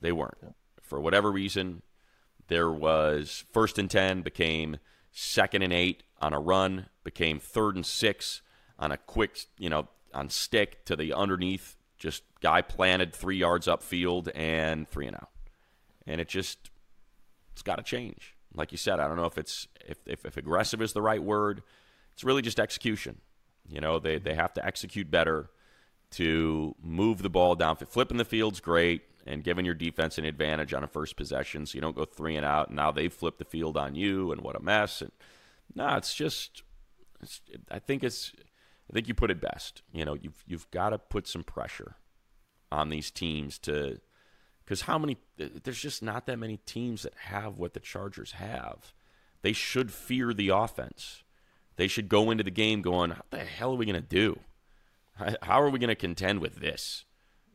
They 0.00 0.12
weren't. 0.12 0.54
For 0.82 1.00
whatever 1.00 1.32
reason, 1.32 1.82
there 2.48 2.70
was 2.70 3.44
first 3.52 3.78
and 3.78 3.90
10 3.90 4.22
became 4.22 4.78
second 5.10 5.62
and 5.62 5.72
8 5.72 6.02
on 6.20 6.34
a 6.34 6.40
run, 6.40 6.86
became 7.02 7.38
third 7.38 7.76
and 7.76 7.86
6 7.86 8.42
on 8.78 8.92
a 8.92 8.96
quick, 8.96 9.38
you 9.58 9.70
know, 9.70 9.88
on 10.12 10.28
stick 10.28 10.84
to 10.84 10.94
the 10.94 11.12
underneath 11.12 11.76
just 11.98 12.22
guy 12.40 12.62
planted 12.62 13.14
3 13.14 13.36
yards 13.36 13.66
upfield 13.66 14.30
and 14.34 14.88
3 14.88 15.06
and 15.06 15.16
out. 15.16 15.30
And 16.06 16.20
it 16.20 16.28
just 16.28 16.70
it's 17.52 17.62
got 17.62 17.76
to 17.76 17.82
change. 17.82 18.34
Like 18.54 18.72
you 18.72 18.78
said, 18.78 19.00
I 19.00 19.08
don't 19.08 19.16
know 19.16 19.26
if 19.26 19.38
it's 19.38 19.68
if, 19.86 19.98
if, 20.06 20.24
if 20.24 20.36
aggressive 20.36 20.82
is 20.82 20.92
the 20.92 21.02
right 21.02 21.22
word 21.22 21.62
it's 22.14 22.24
really 22.24 22.42
just 22.42 22.58
execution. 22.58 23.20
You 23.68 23.80
know, 23.80 23.98
they, 23.98 24.18
they 24.18 24.34
have 24.34 24.54
to 24.54 24.64
execute 24.64 25.10
better 25.10 25.50
to 26.12 26.74
move 26.82 27.22
the 27.22 27.30
ball 27.30 27.56
down. 27.56 27.76
Flipping 27.76 28.18
the 28.18 28.24
field's 28.24 28.60
great 28.60 29.02
and 29.26 29.42
giving 29.42 29.64
your 29.64 29.74
defense 29.74 30.16
an 30.16 30.24
advantage 30.24 30.72
on 30.72 30.84
a 30.84 30.86
first 30.86 31.16
possession 31.16 31.66
so 31.66 31.74
you 31.74 31.80
don't 31.80 31.96
go 31.96 32.04
three 32.04 32.36
and 32.36 32.46
out. 32.46 32.68
And 32.68 32.76
now 32.76 32.92
they've 32.92 33.12
flipped 33.12 33.38
the 33.38 33.44
field 33.44 33.76
on 33.76 33.94
you, 33.94 34.30
and 34.30 34.42
what 34.42 34.54
a 34.54 34.60
mess. 34.60 35.02
And 35.02 35.10
no, 35.74 35.96
it's 35.96 36.14
just, 36.14 36.62
it's, 37.20 37.40
I 37.70 37.78
think 37.80 38.04
it's, 38.04 38.32
I 38.90 38.92
think 38.92 39.08
you 39.08 39.14
put 39.14 39.30
it 39.30 39.40
best. 39.40 39.82
You 39.92 40.04
know, 40.04 40.14
you've 40.14 40.44
you've 40.46 40.70
got 40.70 40.90
to 40.90 40.98
put 40.98 41.26
some 41.26 41.42
pressure 41.42 41.96
on 42.70 42.90
these 42.90 43.10
teams 43.10 43.58
to, 43.60 44.00
because 44.64 44.82
how 44.82 44.98
many? 44.98 45.16
There's 45.36 45.80
just 45.80 46.02
not 46.02 46.26
that 46.26 46.38
many 46.38 46.58
teams 46.58 47.02
that 47.02 47.14
have 47.26 47.58
what 47.58 47.74
the 47.74 47.80
Chargers 47.80 48.32
have. 48.32 48.92
They 49.42 49.52
should 49.52 49.92
fear 49.92 50.32
the 50.32 50.48
offense. 50.48 51.22
They 51.76 51.88
should 51.88 52.08
go 52.08 52.30
into 52.30 52.44
the 52.44 52.50
game 52.50 52.82
going, 52.82 53.10
"What 53.10 53.30
the 53.30 53.38
hell 53.38 53.72
are 53.72 53.76
we 53.76 53.86
going 53.86 54.00
to 54.00 54.08
do? 54.08 54.40
How 55.42 55.62
are 55.62 55.70
we 55.70 55.78
going 55.78 55.88
to 55.88 55.94
contend 55.94 56.40
with 56.40 56.56
this?" 56.56 57.04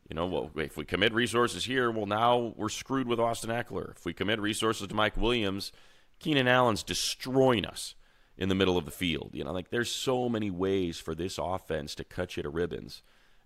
You 0.08 0.16
know, 0.16 0.26
well, 0.26 0.50
if 0.56 0.76
we 0.76 0.84
commit 0.84 1.14
resources 1.14 1.66
here, 1.66 1.88
well, 1.88 2.06
now 2.06 2.52
we're 2.56 2.68
screwed 2.68 3.06
with 3.06 3.20
Austin 3.20 3.50
Ekeler. 3.50 3.92
If 3.92 4.04
we 4.04 4.12
commit 4.12 4.40
resources 4.40 4.88
to 4.88 4.94
Mike 4.94 5.16
Williams, 5.16 5.70
Keenan 6.18 6.48
Allen's 6.48 6.82
destroying 6.82 7.64
us 7.64 7.94
in 8.40 8.48
the 8.48 8.54
middle 8.54 8.78
of 8.78 8.86
the 8.86 8.90
field. 8.90 9.30
You 9.34 9.44
know, 9.44 9.52
like 9.52 9.70
there's 9.70 9.90
so 9.90 10.28
many 10.28 10.50
ways 10.50 10.98
for 10.98 11.14
this 11.14 11.38
offense 11.38 11.94
to 11.96 12.04
cut 12.04 12.36
you 12.36 12.42
to 12.42 12.48
ribbons. 12.48 13.02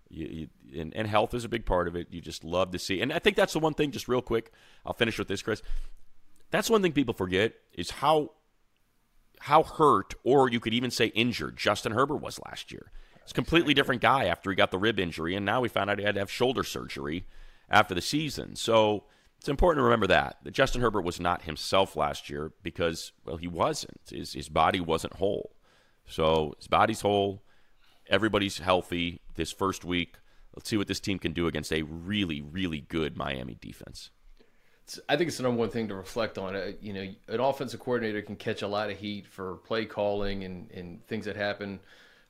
You, 0.09 0.47
you, 0.63 0.81
and, 0.81 0.95
and, 0.95 1.07
health 1.07 1.33
is 1.33 1.43
a 1.43 1.49
big 1.49 1.65
part 1.65 1.87
of 1.87 1.95
it. 1.95 2.07
You 2.11 2.21
just 2.21 2.43
love 2.43 2.71
to 2.71 2.79
see. 2.79 3.01
And 3.01 3.11
I 3.11 3.19
think 3.19 3.35
that's 3.35 3.53
the 3.53 3.59
one 3.59 3.73
thing, 3.73 3.91
just 3.91 4.07
real 4.07 4.21
quick, 4.21 4.51
I'll 4.85 4.93
finish 4.93 5.17
with 5.17 5.27
this, 5.27 5.41
Chris. 5.41 5.63
That's 6.51 6.69
one 6.69 6.81
thing 6.81 6.93
people 6.93 7.13
forget 7.13 7.53
is 7.73 7.91
how 7.91 8.31
how 9.41 9.63
hurt, 9.63 10.13
or 10.23 10.49
you 10.49 10.59
could 10.59 10.73
even 10.73 10.89
say 10.89 11.07
injured, 11.07 11.57
Justin 11.57 11.91
Herbert 11.91 12.17
was 12.17 12.39
last 12.45 12.71
year. 12.71 12.91
It's 13.21 13.31
a 13.31 13.35
completely 13.35 13.73
different 13.73 14.01
guy 14.01 14.25
after 14.25 14.49
he 14.49 14.55
got 14.55 14.71
the 14.71 14.77
rib 14.77 14.99
injury, 14.99 15.35
and 15.35 15.45
now 15.45 15.59
we 15.59 15.67
found 15.67 15.89
out 15.89 15.99
he 15.99 16.05
had 16.05 16.15
to 16.15 16.21
have 16.21 16.31
shoulder 16.31 16.63
surgery 16.63 17.25
after 17.69 17.93
the 17.93 18.01
season. 18.01 18.55
So 18.55 19.03
it's 19.37 19.49
important 19.49 19.79
to 19.79 19.83
remember 19.83 20.07
that 20.07 20.37
that 20.43 20.51
Justin 20.51 20.81
Herbert 20.81 21.01
was 21.01 21.19
not 21.19 21.43
himself 21.43 21.95
last 21.95 22.29
year 22.29 22.51
because 22.63 23.11
well 23.25 23.37
he 23.37 23.47
wasn't. 23.47 23.99
His 24.09 24.33
his 24.33 24.49
body 24.49 24.79
wasn't 24.79 25.13
whole. 25.13 25.55
So 26.07 26.53
his 26.57 26.67
body's 26.67 27.01
whole. 27.01 27.43
Everybody's 28.07 28.59
healthy 28.59 29.21
this 29.35 29.51
first 29.51 29.83
week. 29.83 30.15
Let's 30.55 30.69
see 30.69 30.77
what 30.77 30.87
this 30.87 30.99
team 30.99 31.19
can 31.19 31.33
do 31.33 31.47
against 31.47 31.73
a 31.73 31.83
really 31.83 32.41
really 32.41 32.81
good 32.81 33.17
Miami 33.17 33.57
defense. 33.59 34.11
I 35.09 35.17
think 35.17 35.29
it's 35.29 35.37
the 35.37 35.43
number 35.43 35.59
one 35.59 35.69
thing 35.69 35.87
to 35.87 35.95
reflect 35.95 36.37
on. 36.37 36.55
Uh, 36.55 36.71
you 36.79 36.93
know, 36.93 37.07
an 37.27 37.39
offensive 37.39 37.79
coordinator 37.79 38.21
can 38.21 38.35
catch 38.35 38.61
a 38.61 38.67
lot 38.67 38.91
of 38.91 38.97
heat 38.97 39.25
for 39.25 39.55
play 39.55 39.85
calling 39.85 40.43
and, 40.43 40.69
and 40.71 41.05
things 41.07 41.25
that 41.25 41.35
happen 41.35 41.79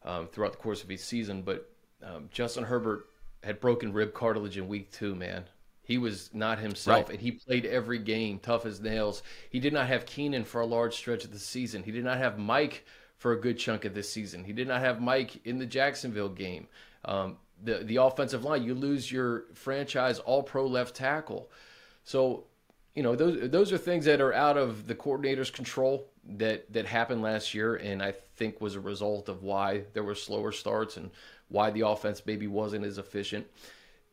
um, 0.06 0.28
throughout 0.28 0.54
the 0.54 0.58
course 0.58 0.82
of 0.82 0.90
each 0.90 1.02
season. 1.02 1.42
But 1.42 1.70
um, 2.02 2.30
Justin 2.32 2.64
Herbert 2.64 3.08
had 3.44 3.60
broken 3.60 3.92
rib 3.92 4.14
cartilage 4.14 4.58
in 4.58 4.68
week 4.68 4.92
two, 4.92 5.16
man. 5.16 5.44
He 5.86 6.00
was 6.00 6.32
not 6.34 6.58
himself, 6.58 7.08
right. 7.08 7.12
and 7.12 7.20
he 7.20 7.32
played 7.32 7.66
every 7.66 8.00
game 8.00 8.40
tough 8.40 8.66
as 8.66 8.82
nails. 8.82 9.22
He 9.50 9.60
did 9.60 9.72
not 9.72 9.88
have 9.88 10.08
Keenan 10.08 10.44
for 10.44 10.62
a 10.62 10.66
large 10.66 10.96
stretch 10.96 11.24
of 11.24 11.32
the 11.32 11.40
season. 11.40 11.84
He 11.84 11.92
did 11.92 12.04
not 12.04 12.18
have 12.18 12.40
Mike 12.40 12.86
for 13.18 13.34
a 13.34 13.40
good 13.40 13.60
chunk 13.60 13.86
of 13.86 13.94
this 13.94 14.10
season. 14.12 14.44
He 14.44 14.52
did 14.52 14.68
not 14.68 14.82
have 14.82 15.00
Mike 15.00 15.46
in 15.46 15.60
the 15.60 15.66
Jacksonville 15.66 16.30
game. 16.30 16.68
Um, 17.06 17.38
the 17.64 17.76
the 17.84 17.98
offensive 17.98 18.44
line, 18.44 18.64
you 18.64 18.74
lose 18.74 19.12
your 19.12 19.46
franchise 19.54 20.18
All 20.20 20.42
Pro 20.42 20.66
left 20.66 20.96
tackle. 20.96 21.52
So, 22.04 22.46
you 22.96 23.04
know, 23.04 23.16
those 23.16 23.50
those 23.52 23.72
are 23.72 23.78
things 23.78 24.06
that 24.06 24.22
are 24.22 24.34
out 24.34 24.58
of 24.58 24.88
the 24.88 24.96
coordinator's 24.96 25.52
control 25.52 26.08
that 26.38 26.74
that 26.74 26.88
happened 26.88 27.22
last 27.22 27.54
year, 27.54 27.76
and 27.76 28.02
I 28.02 28.12
think 28.12 28.60
was 28.60 28.76
a 28.76 28.80
result 28.80 29.30
of 29.30 29.44
why 29.44 29.84
there 29.94 30.04
were 30.04 30.16
slower 30.16 30.52
starts 30.52 30.98
and 30.98 31.12
why 31.48 31.70
the 31.70 31.82
offense 31.82 32.24
maybe 32.26 32.48
wasn't 32.48 32.86
as 32.86 32.98
efficient. 32.98 33.46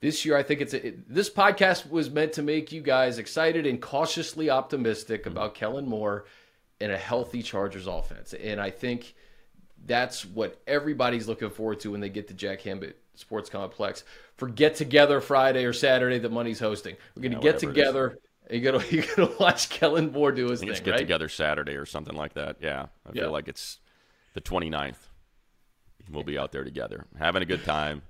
This 0.02 0.24
year, 0.24 0.36
I 0.36 0.42
think 0.42 0.60
it's 0.60 0.74
a, 0.74 0.88
it, 0.88 1.08
this 1.08 1.30
podcast 1.30 1.88
was 1.88 2.10
meant 2.10 2.32
to 2.34 2.42
make 2.42 2.72
you 2.72 2.82
guys 2.82 3.18
excited 3.18 3.66
and 3.66 3.80
cautiously 3.80 4.50
optimistic 4.50 5.26
about 5.26 5.54
mm-hmm. 5.54 5.60
Kellen 5.60 5.88
Moore 5.88 6.26
and 6.80 6.90
a 6.90 6.98
healthy 6.98 7.40
Chargers 7.40 7.86
offense, 7.86 8.34
and 8.34 8.60
I 8.60 8.70
think 8.70 9.14
that's 9.86 10.24
what 10.24 10.60
everybody's 10.66 11.28
looking 11.28 11.50
forward 11.50 11.80
to 11.80 11.92
when 11.92 12.00
they 12.00 12.08
get 12.08 12.28
to 12.28 12.34
Jack 12.34 12.62
Hammett 12.62 12.98
Sports 13.14 13.48
Complex 13.48 14.02
for 14.36 14.48
get 14.48 14.74
together 14.74 15.20
Friday 15.20 15.64
or 15.64 15.72
Saturday 15.72 16.18
that 16.18 16.32
Money's 16.32 16.58
hosting. 16.58 16.96
We're 17.14 17.22
going 17.22 17.32
to 17.32 17.38
yeah, 17.38 17.52
get 17.52 17.58
together. 17.60 18.18
You 18.50 18.60
gotta 18.60 18.84
you 18.94 19.02
gotta 19.02 19.32
watch 19.38 19.70
Kellen 19.70 20.10
Moore 20.10 20.32
do 20.32 20.48
his 20.48 20.60
thing. 20.60 20.68
get 20.70 20.86
right? 20.86 20.98
together 20.98 21.28
Saturday 21.28 21.76
or 21.76 21.86
something 21.86 22.16
like 22.16 22.34
that. 22.34 22.56
Yeah, 22.60 22.86
I 23.08 23.12
feel 23.12 23.30
like 23.30 23.46
it's 23.46 23.78
the 24.34 24.40
29th. 24.40 24.96
we'll 26.10 26.24
be 26.24 26.38
out 26.38 26.50
there 26.50 26.64
together, 26.64 27.06
having 27.18 27.42
a 27.42 27.46
good 27.46 27.64
time, 27.64 28.02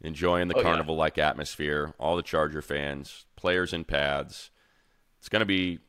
enjoying 0.00 0.48
the 0.48 0.56
Oh, 0.56 0.62
carnival 0.62 0.96
like 0.96 1.18
atmosphere. 1.18 1.94
All 1.98 2.16
the 2.16 2.22
Charger 2.22 2.62
fans, 2.62 3.26
players 3.36 3.72
in 3.72 3.84
pads. 3.84 4.50
It's 5.18 5.28
going 5.28 5.40
to 5.40 5.46
be. 5.46 5.80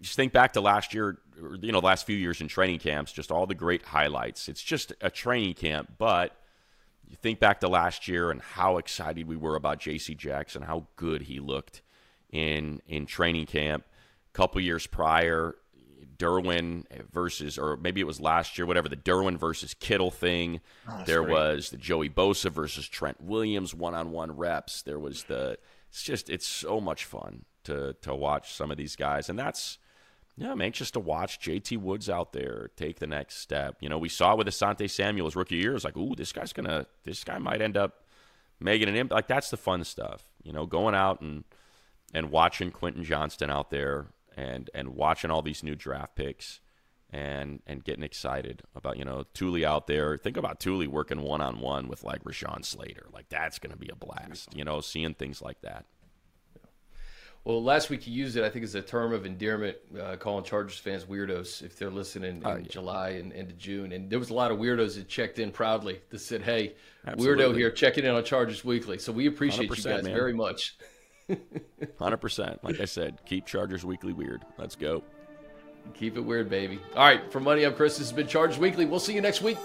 Just 0.00 0.14
think 0.14 0.32
back 0.32 0.52
to 0.52 0.60
last 0.60 0.94
year, 0.94 1.18
or, 1.42 1.56
you 1.60 1.72
know, 1.72 1.80
the 1.80 1.86
last 1.86 2.06
few 2.06 2.16
years 2.16 2.40
in 2.40 2.46
training 2.46 2.78
camps, 2.78 3.12
just 3.12 3.32
all 3.32 3.46
the 3.46 3.54
great 3.54 3.84
highlights. 3.84 4.48
It's 4.48 4.62
just 4.62 4.92
a 5.00 5.10
training 5.10 5.54
camp, 5.54 5.94
but 5.98 6.36
you 7.04 7.16
think 7.16 7.40
back 7.40 7.58
to 7.60 7.68
last 7.68 8.06
year 8.06 8.30
and 8.30 8.40
how 8.40 8.78
excited 8.78 9.26
we 9.26 9.36
were 9.36 9.56
about 9.56 9.80
J.C. 9.80 10.14
Jackson, 10.14 10.62
how 10.62 10.86
good 10.94 11.22
he 11.22 11.40
looked 11.40 11.82
in 12.30 12.80
in 12.86 13.06
training 13.06 13.46
camp. 13.46 13.84
A 14.28 14.36
couple 14.36 14.60
years 14.60 14.86
prior, 14.86 15.56
Derwin 16.18 16.84
versus, 17.12 17.58
or 17.58 17.76
maybe 17.76 18.00
it 18.00 18.06
was 18.06 18.20
last 18.20 18.58
year, 18.58 18.66
whatever 18.66 18.88
the 18.88 18.96
Derwin 18.96 19.38
versus 19.38 19.74
Kittle 19.74 20.10
thing. 20.10 20.60
Oh, 20.88 21.02
there 21.06 21.22
great. 21.22 21.32
was 21.32 21.70
the 21.70 21.76
Joey 21.76 22.08
Bosa 22.08 22.50
versus 22.50 22.88
Trent 22.88 23.20
Williams 23.20 23.74
one 23.74 23.94
on 23.94 24.10
one 24.10 24.36
reps. 24.36 24.82
There 24.82 24.98
was 24.98 25.24
the. 25.24 25.58
It's 25.90 26.02
just 26.02 26.28
it's 26.28 26.46
so 26.46 26.80
much 26.80 27.04
fun 27.04 27.44
to 27.64 27.94
to 28.02 28.14
watch 28.14 28.52
some 28.52 28.70
of 28.70 28.76
these 28.76 28.96
guys, 28.96 29.28
and 29.28 29.38
that's. 29.38 29.78
Yeah, 30.40 30.52
I'm 30.52 30.62
anxious 30.62 30.92
to 30.92 31.00
watch 31.00 31.40
JT 31.40 31.78
Woods 31.78 32.08
out 32.08 32.32
there 32.32 32.70
take 32.76 33.00
the 33.00 33.08
next 33.08 33.38
step. 33.38 33.76
You 33.80 33.88
know, 33.88 33.98
we 33.98 34.08
saw 34.08 34.36
with 34.36 34.46
Asante 34.46 34.88
Samuel's 34.88 35.34
rookie 35.34 35.56
year, 35.56 35.74
it's 35.74 35.84
like, 35.84 35.96
ooh, 35.96 36.14
this 36.14 36.30
guy's 36.30 36.52
gonna, 36.52 36.86
this 37.02 37.24
guy 37.24 37.38
might 37.38 37.60
end 37.60 37.76
up 37.76 38.04
making 38.60 38.88
an 38.88 38.94
impact. 38.94 39.16
Like 39.16 39.26
that's 39.26 39.50
the 39.50 39.56
fun 39.56 39.82
stuff. 39.82 40.22
You 40.44 40.52
know, 40.52 40.64
going 40.64 40.94
out 40.94 41.20
and 41.20 41.42
and 42.14 42.30
watching 42.30 42.70
Quentin 42.70 43.04
Johnston 43.04 43.50
out 43.50 43.70
there 43.70 44.06
and 44.38 44.70
and 44.72 44.90
watching 44.90 45.30
all 45.30 45.42
these 45.42 45.62
new 45.62 45.74
draft 45.74 46.14
picks 46.14 46.60
and 47.10 47.60
and 47.66 47.82
getting 47.84 48.04
excited 48.04 48.62
about 48.74 48.96
you 48.96 49.04
know 49.04 49.24
Tuli 49.34 49.64
out 49.64 49.86
there. 49.86 50.16
Think 50.16 50.36
about 50.36 50.60
Tuli 50.60 50.86
working 50.86 51.22
one 51.22 51.40
on 51.40 51.60
one 51.60 51.88
with 51.88 52.04
like 52.04 52.22
Rashawn 52.22 52.64
Slater. 52.64 53.06
Like 53.12 53.28
that's 53.28 53.58
gonna 53.58 53.76
be 53.76 53.88
a 53.88 53.96
blast. 53.96 54.54
You 54.56 54.64
know, 54.64 54.80
seeing 54.80 55.14
things 55.14 55.42
like 55.42 55.60
that. 55.62 55.84
Well, 57.44 57.62
last 57.62 57.88
week 57.88 58.06
you 58.06 58.12
used 58.12 58.36
it, 58.36 58.44
I 58.44 58.50
think, 58.50 58.64
as 58.64 58.74
a 58.74 58.82
term 58.82 59.14
of 59.14 59.24
endearment, 59.24 59.76
uh, 59.98 60.16
calling 60.16 60.44
Chargers 60.44 60.76
fans 60.76 61.04
weirdos 61.04 61.62
if 61.62 61.78
they're 61.78 61.90
listening 61.90 62.36
in 62.38 62.42
Oh, 62.44 62.56
yeah. 62.56 62.66
July 62.68 63.10
and 63.10 63.32
into 63.32 63.54
June. 63.54 63.92
And 63.92 64.10
there 64.10 64.18
was 64.18 64.28
a 64.28 64.34
lot 64.34 64.50
of 64.50 64.58
weirdos 64.58 64.96
that 64.96 65.08
checked 65.08 65.38
in 65.38 65.50
proudly 65.50 66.00
that 66.10 66.18
said, 66.18 66.42
"Hey, 66.42 66.74
weirdo 67.06 67.56
here, 67.56 67.70
checking 67.70 68.04
in 68.04 68.10
on 68.10 68.22
Chargers 68.24 68.64
Weekly." 68.64 68.98
So 68.98 69.12
we 69.12 69.26
appreciate 69.26 69.64
you 69.70 69.70
100%, 69.70 69.84
guys 69.84 70.04
man. 70.04 70.14
very 70.14 70.34
much. 70.34 70.76
Hundred 71.98 72.18
percent. 72.18 72.62
Like 72.62 72.80
I 72.80 72.84
said, 72.84 73.18
keep 73.26 73.46
Chargers 73.46 73.84
Weekly 73.84 74.12
weird. 74.12 74.44
Let's 74.56 74.76
go. 74.76 75.02
Keep 75.94 76.16
it 76.16 76.20
weird, 76.20 76.50
baby. 76.50 76.80
All 76.94 77.04
right, 77.04 77.30
for 77.32 77.40
money, 77.40 77.64
I'm 77.64 77.74
Chris. 77.74 77.98
This 77.98 78.08
has 78.08 78.16
been 78.16 78.26
Chargers 78.26 78.58
Weekly. 78.58 78.84
We'll 78.84 79.00
see 79.00 79.14
you 79.14 79.20
next 79.20 79.42
week. 79.42 79.58